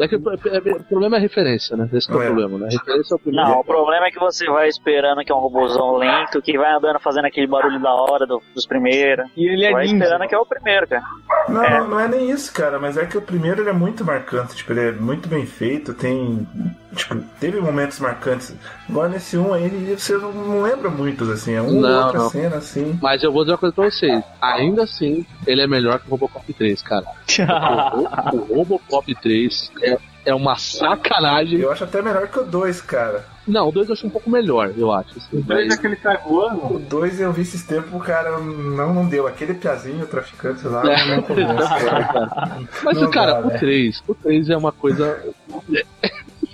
[0.00, 1.88] É que o é- é- problema é a referência, né?
[1.92, 2.26] Esse que é o É.
[2.26, 2.66] problema, né?
[2.66, 3.48] A referência é o primeiro.
[3.48, 6.72] Não, o problema é que você vai esperando que é um robôzão lento, que vai
[6.72, 9.26] andando fazendo aquele barulho da hora do- dos primeiros.
[9.36, 9.96] E ele é vai ninja.
[10.04, 11.02] esperando que é o primeiro, cara.
[11.48, 11.80] Não, É.
[11.86, 14.72] não é nem isso, cara, mas é que o primeiro ele é muito marcante, tipo,
[14.72, 16.46] ele é muito bem feito, tem.
[16.94, 18.54] Tipo, teve momentos marcantes.
[18.88, 22.30] Agora nesse um aí você não, lembra muitos, assim, é uma Não, outra não.
[22.30, 22.98] cena, assim.
[23.02, 24.24] Mas eu vou dizer uma coisa pra vocês.
[24.40, 27.04] Ainda assim, ele é melhor que o Robocop 3, cara.
[28.32, 31.58] O, o Robocop 3 é, é uma sacanagem.
[31.60, 33.24] Eu acho até melhor que o 2, cara.
[33.46, 35.18] Não, o 2 eu acho um pouco melhor, eu acho.
[35.18, 36.74] assim, O dois mas- é aquele sai voando.
[36.76, 39.26] O 2 eu vi esses tempos, o cara não, não deu.
[39.26, 41.16] Aquele piazinho, o traficante lá, É.
[41.16, 42.58] não convence, cara.
[42.82, 43.58] Mas, Não cara, dá, o né?
[43.58, 45.22] 3, o 3 é uma coisa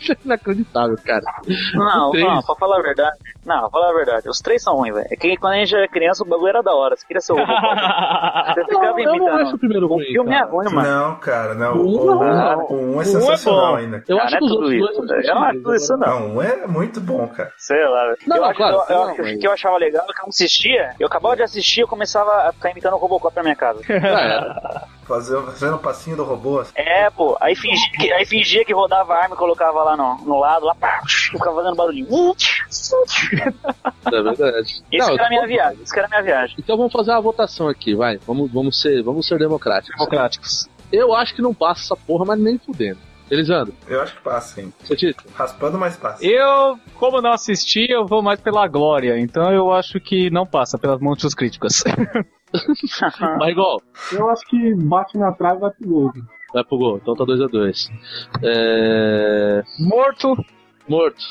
[0.24, 1.24] inacreditável, cara.
[1.74, 3.16] Não, não, pra falar a verdade.
[3.45, 4.29] Não, pra falar a verdade.
[4.29, 5.07] Os três são ruins, velho.
[5.11, 6.95] É que quando a gente era criança, o bagulho era da hora.
[6.97, 7.61] Você queria ser o Robocop.
[8.55, 9.41] Você ficava eu não imitando.
[9.41, 10.51] acho o primeiro O ruim, filme é cara.
[10.51, 10.89] ruim, mano.
[10.89, 11.73] Não, cara, não.
[11.77, 12.67] O O, um o, não.
[12.67, 14.05] o um é O um é sensacional ainda.
[14.07, 14.81] Eu Cara, acho que é os outros isso.
[15.07, 16.21] dois são Eu não acho tudo isso, não.
[16.21, 17.53] Não, um é muito bom, cara.
[17.57, 18.19] Sei lá, velho.
[18.27, 20.12] Não, eu não, acho claro, que eu, não, que- mas- que eu achava legal é
[20.12, 23.43] que eu assistia, eu acabava de assistir, eu começava a ficar imitando o Robocop na
[23.43, 23.81] minha casa.
[25.11, 26.61] Fazendo, fazendo o passinho do robô.
[26.61, 26.71] assim.
[26.77, 30.15] É, pô, aí fingia que, aí fingia que rodava a arma e colocava lá no,
[30.25, 32.07] no lado, lá, pá, eu ficava fazendo barulhinho.
[33.32, 34.69] É verdade.
[34.69, 36.57] Isso Não, que era a minha viagem, isso que era a minha viagem.
[36.59, 38.19] Então vamos fazer uma votação aqui, vai.
[38.27, 39.97] Vamos, vamos, ser, vamos ser democráticos.
[39.97, 40.69] Democráticos.
[40.93, 42.98] Eu acho que não passa essa porra, mas nem fudendo.
[43.31, 44.73] Elisandro, Eu acho que passa, sim.
[44.82, 45.31] seu título?
[45.35, 46.27] Raspando, mas passa.
[46.27, 49.20] Eu, como não assisti, eu vou mais pela glória.
[49.20, 51.85] Então eu acho que não passa pelas mãos dos críticos.
[53.39, 53.81] Mas igual,
[54.12, 56.12] Eu acho que bate na trave e vai pro gol.
[56.52, 56.97] vai pro gol.
[56.97, 57.89] Então tá 2x2.
[58.43, 59.62] É...
[59.78, 60.36] Morto.
[60.89, 61.23] Morto.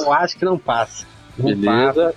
[0.00, 1.06] Eu acho que não passa.
[1.38, 1.92] Não Beleza.
[1.92, 2.14] passa,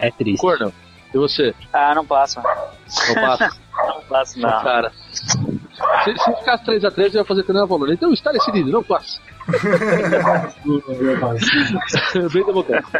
[0.00, 0.40] é triste.
[0.40, 0.72] Cornel,
[1.14, 1.54] e você?
[1.72, 2.42] Ah, não passa.
[2.42, 3.50] Não passa?
[3.72, 4.62] Não passa, não.
[4.62, 4.92] Cara.
[5.10, 7.94] Se, se ficasse 3x3, eu ia fazer a Valona.
[7.94, 9.18] Então está decidido, não passa.
[12.32, 12.98] Bem democrático.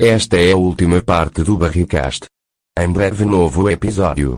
[0.00, 2.26] Esta é a última parte do Barricast.
[2.78, 4.36] Em breve novo episódio.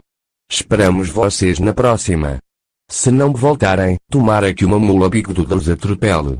[0.50, 2.38] Esperamos vocês na próxima.
[2.90, 6.38] Se não voltarem, tomara que uma mula bigoduda os atropele.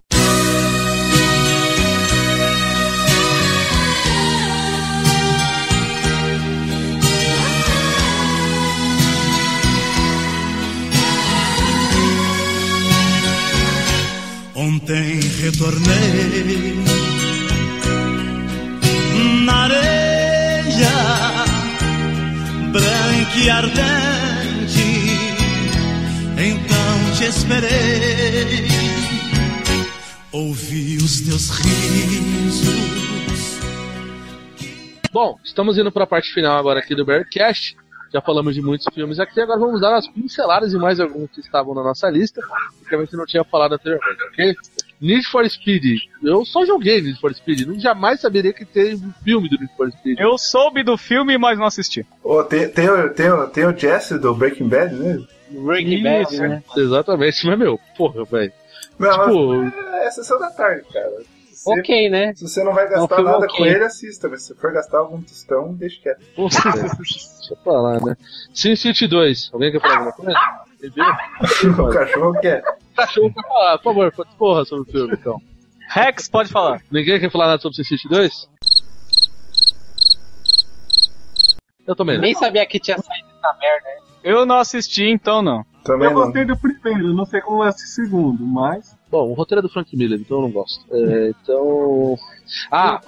[14.55, 17.10] Ontem retornei
[20.81, 21.45] areia
[22.73, 24.81] branca e ardente.
[26.39, 28.69] Então te esperei,
[30.33, 32.81] ouvi os teus risos.
[35.13, 37.77] Bom, estamos indo para a parte final agora aqui do Bearcast.
[38.13, 41.41] Já falamos de muitos filmes aqui, agora vamos dar umas pinceladas e mais alguns que
[41.41, 42.41] estavam na nossa lista,
[42.89, 44.57] que a gente não tinha falado anteriormente, ok?
[45.01, 46.03] Need for Speed.
[46.23, 49.73] Eu só joguei Need for Speed, não jamais saberia que teve um filme do Need
[49.77, 50.19] for Speed.
[50.19, 52.07] Eu soube do filme, mas não assisti.
[52.23, 55.19] Ô, tem, tem, o- tem, tem o Jesse do Breaking Bad, né?
[55.51, 56.63] Breaking Bad, né?
[56.77, 58.53] Exatamente, mas meu, porra, velho.
[58.99, 61.11] Não, Tipo- mas é a sessão da tarde, cara.
[61.53, 62.35] Se Ok, né?
[62.35, 63.57] Se você não vai É gastar filme nada ok.
[63.59, 64.29] com ele, assista.
[64.31, 66.21] Mas se for gastar algum tostão, deixa quieto.
[66.37, 68.17] Deixa eu falar, né?
[68.55, 70.39] Sin City 2, alguém quer falar alguma coisa?
[70.83, 71.05] Entendeu?
[71.85, 72.63] o cachorro quer.
[72.97, 75.41] Cachorro quer falar, por favor, porra sobre o filme, então.
[75.89, 76.81] Rex, pode falar.
[76.91, 78.49] Ninguém quer falar nada sobre Sin City 2?
[81.87, 82.19] Eu também.
[82.19, 83.89] Nem sabia que tinha saído essa merda.
[83.89, 83.97] né?
[84.23, 85.65] Eu não assisti, então não.
[85.83, 86.25] Também Eu não.
[86.25, 88.95] gostei do primeiro, não sei como ser o segundo, mas.
[89.11, 90.85] Bom, o roteiro é do Frank Miller, então eu não gosto.
[90.95, 92.19] É, então.
[92.71, 93.01] Ah,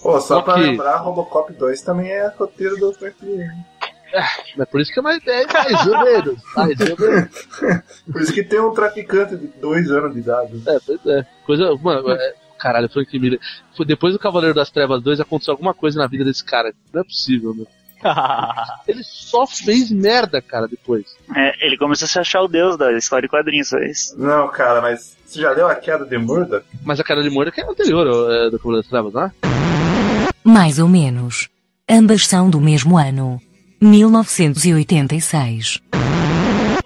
[0.00, 0.62] Pô, só pra Ok.
[0.62, 3.50] lembrar, Robocop 2 também é roteiro do Frank Miller.
[4.58, 6.42] É por isso que é mais 10, mais ou menos.
[6.56, 7.48] Mais ou menos.
[8.10, 10.62] Por isso que tem um traficante de 2 anos de idade.
[10.66, 11.26] É, pois é.
[11.44, 11.74] Coisa.
[11.76, 13.38] Mano, é, caralho, Frank Miller.
[13.76, 16.72] Foi depois do Cavaleiro das Trevas 2 aconteceu alguma coisa na vida desse cara.
[16.92, 17.66] Não é possível, meu.
[18.86, 21.04] Ele só fez merda, cara, depois.
[21.34, 24.16] É, ele começou a se achar o deus da história de quadrinhos, é isso.
[24.16, 26.64] Não, cara, mas você já leu a queda de Murdoch?
[26.84, 29.32] Mas a cara de que é anterior é, do Cavaleiro das Trevas, não é?
[30.44, 31.48] Mais ou menos.
[31.88, 33.40] Ambas são do mesmo ano.
[33.80, 35.80] 1986.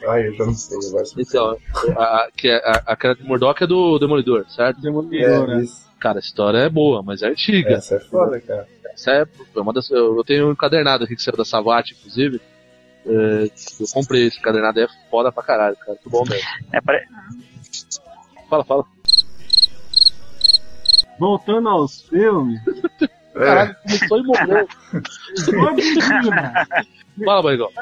[0.08, 1.04] Ai, eu já não sei agora.
[1.16, 1.56] Então,
[1.96, 4.80] a, a, que é- a, a cara de Murdoch é do Demolidor, certo?
[4.80, 5.62] Demolidor, É, né?
[5.62, 5.82] isso.
[6.00, 7.74] Cara, a história é boa, mas é antiga.
[7.74, 8.66] Essa é foda, cara.
[8.92, 9.24] Essa é,
[9.56, 12.40] é uma das, eu, eu tenho um encadernado aqui que saiu da Savate, inclusive.
[13.06, 13.44] É,
[13.80, 15.92] eu comprei esse encadernado, é foda pra caralho, cara.
[15.92, 16.46] Muito bom mesmo.
[16.72, 17.06] É, pare...
[18.50, 18.84] Fala, fala.
[21.18, 22.60] Voltando aos filmes,
[23.34, 24.68] Caralho, começou e morreu.
[25.52, 26.66] Godzilla.
[27.24, 27.72] Fala, Barrigol.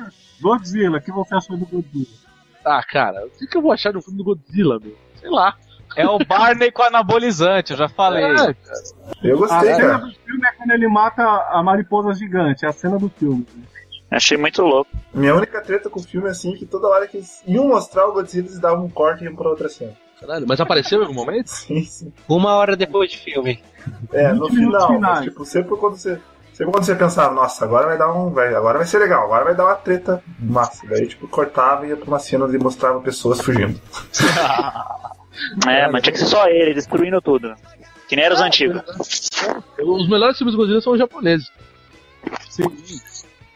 [0.40, 2.06] Godzilla, o que você achou do Godzilla?
[2.64, 4.96] Ah, cara, o que, que eu vou achar no filme do Godzilla, meu?
[5.20, 5.56] Sei lá.
[5.96, 8.24] É o Barney com anabolizante, eu já falei.
[8.24, 8.56] É, cara.
[9.22, 12.98] Eu A cena do filme é quando ele mata a mariposa gigante, é a cena
[12.98, 13.44] do filme.
[14.10, 14.90] Achei muito louco.
[15.12, 18.06] Minha única treta com o filme é assim que toda hora que eles iam mostrar
[18.06, 19.92] o Godzilla, eles davam um corte e iam pra outra cena.
[20.20, 21.48] Caralho, mas apareceu em algum momento?
[21.48, 22.12] Sim, sim.
[22.28, 23.62] Uma hora depois de filme.
[24.12, 26.20] É, no 20 minutos final, mas, tipo, sempre quando você.
[26.52, 28.30] Sempre quando você pensava, nossa, agora vai dar um.
[28.30, 30.86] Vai, agora vai ser legal, agora vai dar uma treta massa.
[30.86, 33.80] Daí, tipo, cortava e ia pra uma cena e mostrava pessoas fugindo.
[35.66, 37.54] É, mas tinha que ser só ele, destruindo tudo.
[38.08, 38.82] Que nem era os antigos.
[39.78, 41.50] Os melhores filmes do Godzilla são os japoneses.
[42.48, 42.64] Sim.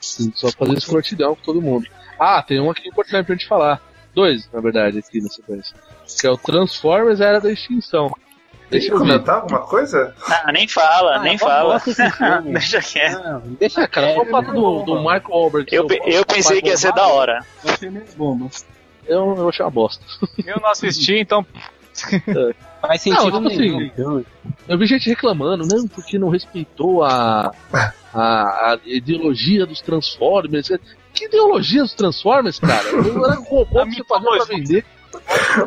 [0.01, 1.87] Sim, só fazer escrotidão com todo mundo.
[2.19, 3.81] Ah, tem um aqui importante pra gente falar.
[4.15, 5.77] Dois, na verdade, aqui na sequência.
[6.21, 8.13] Que é o Transformers Era da Extinção.
[8.79, 9.05] Deixa eu ver.
[9.05, 10.15] comentar alguma coisa?
[10.29, 11.81] Ah, nem fala, Ah, nem eu fala.
[12.45, 13.23] Deixa quieto.
[13.23, 14.31] Não, deixa Ah, cara, só o quieto.
[14.31, 15.75] fato do, do Michael Wahlberg.
[15.75, 17.45] Eu, ser o- eu pensei que ia ser da hora.
[17.65, 18.49] Eu achei meio bomba.
[19.07, 20.05] Eu, eu achei uma bosta.
[20.47, 21.45] Eu não assisti, então.
[22.81, 23.79] Faz sentido Não, tipo nenhum.
[23.79, 24.27] assim,
[24.69, 27.53] Eu vi gente reclamando, não, porque não respeitou a,
[28.13, 30.71] a, a ideologia dos Transformers.
[31.13, 32.91] Que ideologia dos Transformers, cara?
[32.93, 34.85] Não era um robô que você fazia pra vender.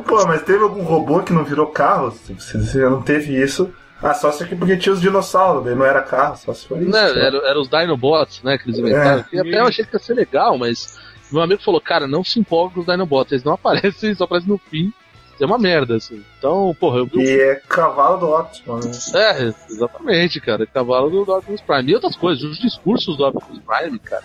[0.06, 2.12] Pô, mas teve algum robô que não virou carro?
[2.12, 3.72] Você não teve isso.
[4.02, 6.92] Ah, só se porque tinha os dinossauros, daí não era carro, só se for isso.
[6.92, 9.22] Né, era, era os Dinobots, né, que eles inventaram.
[9.22, 9.24] É.
[9.24, 11.00] Que até eu achei que ia ser legal, mas
[11.32, 14.50] meu amigo falou, cara, não se empolga com os Dinobots, eles não aparecem, só aparecem
[14.50, 14.94] no fim.
[15.34, 16.24] Isso é uma merda, assim.
[16.38, 19.22] Então, porra, eu E é cavalo do Optimus, né?
[19.22, 20.66] É, exatamente, cara.
[20.66, 21.92] Cavalo do, do Optimus Prime.
[21.92, 24.24] E outras coisas, os discursos do Optimus Prime, cara,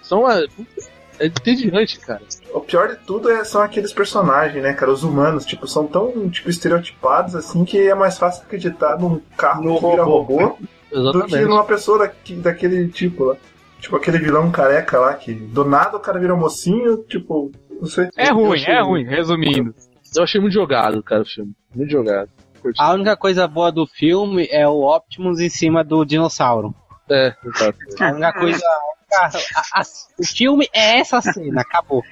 [0.00, 0.30] são.
[0.30, 0.46] É,
[1.18, 2.22] é entediante, cara.
[2.52, 4.90] O pior de tudo é, são aqueles personagens, né, cara?
[4.92, 9.62] Os humanos, tipo, são tão tipo, estereotipados assim que é mais fácil acreditar num carro
[9.64, 10.36] No que vira robô.
[10.36, 11.44] robô do que Exatamente.
[11.48, 13.36] numa pessoa daqui, daquele tipo lá.
[13.80, 18.08] Tipo aquele vilão careca lá que do nada o cara vira mocinho, tipo, não sei.
[18.16, 19.74] É ruim, achei- é ruim, resumindo.
[20.16, 21.52] Eu achei muito jogado, cara, o filme.
[21.74, 22.28] Muito jogado.
[22.60, 22.80] Curti.
[22.82, 26.74] A única coisa boa do filme é o Optimus em cima do dinossauro.
[27.08, 27.78] É, exato.
[28.00, 28.64] A única coisa.
[29.12, 29.86] A- a- a-
[30.18, 32.02] o filme é essa cena, acabou.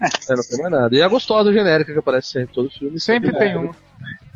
[0.00, 0.94] É, não tem mais nada.
[0.96, 3.00] E a gostosa genérica que aparece sempre em todo filme.
[3.00, 3.74] Sempre é- tem uma.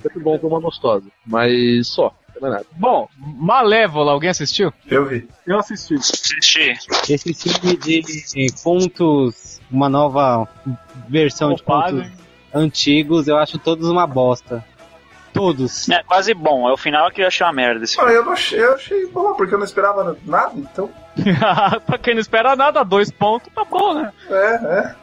[0.01, 1.07] Sempre bom ter uma gostosa.
[1.27, 2.67] Mas só, não tem mais nada.
[2.73, 4.73] Bom, Malévola, alguém assistiu?
[4.87, 5.29] Eu vi.
[5.47, 5.95] Eu assisti.
[5.95, 6.79] Assisti.
[7.13, 10.49] Esse filme de, de pontos, uma nova
[11.09, 12.03] versão de Roupagem.
[12.03, 12.19] pontos
[12.55, 14.65] antigos, eu acho todos uma bosta.
[15.39, 15.89] Todos.
[15.89, 16.69] É quase bom.
[16.69, 18.15] É o final que eu achei uma merda esse Ah, filme.
[18.17, 20.91] eu, não achei, eu achei bom, porque eu não esperava nada, então.
[21.87, 24.13] pra quem não espera nada, dois pontos, tá bom, né?
[24.31, 24.95] É, é.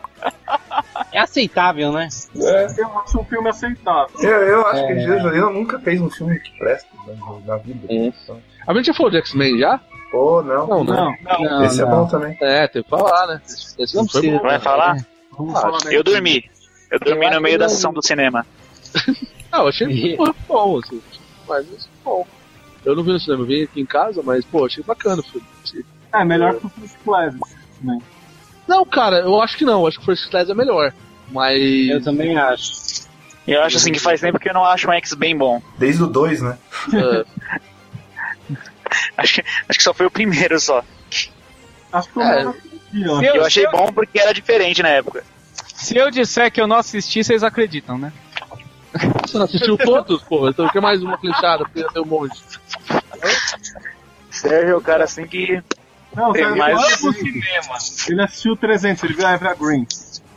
[1.11, 2.07] É aceitável, né?
[2.35, 2.67] é.
[2.77, 4.09] Eu acho um filme aceitável.
[4.19, 4.87] Eu, eu acho É.
[4.87, 7.85] que Angelina Jolie nunca fez um filme que presta na, na vida.
[7.89, 9.79] Então, A gente já falou de X-Men já?
[10.11, 10.67] Pô, não.
[10.67, 11.17] Não, né?
[11.23, 11.91] Não, Esse é não.
[11.91, 12.37] bom também.
[12.41, 13.41] É, tem que falar, né?
[13.45, 14.39] Esse, Não não foi bom.
[14.39, 14.97] Vai falar?
[15.37, 16.49] Vamos Ah, falar Eu dormi.
[16.91, 18.45] Eu dormi Eu no meio da sessão do cinema.
[19.55, 19.87] Ah, eu achei
[20.17, 21.01] muito bom, assim.
[21.47, 22.27] Mas isso é bom.
[22.83, 25.23] Eu não vi no cinema, eu vi aqui em casa, mas, pô, achei bacana o
[25.23, 25.45] filme.
[26.13, 27.35] É, melhor que o First Class.
[27.81, 27.99] Né?
[28.67, 29.81] Não, cara, eu acho que não.
[29.81, 30.93] Eu acho que o First Class é melhor.
[31.31, 31.89] Mas.
[31.89, 32.73] Eu também acho.
[33.47, 35.61] Eu acho assim que faz tempo que eu não acho um X bem bom.
[35.77, 36.57] Desde o 2, né?
[36.93, 37.25] é,
[39.17, 40.83] Acho que, acho que só foi o primeiro só.
[41.91, 42.43] Acho que o É.
[42.93, 45.23] eu, Eu achei eu- bom porque era diferente na época.
[45.75, 48.11] se eu disser que eu não assisti, vocês acreditam, né?
[49.25, 50.49] Você não assistiu todos, pô?
[50.49, 52.41] Então quer mais uma flechada, porque tem um monte.
[54.31, 55.61] Sérgio é o cara assim que.
[56.15, 57.77] Não, Tem sabe, mais- pro cinema.
[58.07, 59.85] ele assistiu 300, ele viu a Evergreen.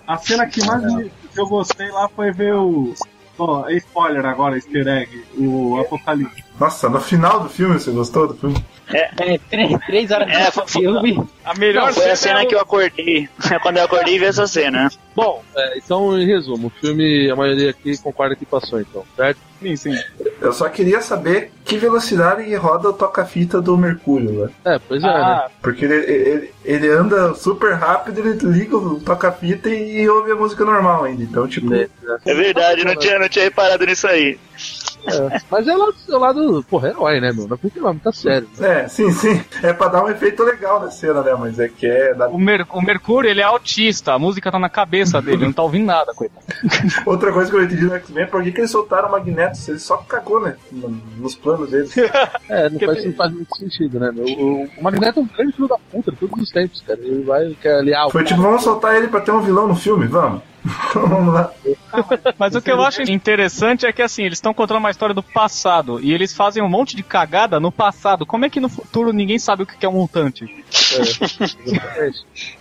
[0.06, 2.94] A cena que mais me- que eu gostei lá foi ver o.
[3.38, 6.42] Ó, spoiler agora, easter egg, o Apocalipse.
[6.58, 8.64] Nossa, no final do filme, você gostou do filme?
[8.92, 11.22] É, três, três horas É, de foi- filme.
[11.44, 13.28] A melhor Não, foi a cena é o- que eu acordei.
[13.62, 14.88] Quando eu acordei e vi essa cena.
[15.14, 19.38] Bom, é, então, em resumo, o filme, a maioria aqui concorda que passou, então, certo?
[19.60, 19.98] Sim, sim.
[20.40, 24.50] Eu só queria saber que velocidade roda o toca-fita do Mercúrio, né?
[24.64, 25.12] É, pois é, né?
[25.12, 30.36] Ah, Porque ele, ele, ele anda super rápido, ele liga o toca-fita e ouve a
[30.36, 31.24] música normal ainda.
[31.24, 31.74] Então, tipo.
[31.74, 31.88] É,
[32.24, 34.38] É verdade, não tinha, não tinha reparado nisso aí.
[35.06, 35.40] É.
[35.50, 37.46] Mas é lá do lado, porra, herói, né, meu?
[37.46, 38.48] Não é porque não, tá sério.
[38.60, 39.40] É, sim, sim.
[39.62, 41.34] É pra dar um efeito legal na cena, né?
[41.38, 42.14] Mas é que é.
[42.14, 45.52] da- o, Mer- o Mercúrio, ele é autista, a música tá na cabeça dele, não
[45.52, 46.44] tá ouvindo nada, coitado.
[47.06, 49.56] Outra coisa que eu entendi no X-Men é por que, que eles soltaram o Magneto?
[49.56, 50.56] Se Ele só cagou, né?
[50.72, 50.88] no-
[51.18, 51.92] Nos planos deles.
[52.48, 54.24] É, não faz, não faz muito sentido, né, meu?
[54.24, 56.98] O, o Magneto é um grande filho da puta de todos os tempos, cara.
[57.00, 59.76] Ele vai, quer aliar o Foi tipo, vamos soltar ele pra ter um vilão no
[59.76, 60.06] filme?
[60.06, 60.40] Vamos.
[60.94, 61.50] Vamos lá.
[62.38, 65.22] Mas o que eu acho interessante é que assim, eles estão contando uma história do
[65.22, 68.26] passado e eles fazem um monte de cagada no passado.
[68.26, 70.44] Como é que no futuro ninguém sabe o que é um mutante?
[70.44, 72.10] É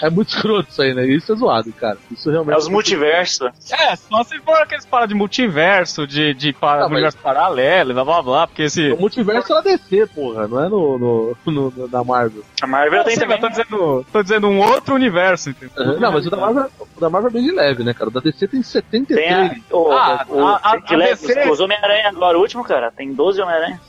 [0.10, 1.06] muito escroto isso aí, né?
[1.06, 1.98] Isso é zoado, cara.
[2.10, 2.54] Isso realmente.
[2.54, 3.48] É os multiversos.
[3.72, 7.94] É, só se for aqueles paradas de multiverso, de, de para, Não, mas- universo paralelo,
[7.94, 8.92] blá blá blá, porque esse.
[8.92, 12.42] O multiverso é na DC, porra, não é no, no, no- no- na Marvel.
[12.62, 13.36] A Marvel Eu tem sei, também.
[13.36, 15.98] eu tô dizendo, tô dizendo um outro universo, entendeu?
[16.00, 18.08] Não, mas o da Marvel, o da Marvel é bem de leve, né, cara?
[18.10, 19.50] O da DC tem 73.
[19.50, 22.40] Tem a, o, Ah, o, a- a- de a leve, DC os Homem-Aranha agora, o
[22.40, 22.90] último, cara.
[22.90, 23.80] Tem 12 Homem-Aranha.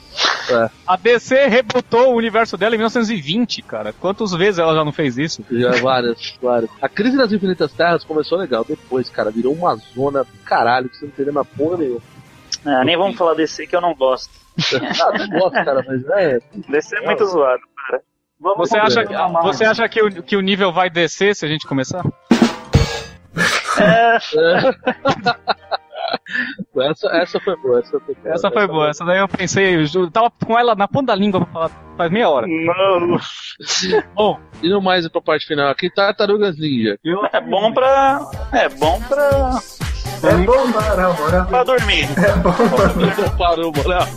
[0.87, 3.93] A DC rebutou o universo dela em 1920, cara.
[3.93, 5.43] Quantas vezes ela já não fez isso?
[5.51, 6.69] Já várias, várias.
[6.81, 8.63] A crise das infinitas terras começou legal.
[8.63, 12.01] Depois, cara, virou uma zona do caralho que você não entendeu na porra nenhuma.
[12.65, 14.31] Ah, nem vamos falar DC que eu não gosto.
[15.01, 16.39] Ah, não gosto, cara, mas é.
[16.53, 18.01] DC é muito zoado, cara.
[18.39, 19.03] Vamos Você acha.
[19.05, 22.03] Vamos você acha que, o, que o nível vai descer se a gente começar?
[23.79, 24.17] É,
[26.81, 28.33] Essa, essa foi boa, essa foi boa.
[28.33, 31.41] Essa foi boa, essa daí eu pensei, eu tava com ela na ponta da língua
[31.41, 32.47] pra falar faz meia hora.
[32.47, 33.19] Não.
[34.15, 36.97] Bom, e no mais pra parte final aqui, Tartarugas Ninja.
[37.33, 38.21] É bom pra.
[38.53, 39.59] É bom pra.
[40.23, 41.47] É bom para namorar.
[41.47, 42.07] pra dormir.
[42.17, 44.07] É bom para Parou, moral.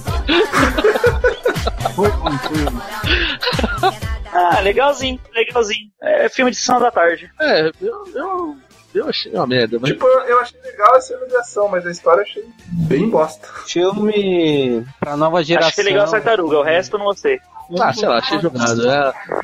[4.33, 5.91] Ah, legalzinho, legalzinho.
[6.01, 7.31] É filme de sessão da tarde.
[7.41, 8.57] É, eu, eu,
[8.95, 9.91] eu achei uma merda, mas.
[9.93, 12.45] Tipo, eu, achei legal essa iluminação, mas a história eu achei
[12.89, 13.49] bem bosta.
[13.67, 15.69] Filme pra nova geração.
[15.71, 17.41] Achei legal a tartaruga, o resto eu não gostei.
[17.81, 18.87] Ah, sei lá, achei jogado.
[18.87, 18.99] É,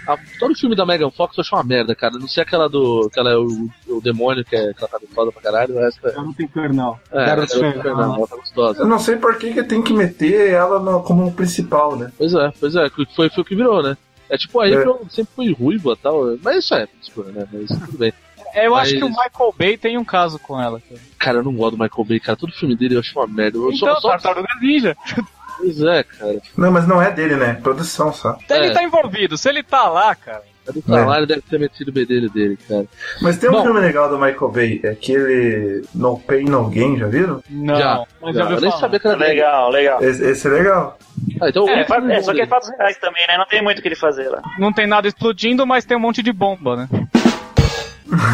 [0.07, 2.19] a- todo filme da Megan Fox eu achei uma merda, cara.
[2.19, 3.07] Não sei aquela do.
[3.11, 6.07] Aquela é o, o demônio, que, é, que ela tá foda pra caralho, o resto
[6.07, 6.13] é.
[6.13, 7.01] Garota Infernal.
[7.11, 8.17] É, Garota Infernal.
[8.17, 8.81] Ela tá gostosa.
[8.83, 12.13] Eu não sei por que, que tem que meter ela no- como principal, né?
[12.19, 13.97] Pois é, pois é, que foi, foi o que virou, né?
[14.29, 14.85] É tipo, a É.
[15.09, 17.47] Sempre foi ruiva e tal, mas isso é, tipo, né?
[17.51, 18.13] Mas tudo bem.
[18.55, 20.81] Eu acho Mas- que o Michael Bay tem um caso com ela.
[20.81, 21.01] Cara.
[21.19, 22.37] Cara, eu não gosto do Michael Bay, cara.
[22.39, 23.59] Todo filme dele eu acho uma merda.
[23.59, 24.35] Eu Então, só, só...
[24.61, 24.97] Ninja.
[25.59, 26.41] Pois é, cara.
[26.57, 27.55] Não, mas não é dele, né?
[27.55, 28.39] Produção só.
[28.49, 28.73] Ele É.
[28.73, 30.43] tá envolvido, se ele tá lá, cara.
[30.69, 32.85] Ele tá lá, ele deve ter metido o bedelho dele, cara.
[33.23, 33.63] Mas tem um Bom.
[33.63, 37.43] filme legal do Michael Bay, é aquele No Pain No Gain, já viram?
[37.49, 38.45] Não, já, mas já.
[38.45, 39.31] já Eu nem sabia que era dele.
[39.31, 40.03] Legal, legal.
[40.05, 40.99] Esse, esse é legal.
[41.41, 43.39] Ah, então É, filme é, só que é fatos reais também, né?
[43.39, 44.43] Não tem muito o que ele fazer lá.
[44.59, 46.89] Não tem nada explodindo, mas tem um monte de bomba, né?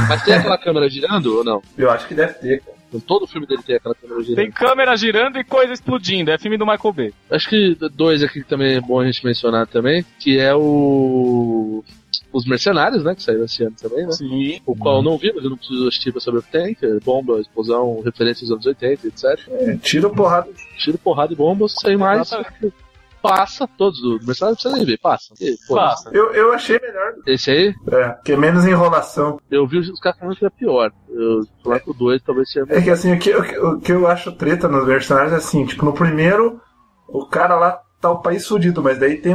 [0.09, 1.63] Mas tem aquela câmera girando ou não?
[1.77, 2.61] Eu acho que deve ter.
[2.61, 2.75] cara.
[3.07, 4.37] Todo filme dele tem aquela câmera girando.
[4.37, 6.31] Tem câmera girando e coisa explodindo.
[6.31, 7.15] É filme do Michael Bay.
[7.31, 11.83] Acho que dois aqui que também é bom a gente mencionar também, que é o.
[12.33, 13.15] Os Mercenários, né?
[13.15, 14.13] Que saiu esse ano também, né?
[14.13, 14.61] Sim.
[14.67, 16.75] O qual eu não vi, mas eu não preciso assistir pra saber o que tem,
[16.75, 19.25] que é bomba, explosão, referências dos anos 80, etc.
[19.51, 20.49] É, tira porrada.
[20.77, 22.23] Tiro, porrada e bombas, sem mais.
[22.33, 22.75] Exatamente.
[23.29, 25.33] Passa, todos os Mercenários não precisa nem ver, passa.
[25.41, 26.11] E, pô, Passa.
[26.13, 27.15] Eu, eu achei melhor.
[27.27, 29.41] Esse aí, É, que é menos enrolação.
[29.51, 30.93] eu vi os caras falando que é pior.
[31.09, 33.81] Eu falar que o 2 talvez seja É que assim, o que, o que- o
[33.81, 36.61] que eu acho treta nos Mercenários é assim, tipo, no primeiro,
[37.09, 39.35] o cara lá tá o país fudido, mas daí tem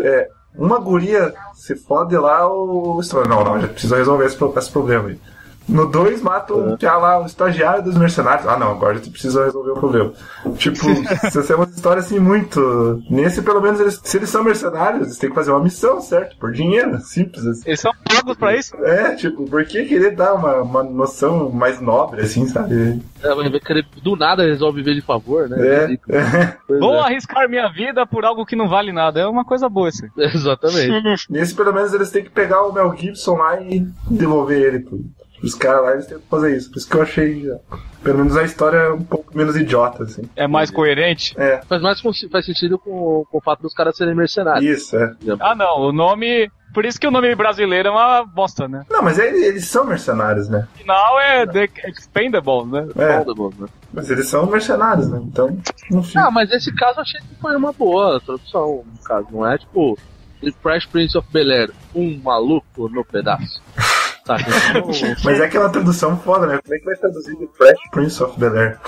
[0.00, 3.00] é, uma guria se fode lá, o.
[3.28, 5.20] Não, não, já precisa resolver esse, esse problema aí.
[5.68, 8.46] No 2 mata o já lá, o estagiário dos mercenários.
[8.46, 10.12] Ah não, agora tu precisa resolver o problema.
[10.56, 10.84] Tipo,
[11.30, 13.02] se é uma história assim muito.
[13.10, 16.36] Nesse, pelo menos, eles, se eles são mercenários, eles têm que fazer uma missão, certo?
[16.38, 17.62] Por dinheiro, simples assim.
[17.66, 18.76] Eles são pagos pra isso?
[18.84, 23.02] É, tipo, por que querer dar uma, uma noção mais nobre, assim, sabe?
[23.22, 25.56] É, vai ver que ele do nada resolve viver de favor, né?
[25.66, 26.56] É, é.
[26.78, 27.00] Vou é.
[27.00, 29.20] arriscar minha vida por algo que não vale nada.
[29.20, 30.04] É uma coisa boa isso.
[30.04, 30.10] aí.
[30.34, 31.26] Exatamente.
[31.30, 35.00] Nesse, pelo menos, eles têm que pegar o Mel Gibson lá e devolver ele pro,
[35.40, 36.70] pros caras lá, eles têm que fazer isso.
[36.70, 37.56] Por isso que eu achei, já,
[38.02, 40.22] pelo menos, a história é um pouco menos idiota, assim.
[40.36, 41.34] É mais coerente?
[41.38, 42.00] É, Faz mais
[42.30, 44.64] faz sentido com, com o fato dos caras serem mercenários.
[44.64, 45.14] isso, é.
[45.40, 45.80] Ah, não.
[45.80, 46.50] O nome.
[46.74, 48.84] Por isso que o nome brasileiro é uma bosta, né?
[48.90, 50.68] Não, mas eles, eles são mercenários, né?
[50.74, 52.86] O final é The Expendables, né?
[52.96, 53.66] É, Foda, né?
[53.94, 55.18] mas eles são mercenários, né?
[55.22, 55.56] Então,
[55.90, 56.18] enfim.
[56.18, 59.56] Ah, mas esse caso eu achei que foi uma boa tradução, no caso, não é
[59.56, 59.96] tipo
[60.42, 63.62] The Fresh Prince of Bel-Air, um maluco no pedaço.
[64.26, 64.44] Saca?
[64.70, 64.90] Então,
[65.24, 66.58] Mas é que uma tradução foda, né?
[66.62, 68.78] Como é que vai traduzir The Fresh Prince of Bel-Air?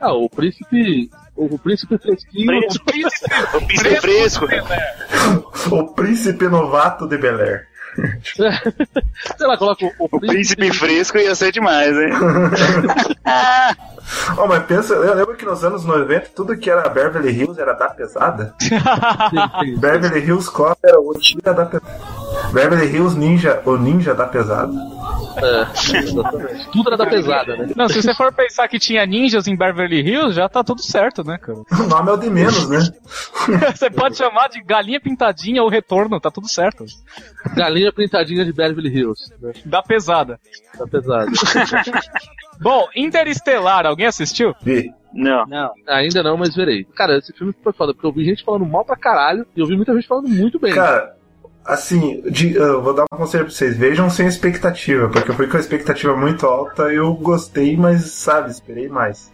[0.00, 1.10] ah, o príncipe.
[1.36, 2.46] O príncipe fresquinho.
[2.46, 3.04] Príncipe,
[3.54, 4.46] o príncipe fresco.
[5.70, 7.66] O príncipe novato de Bel-Air.
[9.36, 12.10] Sei lá, coloca o, o O príncipe fresco ia ser demais, hein?
[14.38, 17.72] Oh, mas pensa, eu lembro que nos anos 90 tudo que era Beverly Hills era
[17.72, 18.54] da pesada.
[19.78, 21.92] Beverly Hills Cop era o tira da pesada.
[22.52, 24.72] Beverly Hills Ninja, o ninja da pesada.
[25.36, 26.70] É, exatamente.
[26.70, 27.72] Tudo era da pesada, né?
[27.76, 31.22] Não, se você for pensar que tinha ninjas em Beverly Hills, já tá tudo certo,
[31.22, 31.58] né, cara?
[31.58, 32.78] O nome é o de menos, né?
[33.74, 36.84] você pode chamar de galinha pintadinha ou retorno, tá tudo certo.
[37.54, 39.32] Galinha pintadinha de Beverly Hills.
[39.40, 39.52] Né?
[39.64, 40.40] Da pesada.
[40.78, 41.30] Da pesada.
[42.60, 44.54] Bom, Interestelar, alguém assistiu?
[44.62, 44.90] Vi.
[45.12, 45.46] Não.
[45.46, 45.72] Não.
[45.86, 46.84] Ainda não, mas verei.
[46.84, 49.66] Cara, esse filme foi foda, porque eu vi gente falando mal pra caralho e eu
[49.66, 50.74] vi muita gente falando muito bem.
[50.74, 51.15] Cara,
[51.66, 53.76] assim, de- eu vou dar um conselho pra vocês.
[53.76, 58.50] Vejam sem expectativa, porque eu fui com a expectativa muito alta eu gostei, mas, sabe,
[58.50, 59.32] esperei mais.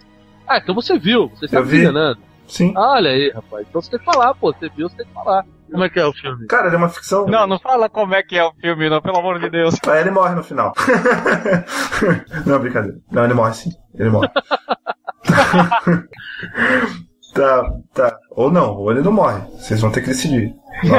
[0.48, 2.18] Ah, então você viu, você está enganando.
[2.48, 2.74] Sim.
[2.76, 3.66] Olha aí, rapaz.
[3.68, 4.52] Então você tem que falar, pô.
[4.52, 5.44] Você viu, você tem que falar.
[5.70, 6.46] Como é que é o filme?
[6.48, 7.26] Cara, ele é uma ficção.
[7.26, 9.74] Não, não fala como é que é o filme, não, pelo amor de Deus.
[9.86, 10.74] Aí ele morre no final.
[12.44, 12.98] não, brincadeira.
[13.10, 13.70] Não, ele morre sim.
[13.94, 14.28] Ele morre.
[17.34, 18.18] tá, tá.
[18.30, 19.40] Ou não, ou ele não morre.
[19.52, 20.54] Vocês vão ter que decidir.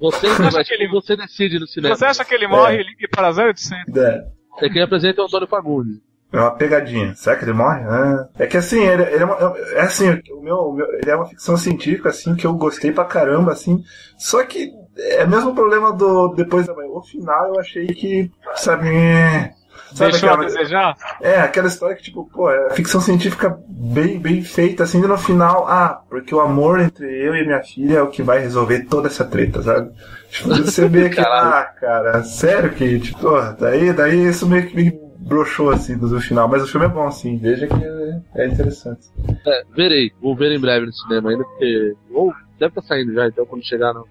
[0.00, 1.96] Você, Você acha mas que ele- você decide no cinema.
[1.96, 2.80] Você acha que ele morre É.
[2.80, 3.96] e liga para 0800?
[3.96, 4.24] É.
[4.62, 5.98] É quem apresenta é o Antônio Fagundes.
[6.32, 7.14] É uma pegadinha.
[7.14, 7.80] Será que ele morre?
[7.84, 8.28] Ah.
[8.38, 11.14] É que assim, ele, ele é, uma, é assim, o meu, o meu- ele é
[11.16, 13.82] uma ficção científica, assim, que eu gostei pra caramba, assim.
[14.18, 16.88] Só que é o mesmo problema do Depois da Manhã.
[16.90, 18.88] O final eu achei que, sabe.
[19.94, 20.96] É, sabe Deixou a aquela- desejar?
[21.20, 25.16] É, aquela história que, tipo, pô, é ficção científica bem, bem feita, assim, e no
[25.18, 28.86] final, ah, porque o amor entre eu e minha filha é o que vai resolver
[28.88, 29.90] toda essa treta, sabe?
[30.30, 34.76] Tipo, você vê que, ah, cara, sério que, tipo, pô, daí, daí isso meio que
[34.76, 36.46] me broxou, assim, no final.
[36.48, 39.08] Mas o filme é bom, assim, veja que é, é interessante.
[39.46, 40.12] É, verei.
[40.20, 41.94] Vou ver em breve no cinema ainda, porque.
[42.12, 44.06] Ou deve estar saindo já, então quando chegar no.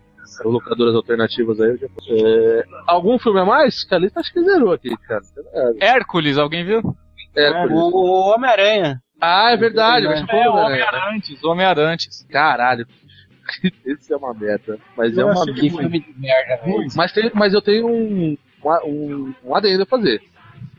[0.46, 3.84] Locadoras alternativas aí, eu já é, Algum filme a mais?
[3.84, 5.22] Que a lista acho que zerou aqui, cara.
[5.80, 6.82] É, Hércules, alguém viu?
[7.36, 7.78] Hércules.
[7.78, 9.02] O Homem-Aranha.
[9.22, 10.50] Ah, é verdade, É, o né?
[10.50, 12.26] Homem-Arantes, o Homem-Arantes.
[12.30, 12.86] Caralho.
[13.86, 14.78] Esse é uma merda.
[14.98, 16.88] Mas é Eu uma Que filme de merda, velho.
[16.96, 18.38] Mas, tem, mas eu tenho um,
[18.86, 20.22] um, um adendo a fazer.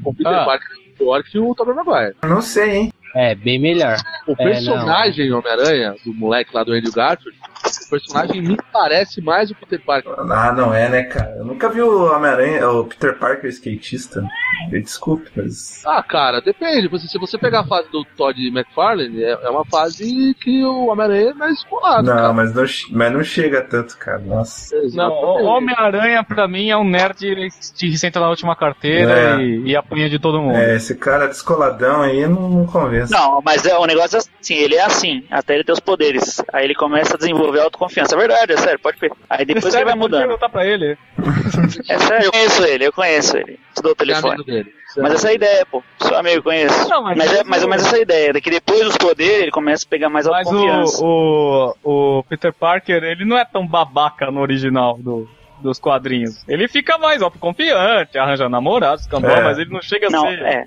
[0.03, 0.45] Com o Peter Ah.
[0.45, 2.15] Parker pior que o Tobey Maguire.
[2.23, 2.93] Eu não sei, hein?
[3.15, 3.97] É, bem melhor.
[4.27, 7.39] O É, personagem Homem-Aranha, do moleque lá do Andrew Garfield,
[7.87, 10.13] o personagem me parece mais o Peter Parker.
[10.19, 11.35] Ah, não é, né, cara?
[11.39, 14.23] Eu nunca vi o Homem-Aranha, o Peter Parker skatista.
[14.71, 15.83] Me desculpe, mas.
[15.87, 16.89] Ah, cara, depende.
[16.89, 20.87] Você- se você pegar a fase do Todd McFarlane, é, é uma fase que o
[20.89, 22.05] Homem-Aranha é mais colado.
[22.07, 24.19] Não, mas não, mas não chega tanto, cara.
[24.19, 24.75] Nossa.
[24.93, 27.17] Não, o Homem-Aranha pra mim é um nerd
[27.77, 29.37] que senta na última carteira É.
[29.41, 30.57] e, e apanha de todo mundo.
[30.57, 33.04] É, esse cara descoladão aí não, não convence.
[33.11, 36.43] Não, mas é, o negócio é assim, ele é assim, até ele ter os poderes.
[36.53, 38.15] Aí ele começa a desenvolver autoconfiança.
[38.15, 39.13] É verdade, é sério, pode ver.
[39.29, 40.21] Aí depois Sério, ele vai mudando.
[40.21, 40.97] perguntar pra ele.
[41.89, 43.59] É sério, eu conheço ele, eu conheço ele.
[43.75, 44.35] Te dou o telefone.
[44.35, 44.73] amigo dele.
[44.97, 45.83] Mas essa é a ideia, pô.
[46.01, 46.89] Sou amigo, conheço.
[46.89, 49.51] Não, mas mas, é mas mais ou menos essa ideia, daqui depois dos poderes ele
[49.51, 51.05] começa a pegar mais Mas autoconfiança.
[51.05, 55.29] o, o, o Peter Parker, ele não é tão babaca no original do,
[55.61, 56.45] dos quadrinhos.
[56.47, 59.19] Ele fica mais autoconfiante, arranja namorados, É.
[59.43, 60.43] mas ele não chega a Não, ser.
[60.43, 60.65] é.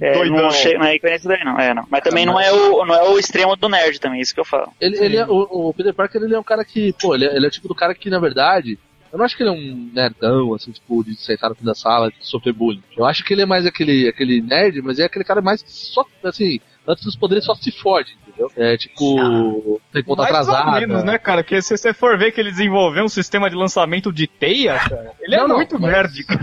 [0.00, 0.42] É, doidão.
[0.42, 1.58] não, chega, não é equivalente daí, não.
[1.58, 1.86] É, não.
[1.90, 4.44] Mas também não, é o, não é o extremo do nerd também, isso que eu
[4.44, 4.72] falo.
[4.80, 7.34] Ele, ele é, o, o Peter Parker ele é um cara que, pô, ele é,
[7.34, 8.78] ele é o tipo do cara que, na verdade,
[9.12, 11.74] eu não acho que ele é um nerdão, assim, tipo, de sentar no fim da
[11.74, 12.82] sala e sofrer bullying.
[12.96, 16.04] Eu acho que ele é mais aquele, aquele nerd, mas é aquele cara mais só,
[16.22, 18.52] assim, antes dos poderes só se fode, entendeu?
[18.56, 20.80] É tipo, tem conta Mais ou atrasada.
[20.80, 21.42] menos, né, cara?
[21.42, 25.12] Porque se você for ver que ele desenvolveu um sistema de lançamento de teia, cara,
[25.20, 26.24] ele é Não, não, muito mas- nerd.
[26.24, 26.40] cara.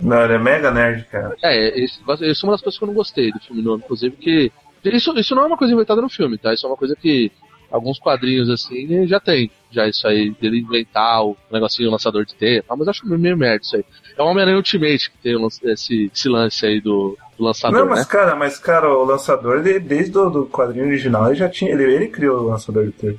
[0.00, 1.36] Não, ele é mega nerd, cara.
[1.42, 4.16] É, esse, isso é uma das coisas que eu não gostei do filme novo, inclusive,
[4.16, 4.52] que.
[4.84, 6.54] Isso, isso não é uma coisa inventada no filme, tá?
[6.54, 7.30] Isso é uma coisa que
[7.70, 9.50] alguns quadrinhos assim já tem.
[9.70, 12.90] Já isso aí, dele inventar o negocinho, o lançador de teia, e tal, mas eu
[12.90, 13.84] acho meio merda isso aí.
[14.16, 18.00] É o Homem-Aranha Ultimate que tem esse, esse lance aí do, do lançador, Não, mas
[18.00, 18.04] né?
[18.04, 21.72] cara, mas cara, o lançador, ele, desde o do quadrinho original, ele já tinha.
[21.72, 23.16] Ele, ele criou o lançador de teia.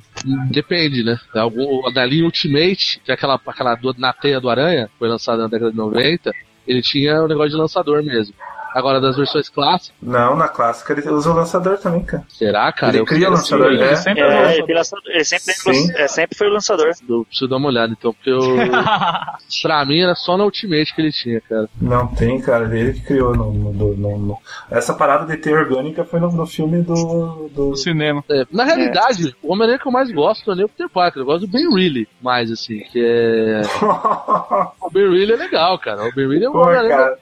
[0.50, 1.18] Depende, né?
[1.34, 5.42] Algum, da linha Ultimate, que é aquela, aquela do, na teia do Aranha, foi lançada
[5.42, 6.32] na década de 90,
[6.66, 8.34] ele tinha o negócio de lançador mesmo.
[8.74, 12.24] Agora, das versões clássicas, Não, na clássica ele usa o lançador também, cara.
[12.28, 12.92] será, cara?
[12.92, 13.96] Ele Eu cria o lançador, ele é.
[13.96, 15.54] sempre É, é ele, lançador- ele sempre,
[15.96, 16.90] é, sempre foi o lançador.
[17.08, 18.40] Eu preciso dar uma olhada, então, porque eu.
[19.62, 21.68] pra mim era só na Ultimate que ele tinha, cara.
[21.80, 24.38] Não tem, cara, ele que criou no, no- no- no-
[24.70, 27.48] Essa parada de teia orgânica foi no, no filme do.
[27.54, 27.70] do...
[27.70, 28.24] No cinema.
[28.30, 31.22] É, na realidade, o Homem-Aranha que eu mais gosto não é nem o Peter Parker,
[31.22, 33.62] eu gosto do Ben Reilly mais, assim, que é.
[34.80, 36.04] O Ben Reilly é legal, cara.
[36.08, 37.18] O Ben Reilly é um Pô, cara.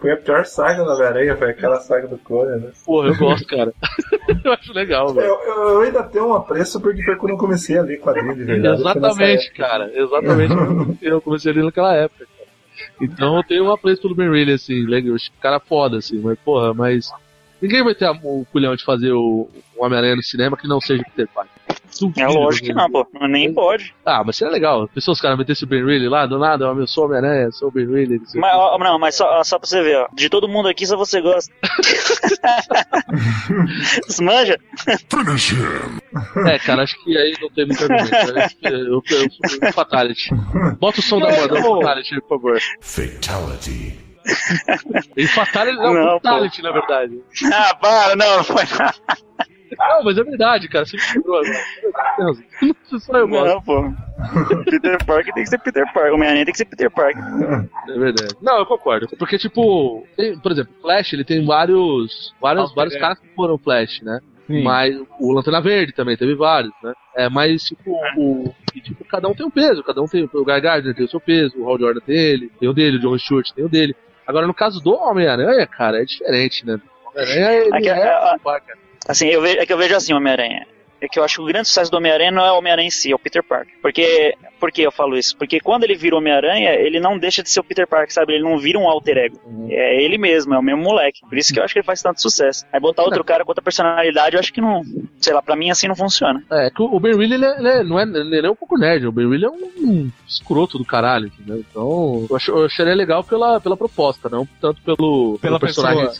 [0.00, 2.70] Foi a pior saga da Homem-Aranha, foi aquela saga do Clone, né?
[2.84, 3.72] Porra, eu gosto, cara.
[4.44, 5.26] eu acho legal, velho.
[5.26, 8.34] Eu, eu, eu ainda tenho um apreço porque foi quando eu comecei a ler quadrinho
[8.34, 8.80] de verdade.
[8.80, 9.90] Exatamente, cara.
[9.94, 10.98] Exatamente.
[11.02, 12.26] eu comecei a ler naquela época.
[13.00, 15.16] Então eu tenho um apreço pelo Ben Reilly, assim, legal.
[15.40, 17.10] Cara foda, assim, mas porra, mas.
[17.60, 21.02] Ninguém vai ter o culhão de fazer o, o Homem-Aranha no cinema que não seja
[21.04, 21.52] Peter Parker.
[22.18, 23.06] É lógico que não, pô.
[23.26, 23.94] Nem pode.
[24.04, 24.86] Ah, mas seria legal.
[24.88, 27.68] Pensou os caras metessem o Ben Reilly lá, do nada, eu sou o Homem-Aranha, sou
[27.68, 28.18] o Ben Reilly.
[28.18, 30.08] não o Mas, ó, não, mas só, só pra você ver, ó.
[30.12, 31.52] De todo mundo aqui, só você gosta.
[34.08, 34.58] Smanja?
[36.46, 38.58] É, cara, acho que aí não tem muito argumento.
[38.60, 39.02] Que Eu, eu,
[39.62, 40.30] eu, Fatality.
[40.78, 42.58] Bota o som da banda Fatality, por favor.
[42.80, 44.05] Fatality.
[45.16, 47.20] E Fatality não, Não, Fatality, na verdade.
[47.52, 48.94] Ah, para, não, não foi nada.
[49.78, 50.84] Não, mas é verdade, cara.
[50.86, 51.64] Você me lembrou agora.
[52.60, 53.46] Deus, Só eu gosto.
[53.54, 53.92] Não, pô.
[54.64, 56.14] Peter Parker tem que ser Peter Parker.
[56.14, 57.22] Homem-Aranha tem que ser Peter Parker.
[57.88, 58.34] É verdade.
[58.40, 59.08] Não, eu concordo.
[59.18, 62.32] Porque, tipo, tem- por exemplo, Flash, ele tem vários.
[62.40, 64.20] Vários, vários caras que foram Flash, né?
[64.46, 64.62] Sim.
[64.62, 66.92] Mas o Lanterna Verde também teve vários, né?
[67.16, 69.82] É, mas, tipo, o, e, tipo, cada um tem um peso.
[69.82, 70.30] Cada um tem.
[70.32, 72.98] O Guy Gardner tem o seu peso, o Hal Jordan tem ele, tem o dele,
[72.98, 73.96] o John Stewart tem o dele.
[74.26, 76.80] Agora, no caso do Homem-Aranha, cara, é diferente, né?
[77.04, 78.08] O Homem-Aranha, ele Aqui, é.
[78.08, 78.76] é, Parker.
[79.08, 80.66] Assim, eu vejo, é que eu vejo assim o Homem-Aranha.
[81.00, 82.90] É que eu acho que o grande sucesso do Homem-Aranha não é o Homem-Aranha em
[82.90, 83.74] si, é o Peter Parker.
[83.82, 85.36] Porque, por que eu falo isso?
[85.36, 88.32] Porque quando ele vira o Homem-Aranha, ele não deixa de ser o Peter Parker, sabe?
[88.34, 89.38] Ele não vira um alter ego.
[89.68, 91.20] É ele mesmo, é o mesmo moleque.
[91.28, 92.64] Por isso que eu acho que ele faz tanto sucesso.
[92.72, 94.82] Aí botar outro cara com outra personalidade, eu acho que não.
[95.20, 96.42] Sei lá, pra mim assim não funciona.
[96.50, 98.78] É, que o Ben Reilly, ele, é- ele é- não é, ele é um pouco
[98.78, 99.06] nerd.
[99.06, 101.58] O Ben Reilly é um escroto do caralho, entendeu?
[101.58, 106.10] Então, eu, ach, eu acharia legal pela, pela proposta, não tanto pelo, Pela pelo personagem.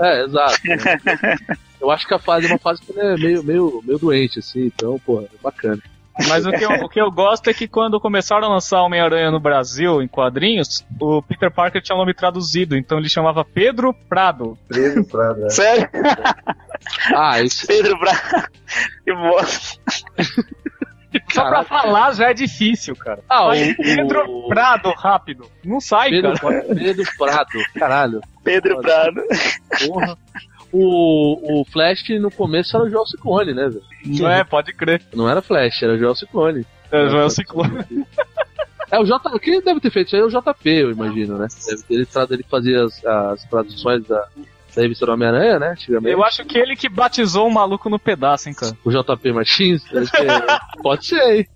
[0.00, 0.60] É, exato.
[1.82, 4.38] eu acho que a fase é uma fase que ele é meio, meio, meio doente,
[4.38, 5.82] assim, então, porra, é bacana.
[6.28, 9.30] Mas o que, eu, o que eu gosto é que quando começaram a lançar Homem-Aranha
[9.30, 14.58] no Brasil, em quadrinhos, o Peter Parker tinha nome traduzido, então ele chamava Pedro Prado.
[14.68, 15.46] Pedro Prado.
[15.46, 15.48] é.
[15.50, 15.88] Sério?
[17.16, 17.66] Ah, isso.
[17.66, 18.48] Pedro Prado.
[19.04, 19.80] Que bosta.
[21.30, 23.20] Só pra falar já é difícil, cara.
[23.28, 25.46] Ah, Mas o- Pedro o- Prado, rápido.
[25.64, 26.62] Não sai, Pedro, cara.
[26.74, 28.20] Pedro Prado, caralho.
[28.44, 29.22] Pedro Prado.
[29.86, 30.18] Porra.
[30.72, 33.82] O, o Flash no começo era o Joel Ciclone, né, velho?
[34.06, 35.02] Não é, pode crer.
[35.14, 36.66] Não era Flash, era o Joel Ciclone.
[36.90, 37.84] É, Joel Ciclone.
[38.92, 39.38] É, o J.
[39.40, 41.48] Quem deve ter feito isso aí é o JP, eu imagino, né?
[41.66, 44.28] Deve ter, ele, ele fazia as, as traduções da,
[44.76, 45.74] da revista do Homem-Aranha, né?
[46.04, 48.76] Eu acho que ele que batizou o maluco no pedaço, hein, cara.
[48.84, 49.82] O JP Martins?
[50.82, 51.46] Pode ser, hein?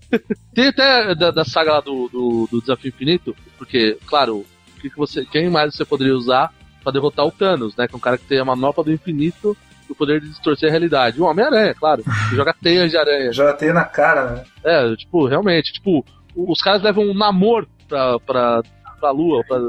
[0.51, 4.89] Tem até da, da saga lá do, do, do Desafio Infinito, porque, claro, o que
[4.89, 6.51] que você, quem mais você poderia usar
[6.87, 7.85] pra derrotar o Thanos, né?
[7.85, 9.57] Que é um cara que tem a manopla do infinito
[9.89, 11.21] e o poder de distorcer a realidade.
[11.21, 12.01] O Homem-Aranha, claro.
[12.29, 13.33] Que joga teias de aranha.
[13.33, 14.43] Já tem na cara, né?
[14.63, 18.61] É, tipo, realmente, tipo, os caras levam um namoro pra, pra,
[19.01, 19.59] pra lua, pra,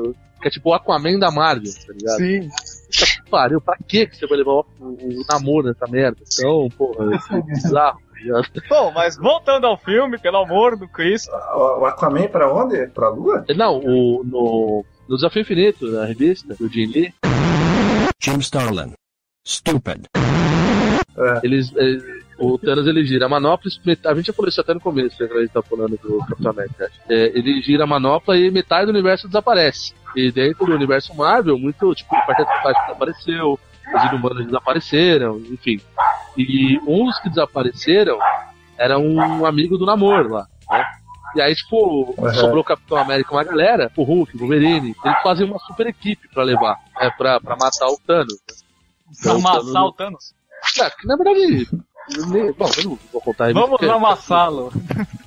[0.41, 2.17] que é tipo o Aquaman da Marvel, tá ligado?
[2.19, 2.49] Sim.
[2.49, 6.19] Puta pariu, pra que que você vai levar o, o, o namoro nessa merda?
[6.33, 7.99] Então, porra, isso é bizarro.
[7.99, 8.63] tá?
[8.69, 11.31] Bom, mas voltando ao filme, pelo amor do Cristo.
[11.55, 12.87] O, o Aquaman pra onde?
[12.89, 13.45] Pra lua?
[13.55, 17.13] Não, o, no, no Desafio Infinito, na revista, do Jim Lee,
[18.23, 18.93] Jim Starlin.
[19.47, 20.05] Stupid.
[21.43, 22.05] eles, eles-
[22.39, 25.21] o Thanos ele gira a manopla, e a gente já falou isso até no começo,
[25.21, 26.91] né, quando a gente tá falando do Capitão América.
[27.09, 29.93] É, ele gira a manopla e metade do universo desaparece.
[30.15, 33.59] E dentro do universo Marvel, muito, tipo, o Quarteto Fantástico desapareceu,
[33.95, 35.81] os Inumanos desapareceram, enfim.
[36.37, 38.19] E um dos que desapareceram
[38.77, 40.85] era um amigo do namoro lá, né?
[41.37, 42.35] E aí, tipo, Uhum.
[42.35, 46.27] sobrou o Capitão América uma galera, o Hulk, o Wolverine, eles fazem uma super equipe
[46.29, 48.33] pra levar, né, pra, pra matar o Thanos.
[48.35, 48.55] né?
[49.23, 50.35] Pra Então, amassar o Thanos.
[50.81, 51.69] é, que na verdade.
[52.57, 53.53] Bom, eu não vou contar aí.
[53.53, 54.73] Vamos porque- amassá-lo.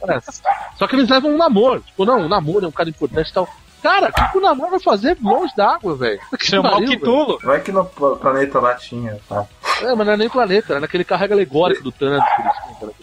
[0.10, 0.20] É,
[0.78, 1.82] Só que eles levam um namoro.
[1.82, 3.48] Tipo, não, o namoro é um cara importante e tal.
[3.84, 6.20] Cara, o que o namoro vai fazer longe da água, velho?
[6.40, 7.40] Que Chamar o Kitulo.
[7.44, 9.42] Vai que no pla- planeta lá tinha, tá?
[9.80, 9.92] velho.
[9.92, 12.24] É, mas não é nem planeta, era naquele carrego alegórico do Thanos.
[12.36, 12.62] por isso,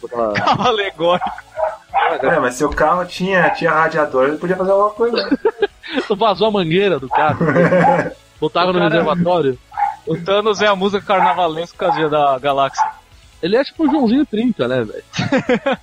[2.13, 2.37] né, cara, Alegórico.
[2.37, 5.17] É, mas se o carro tinha, tinha radiador, ele podia fazer alguma coisa.
[5.17, 5.37] né?
[6.17, 7.39] Vazou a mangueira do carro.
[8.41, 9.59] Botaram no cara- reservatório.
[10.07, 12.85] O Thanos é a música carnavalesca da galáxia.
[13.43, 15.05] Ele é tipo o Joãozinho 30, né, velho?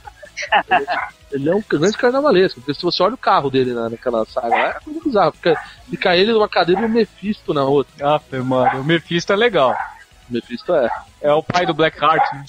[1.31, 4.47] Ele é um grande carnavalesco, porque se você olha o carro dele na, naquela saga
[4.49, 5.31] lá, é coisa bizarra.
[5.31, 7.93] Fica, fica ele numa cadeira e o Mephisto na outra.
[8.01, 9.75] Ah, mano, o Mephisto é legal.
[10.29, 10.89] O Mephisto é.
[11.21, 12.45] É o pai do Blackheart, né?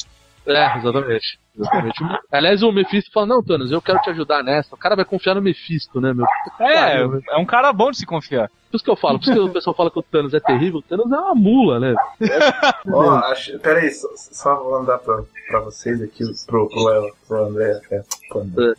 [0.46, 1.38] É, exatamente.
[1.58, 2.04] Exatamente.
[2.30, 4.74] Aliás, o Mephisto fala, não, Thanos, eu quero te ajudar nessa.
[4.74, 6.26] O cara vai confiar no Mephisto, né, meu?
[6.60, 7.20] É, né?
[7.30, 8.48] é um cara bom de se confiar.
[8.70, 10.40] Por isso que eu falo, por isso que o pessoal fala que o Thanos é
[10.40, 10.80] terrível.
[10.80, 11.94] O Thanos é uma mula, né?
[12.92, 17.44] Ó, acho, peraí, só, só vou mandar pra, pra vocês aqui, pro, pro, Léo, pro
[17.46, 17.80] André.
[17.90, 18.74] É, pro André.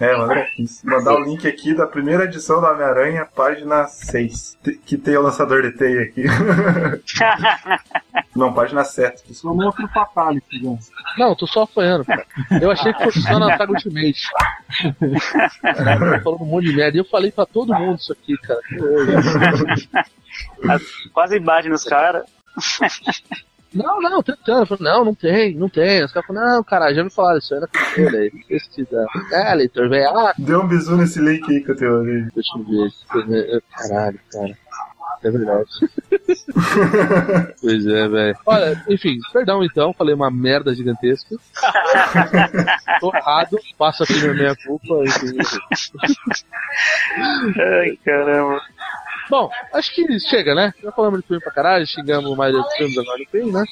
[0.00, 4.58] É, o André quis mandar o link aqui da primeira edição da Homem-Aranha, página 6,
[4.62, 6.24] te- que tem o lançador de teia aqui.
[8.36, 9.32] Não, página 7.
[9.32, 10.62] Isso é um outro fatality?
[10.62, 10.78] Não,
[11.30, 12.26] eu tô só apanhando, cara.
[12.60, 14.28] Eu achei que fosse só na saga Ultimate.
[15.62, 16.98] Tá falando um monte de merda.
[16.98, 18.60] E eu falei pra todo mundo isso aqui, cara.
[18.68, 19.06] Que horror.
[21.14, 22.24] Quase bate nos caras.
[23.76, 24.60] Não, não, tentando.
[24.60, 26.04] Eu falei, não, não tem, não tem.
[26.04, 28.30] Os caras falaram, não, caralho, já me falaram isso aí na cultura aí.
[28.48, 29.06] Pesquisa.
[29.32, 30.08] É, leitor, velho.
[30.08, 32.28] Ah, Deu um bisu nesse link aí que eu tenho ali.
[32.34, 33.62] deixa eu ver.
[33.70, 34.56] Caralho, cara.
[35.22, 35.68] É verdade.
[37.60, 38.38] pois é, velho.
[38.46, 41.36] Olha, enfim, perdão então, falei uma merda gigantesca.
[43.00, 45.04] Tô errado, passo aqui na minha culpa.
[45.04, 45.38] Enfim.
[47.58, 48.60] Ai, caramba.
[49.28, 50.72] Bom, acho que chega, né?
[50.82, 53.64] Já falamos de filme pra caralho, xingamos mais dos filmes agora no fim, né?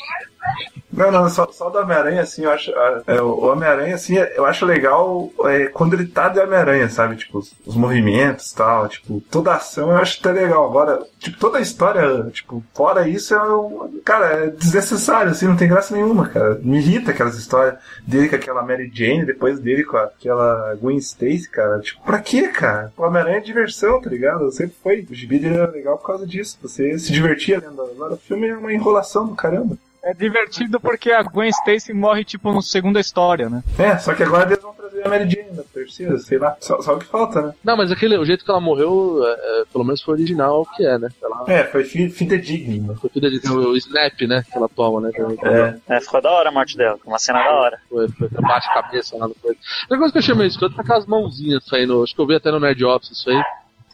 [0.96, 2.70] Não, não, só, só do Homem-Aranha, assim, eu acho.
[2.72, 7.16] ah, é, o Homem-Aranha, assim, eu acho legal é, quando ele tá de Homem-Aranha, sabe?
[7.16, 10.64] Tipo, os, os movimentos e tal, tipo, toda a ação eu acho até legal.
[10.64, 13.38] Agora, tipo, toda a história, tipo, fora isso, é
[14.04, 16.60] cara, é desnecessário, assim, não tem graça nenhuma, cara.
[16.62, 17.74] Me irrita aquelas histórias
[18.06, 21.80] dele com aquela Mary Jane, depois dele com aquela Gwen Stacy, cara.
[21.80, 22.92] Tipo, pra quê, cara?
[22.96, 24.50] O Homem-Aranha é diversão, tá ligado?
[24.52, 25.06] Sempre foi.
[25.10, 26.56] O gibi dele era legal por causa disso.
[26.62, 27.82] Você se divertia lendo.
[27.82, 29.76] Agora o filme é uma enrolação do caramba.
[30.04, 33.62] É divertido porque a Gwen Stacy morre, tipo, no segunda história, né?
[33.78, 36.56] É, só que agora eles vão trazer a Mary Jane na terceira, sei lá.
[36.60, 37.54] Só, só o que falta, né?
[37.64, 40.66] Não, mas aquele, o jeito que ela morreu, é, é, pelo menos foi original o
[40.66, 41.08] que é, né?
[41.22, 42.94] Ela, É, foi fi- fidedigno.
[42.96, 44.44] foi filha de, o snap, né?
[44.50, 45.10] Que ela toma, né?
[45.12, 45.38] também.
[45.42, 45.96] É.
[45.96, 47.78] É, ficou da hora a morte dela, uma cena da hora.
[47.88, 49.58] Foi, foi bate a cabeça lá no coisa.
[49.84, 52.02] Outra coisa que eu achei meio escroto foi aquelas mãozinhas saindo.
[52.02, 53.42] Acho que eu vi até no Nerd Office isso aí.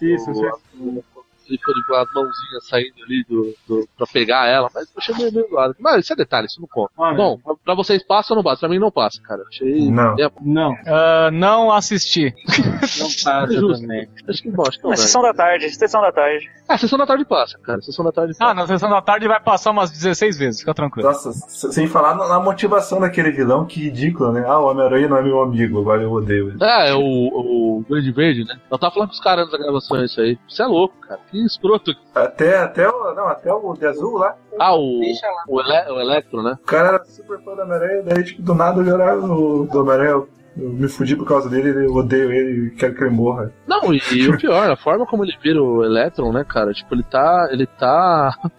[0.03, 1.05] Isso, O- isso.
[1.51, 5.31] Ele ficou com as mãozinhas saindo ali do, do, pra pegar ela, mas eu achei
[5.31, 5.77] meio, zoado.
[5.79, 6.93] Mas isso é detalhe, isso não conta.
[6.99, 8.61] Ah, Bom, pra, pra vocês passa ou não passa?
[8.61, 9.43] Pra mim não passa, cara.
[9.49, 9.91] Achei.
[9.91, 10.15] Não.
[10.19, 10.75] É, Não.
[10.87, 12.35] Ah, não assisti.
[13.01, 13.83] Não passa Justo.
[13.83, 14.09] também.
[14.29, 15.07] acho que bom, acho que não, Mas velho.
[15.09, 16.51] sessão da tarde, sessão da tarde.
[16.69, 17.81] Ah, sessão da tarde passa, cara.
[17.81, 18.51] Sessão da tarde passa.
[18.51, 21.09] Ah, na sessão da tarde vai passar umas 16 vezes, fica tranquilo.
[21.09, 24.45] Nossa, sem falar na motivação daquele vilão, que ridículo, né?
[24.47, 26.59] Ah, o Homem-Aranha não é meu amigo, agora eu odeio ele.
[26.61, 28.59] Ah, é o, o Grande Verde, né?
[28.71, 30.39] Eu tava falando com os caras antes da gravação isso aí.
[30.49, 31.21] Você é louco, cara.
[31.31, 31.93] Que escroto.
[32.15, 33.15] Até, até o.
[33.15, 34.35] Não, até o de azul lá.
[34.59, 35.01] Ah, o,
[35.49, 36.57] o, Ele- o Electro, né?
[36.63, 39.81] O cara era super fã do Homem-Aranha, daí, tipo, do nada eu era o do
[39.81, 40.11] Homem-Aranha.
[40.11, 43.53] Eu, me fudi por causa dele, eu odeio ele e quero que ele morra.
[43.69, 46.73] Não, e, e o pior, a forma como ele vira o Electron, né, cara?
[46.73, 47.49] Tipo, ele tá.
[47.53, 48.35] Ele tá.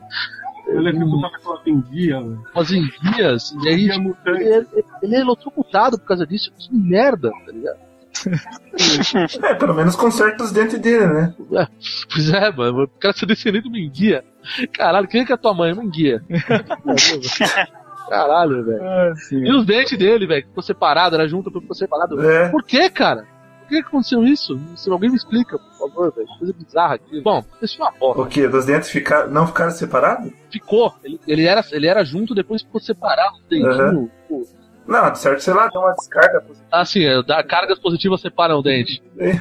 [0.67, 2.41] Ele é tipo uma pessoa que tem guia, velho.
[2.55, 4.65] Umas enguias, e aí, tipo, ele, é-
[5.03, 6.49] ele é eletrocutado por causa disso.
[6.57, 7.77] Que merda, tá ligado?
[9.43, 11.35] É, pelo menos conserta os dentes dele, né?
[11.53, 11.67] É,
[12.11, 12.83] pois é, mano.
[12.83, 14.23] O cara ser descendente de uma enguia.
[14.73, 15.73] Caralho, quem é que é tua mãe?
[15.73, 16.23] Uma enguia.
[18.09, 18.83] Caralho, velho.
[18.83, 19.13] Ah.
[19.31, 22.21] E os dentes dele, velho, que ficou separado, era junto, ficou separado.
[22.21, 22.49] É.
[22.49, 23.25] Por que, cara?
[23.61, 24.59] Por que aconteceu isso?
[24.75, 26.27] Se alguém me explica, por favor, velho.
[26.37, 27.21] Coisa bizarra aqui.
[27.21, 28.21] Bom, isso é uma bosta.
[28.21, 28.47] O quê?
[28.47, 30.31] Dos dentes ficar, não ficaram separados?
[30.51, 30.93] Ficou.
[31.03, 34.09] Ele, ele, era, ele era junto, depois ficou separado os dentinhos.
[34.27, 34.45] Pô.
[34.87, 36.67] Não, de certo, sei lá, deu uma descarga positiva.
[36.71, 39.01] Ah, sim, é, da, cargas positivas separam o dente.
[39.17, 39.33] É,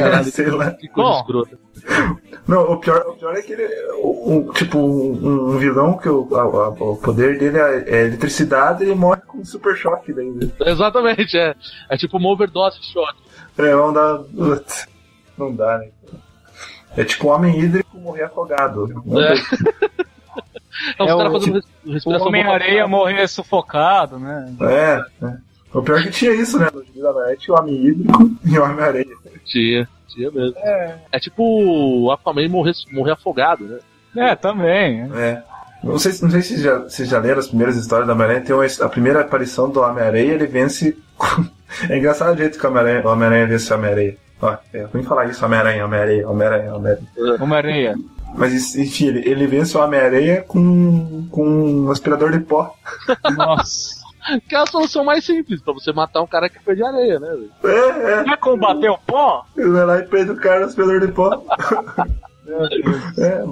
[0.00, 0.70] Caralho, sei lá.
[0.72, 1.20] Que coisa Bom.
[1.20, 1.58] escrota.
[2.46, 3.66] Não, o pior, o pior é que ele.
[4.02, 8.04] o- o- tipo, um, um vilão que o, a- a- o poder dele é, é
[8.06, 10.30] eletricidade ele morre com um super choque daí.
[10.30, 10.48] né?
[10.66, 11.54] Exatamente, é.
[11.88, 13.18] É tipo uma overdose de choque.
[13.58, 14.20] É, vamos dar.
[15.36, 15.88] Não dá, né?
[16.96, 18.86] É tipo um homem hídrico morrer afogado.
[19.04, 19.20] Não
[20.90, 20.92] É.
[20.94, 24.54] tem- os É caras o- fazendo res- O Homem-Areia morrer sufocado, né?
[24.60, 25.32] É, é.
[25.72, 26.68] O pior é que tinha isso, né?
[26.72, 29.14] No Gibi da Net, o homem hídrico e o homem-areia.
[29.44, 30.54] Tinha, tinha mesmo.
[30.58, 34.30] É, tipo o Aquaman morrer, morrer afogado, né?
[34.30, 35.02] É, também.
[35.14, 35.42] É.
[35.84, 38.40] Não sei, não sei se já, vocês já leram as primeiras histórias do Homem-Aranha.
[38.40, 40.96] Tem uma, a primeira aparição do Homem-Aranha, ele vence.
[41.88, 44.16] é engraçado o jeito que o Homem-Aranha Homem-Aranha vence o Homem-Aranha.
[44.40, 47.42] Ó, é ruim falar isso, Homem-Aranha, Homem-Aranha, Homem-Aranha, Homem-Aranha.
[47.42, 47.94] Homem-Areia.
[48.34, 51.46] Mas enfim, ele, ele vence o Homem-Aranha com, com
[51.84, 52.74] um aspirador de pó.
[53.36, 53.98] Nossa.
[54.46, 57.18] Que é a solução mais simples pra você matar um cara que foi de areia,
[57.18, 57.34] né?
[57.64, 58.32] É, é.
[58.32, 59.46] É combater o pó?
[59.56, 61.42] Ele vai lá e prende o cara no aspirador de pó.
[63.16, 63.44] é.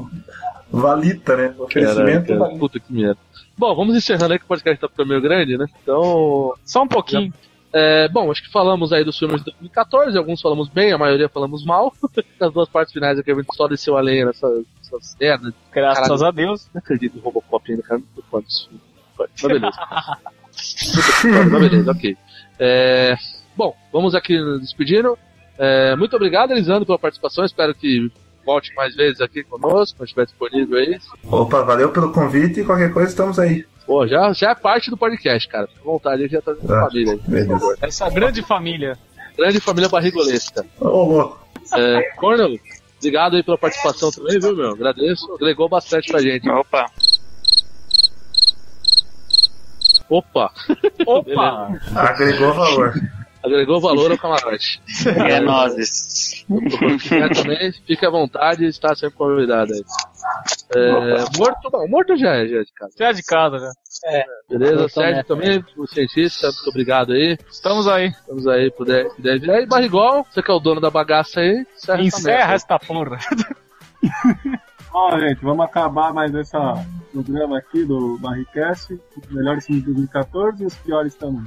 [0.70, 1.54] Valita, né?
[1.58, 2.58] Oferecimento Caraca, valita.
[2.58, 3.16] puta que merda.
[3.56, 5.66] Bom, vamos encerrando aí que o podcast tá ficando meio grande, né?
[5.82, 6.52] Então.
[6.62, 7.32] Só um pouquinho.
[7.78, 11.28] É, bom, acho que falamos aí dos filmes de 2014, alguns falamos bem, a maioria
[11.28, 11.92] falamos mal.
[12.40, 15.52] Nas duas partes finais aqui a gente só desceu a lenha nessas, nessas merdas.
[15.74, 16.24] Graças Caralho.
[16.24, 16.70] a Deus.
[16.72, 18.00] Não acredito no Robocop ainda, cara.
[18.00, 18.70] Muito foda isso.
[19.18, 19.76] Mas beleza.
[21.22, 22.16] Mas beleza, ok.
[22.58, 23.14] É,
[23.54, 25.18] bom, vamos aqui nos despedindo.
[25.58, 27.44] É, muito obrigado, Elisandro, pela participação.
[27.44, 28.10] Espero que
[28.46, 30.98] volte mais vezes aqui conosco, quando estiver disponível aí.
[31.24, 33.66] Opa, valeu pelo convite e qualquer coisa estamos aí.
[33.86, 35.68] Pô, já, já é parte do podcast, cara.
[35.68, 37.76] Fica à vontade, já tá com Ah, família beleza.
[37.80, 38.98] Essa grande família.
[39.36, 40.66] Grande família barrigolesca.
[40.80, 41.46] Ô, louco.
[41.74, 42.56] É, Cornel,
[42.98, 44.70] obrigado aí pela participação também, viu, meu?
[44.70, 45.32] Agradeço.
[45.34, 46.48] Agregou bastante pra gente.
[46.48, 46.86] Opa.
[50.08, 50.52] Opa!
[51.06, 51.68] Opa!
[51.94, 52.94] Agregou valor.
[53.44, 54.80] Agregou valor ao camarote.
[55.06, 56.44] É nozes.
[57.34, 59.84] também, fique à vontade está sempre convidado aí.
[60.74, 62.92] É, morto, não, morto já é, já é de casa.
[62.98, 63.70] Já é de casa, já.
[64.04, 64.24] É.
[64.48, 65.28] Beleza, Sérgio nessa.
[65.28, 67.38] também, o cientista, muito obrigado aí.
[67.50, 68.08] Estamos aí.
[68.08, 69.50] Estamos aí, puder vir.
[69.50, 72.54] Aí, Barrigol, você que é o dono da bagaça aí, encerra, essa Encerra merda.
[72.54, 73.18] esta porra.
[74.92, 76.52] Ó, gente, vamos acabar mais esse
[77.12, 78.94] programa aqui do Barricast.
[78.94, 81.44] Os melhores filmes de 2014 e os piores também.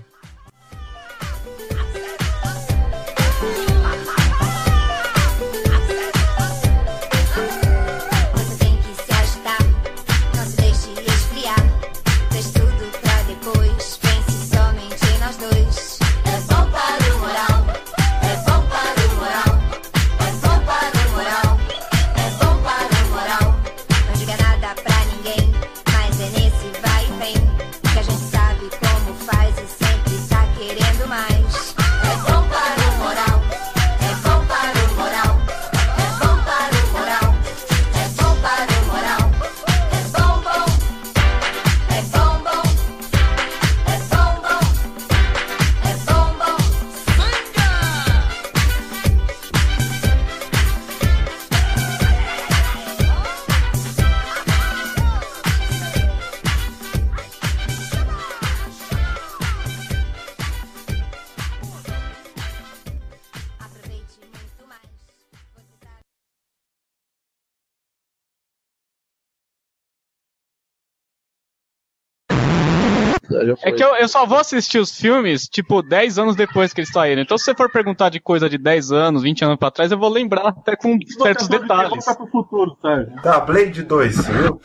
[73.99, 77.21] Eu, só vou assistir os filmes, tipo, 10 anos depois que eles saíram.
[77.21, 79.97] Então, se você for perguntar de coisa de 10 anos, 20 anos pra trás, eu
[79.97, 82.05] vou lembrar até com certos detalhes.
[82.05, 83.21] Volta pro futuro, Sérgio.
[83.21, 84.61] Tá, Blade 2, viu?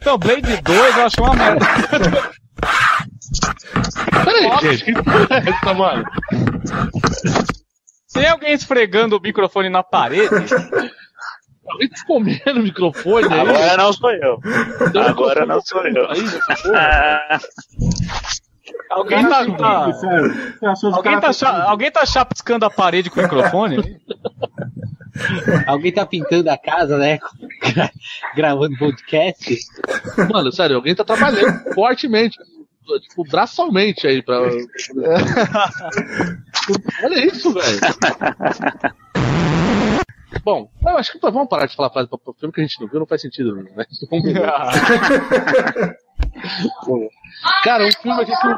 [0.00, 1.66] Então, Blade 2 eu acho uma merda.
[4.24, 6.04] Peraí, gente, que porra é essa, mano?
[8.12, 10.34] Tem alguém esfregando o microfone na parede?
[11.68, 13.40] Alguém tá comendo o microfone aí?
[13.40, 14.40] Agora não sou eu.
[14.88, 16.08] Então, Agora não sou eu.
[18.90, 19.84] Alguém tá, tá-
[20.96, 24.00] alguém, tá cha- alguém tá chapiscando a parede com o microfone?
[25.66, 27.18] Alguém tá pintando a casa, né?
[27.74, 27.90] gra-
[28.36, 29.58] Gravando podcast.
[30.32, 32.38] Mano, sério, alguém tá trabalhando fortemente.
[33.02, 34.38] Tipo, braçalmente aí pra.
[37.02, 37.80] Olha isso, velho.
[40.44, 42.86] Bom, eu acho que vamos parar de falar frase pra filme que a gente não
[42.88, 43.64] viu, não faz sentido, né?
[44.08, 44.40] Vamos ver.
[44.40, 45.88] Bom,
[47.64, 48.48] Cara, um filme aqui que.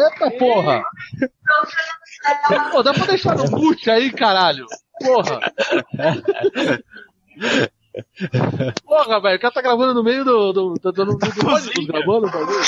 [0.00, 0.82] Eita porra!
[2.70, 4.66] Pô, dá pra deixar no mute aí, caralho!
[5.02, 5.40] Porra!
[8.84, 10.52] Porra, velho, o cara tá gravando no meio do.
[10.52, 12.60] do, do, do, do, do ônibus gravando o bagulho.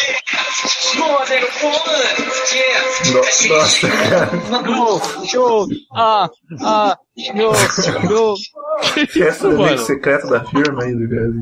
[3.48, 4.30] Nossa, cara.
[5.94, 6.28] Ah,
[6.62, 7.54] ah, show,
[8.08, 8.34] show.
[9.26, 9.78] Essa é o mano?
[9.78, 11.40] secreto da firma do Brasil.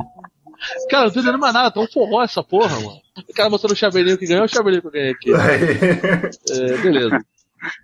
[0.91, 3.01] Cara, não tô entendendo mais nada, tão forró essa porra, mano.
[3.29, 5.31] O cara mostrando o chaveirinho que ganhou, o chaveirinho que eu ganhei aqui.
[6.53, 7.19] É, beleza.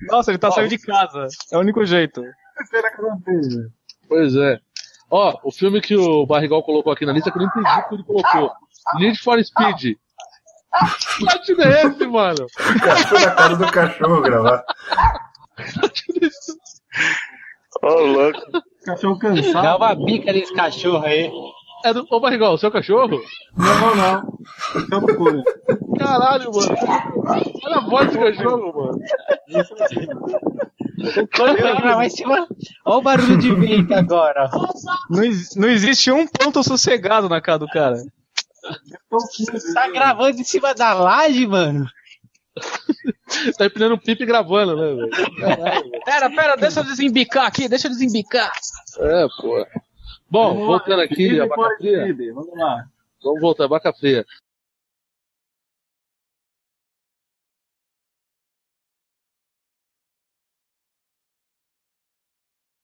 [0.09, 1.28] Nossa, ele tá saindo de casa.
[1.53, 2.23] É o único jeito.
[4.09, 4.59] Pois é.
[5.11, 7.89] Ó, o filme que o Barrigol colocou aqui na lista que eu não entendi o
[7.89, 8.53] que ele colocou.
[8.98, 9.97] Need for Speed.
[11.16, 12.47] Que latino é esse, mano?
[13.09, 14.65] Foi na casa do cachorro gravar.
[17.82, 18.40] Ô, louco.
[18.85, 19.62] Cachorro cansado.
[19.62, 21.31] Dá uma bica nesse cachorro aí.
[21.87, 22.05] É do.
[22.11, 23.21] Ô, Barrigol, seu cachorro?
[23.57, 24.39] Não, não.
[24.89, 25.43] Cachorro cura.
[25.99, 26.77] Caralho, mano.
[27.65, 28.99] Olha a voz do cachorro, mano.
[32.11, 32.47] Se ma-
[32.85, 34.51] Olha o barulho de vento agora.
[35.11, 35.23] Não,
[35.57, 37.97] não existe um ponto sossegado na cara do cara.
[39.75, 41.87] Tá gravando em cima da laje, mano.
[43.59, 45.11] tá empinando um pipe gravando, né, velho.
[46.05, 48.51] Pera, pera, deixa eu desembicar aqui, deixa eu desembicar.
[48.99, 49.65] É, pô.
[50.28, 52.12] Bom, Vamos lá, voltando aqui, Speed a vaca for fria.
[52.12, 52.89] Speed, Vamos lá.
[53.23, 54.27] Vamos voltar, vaca fria.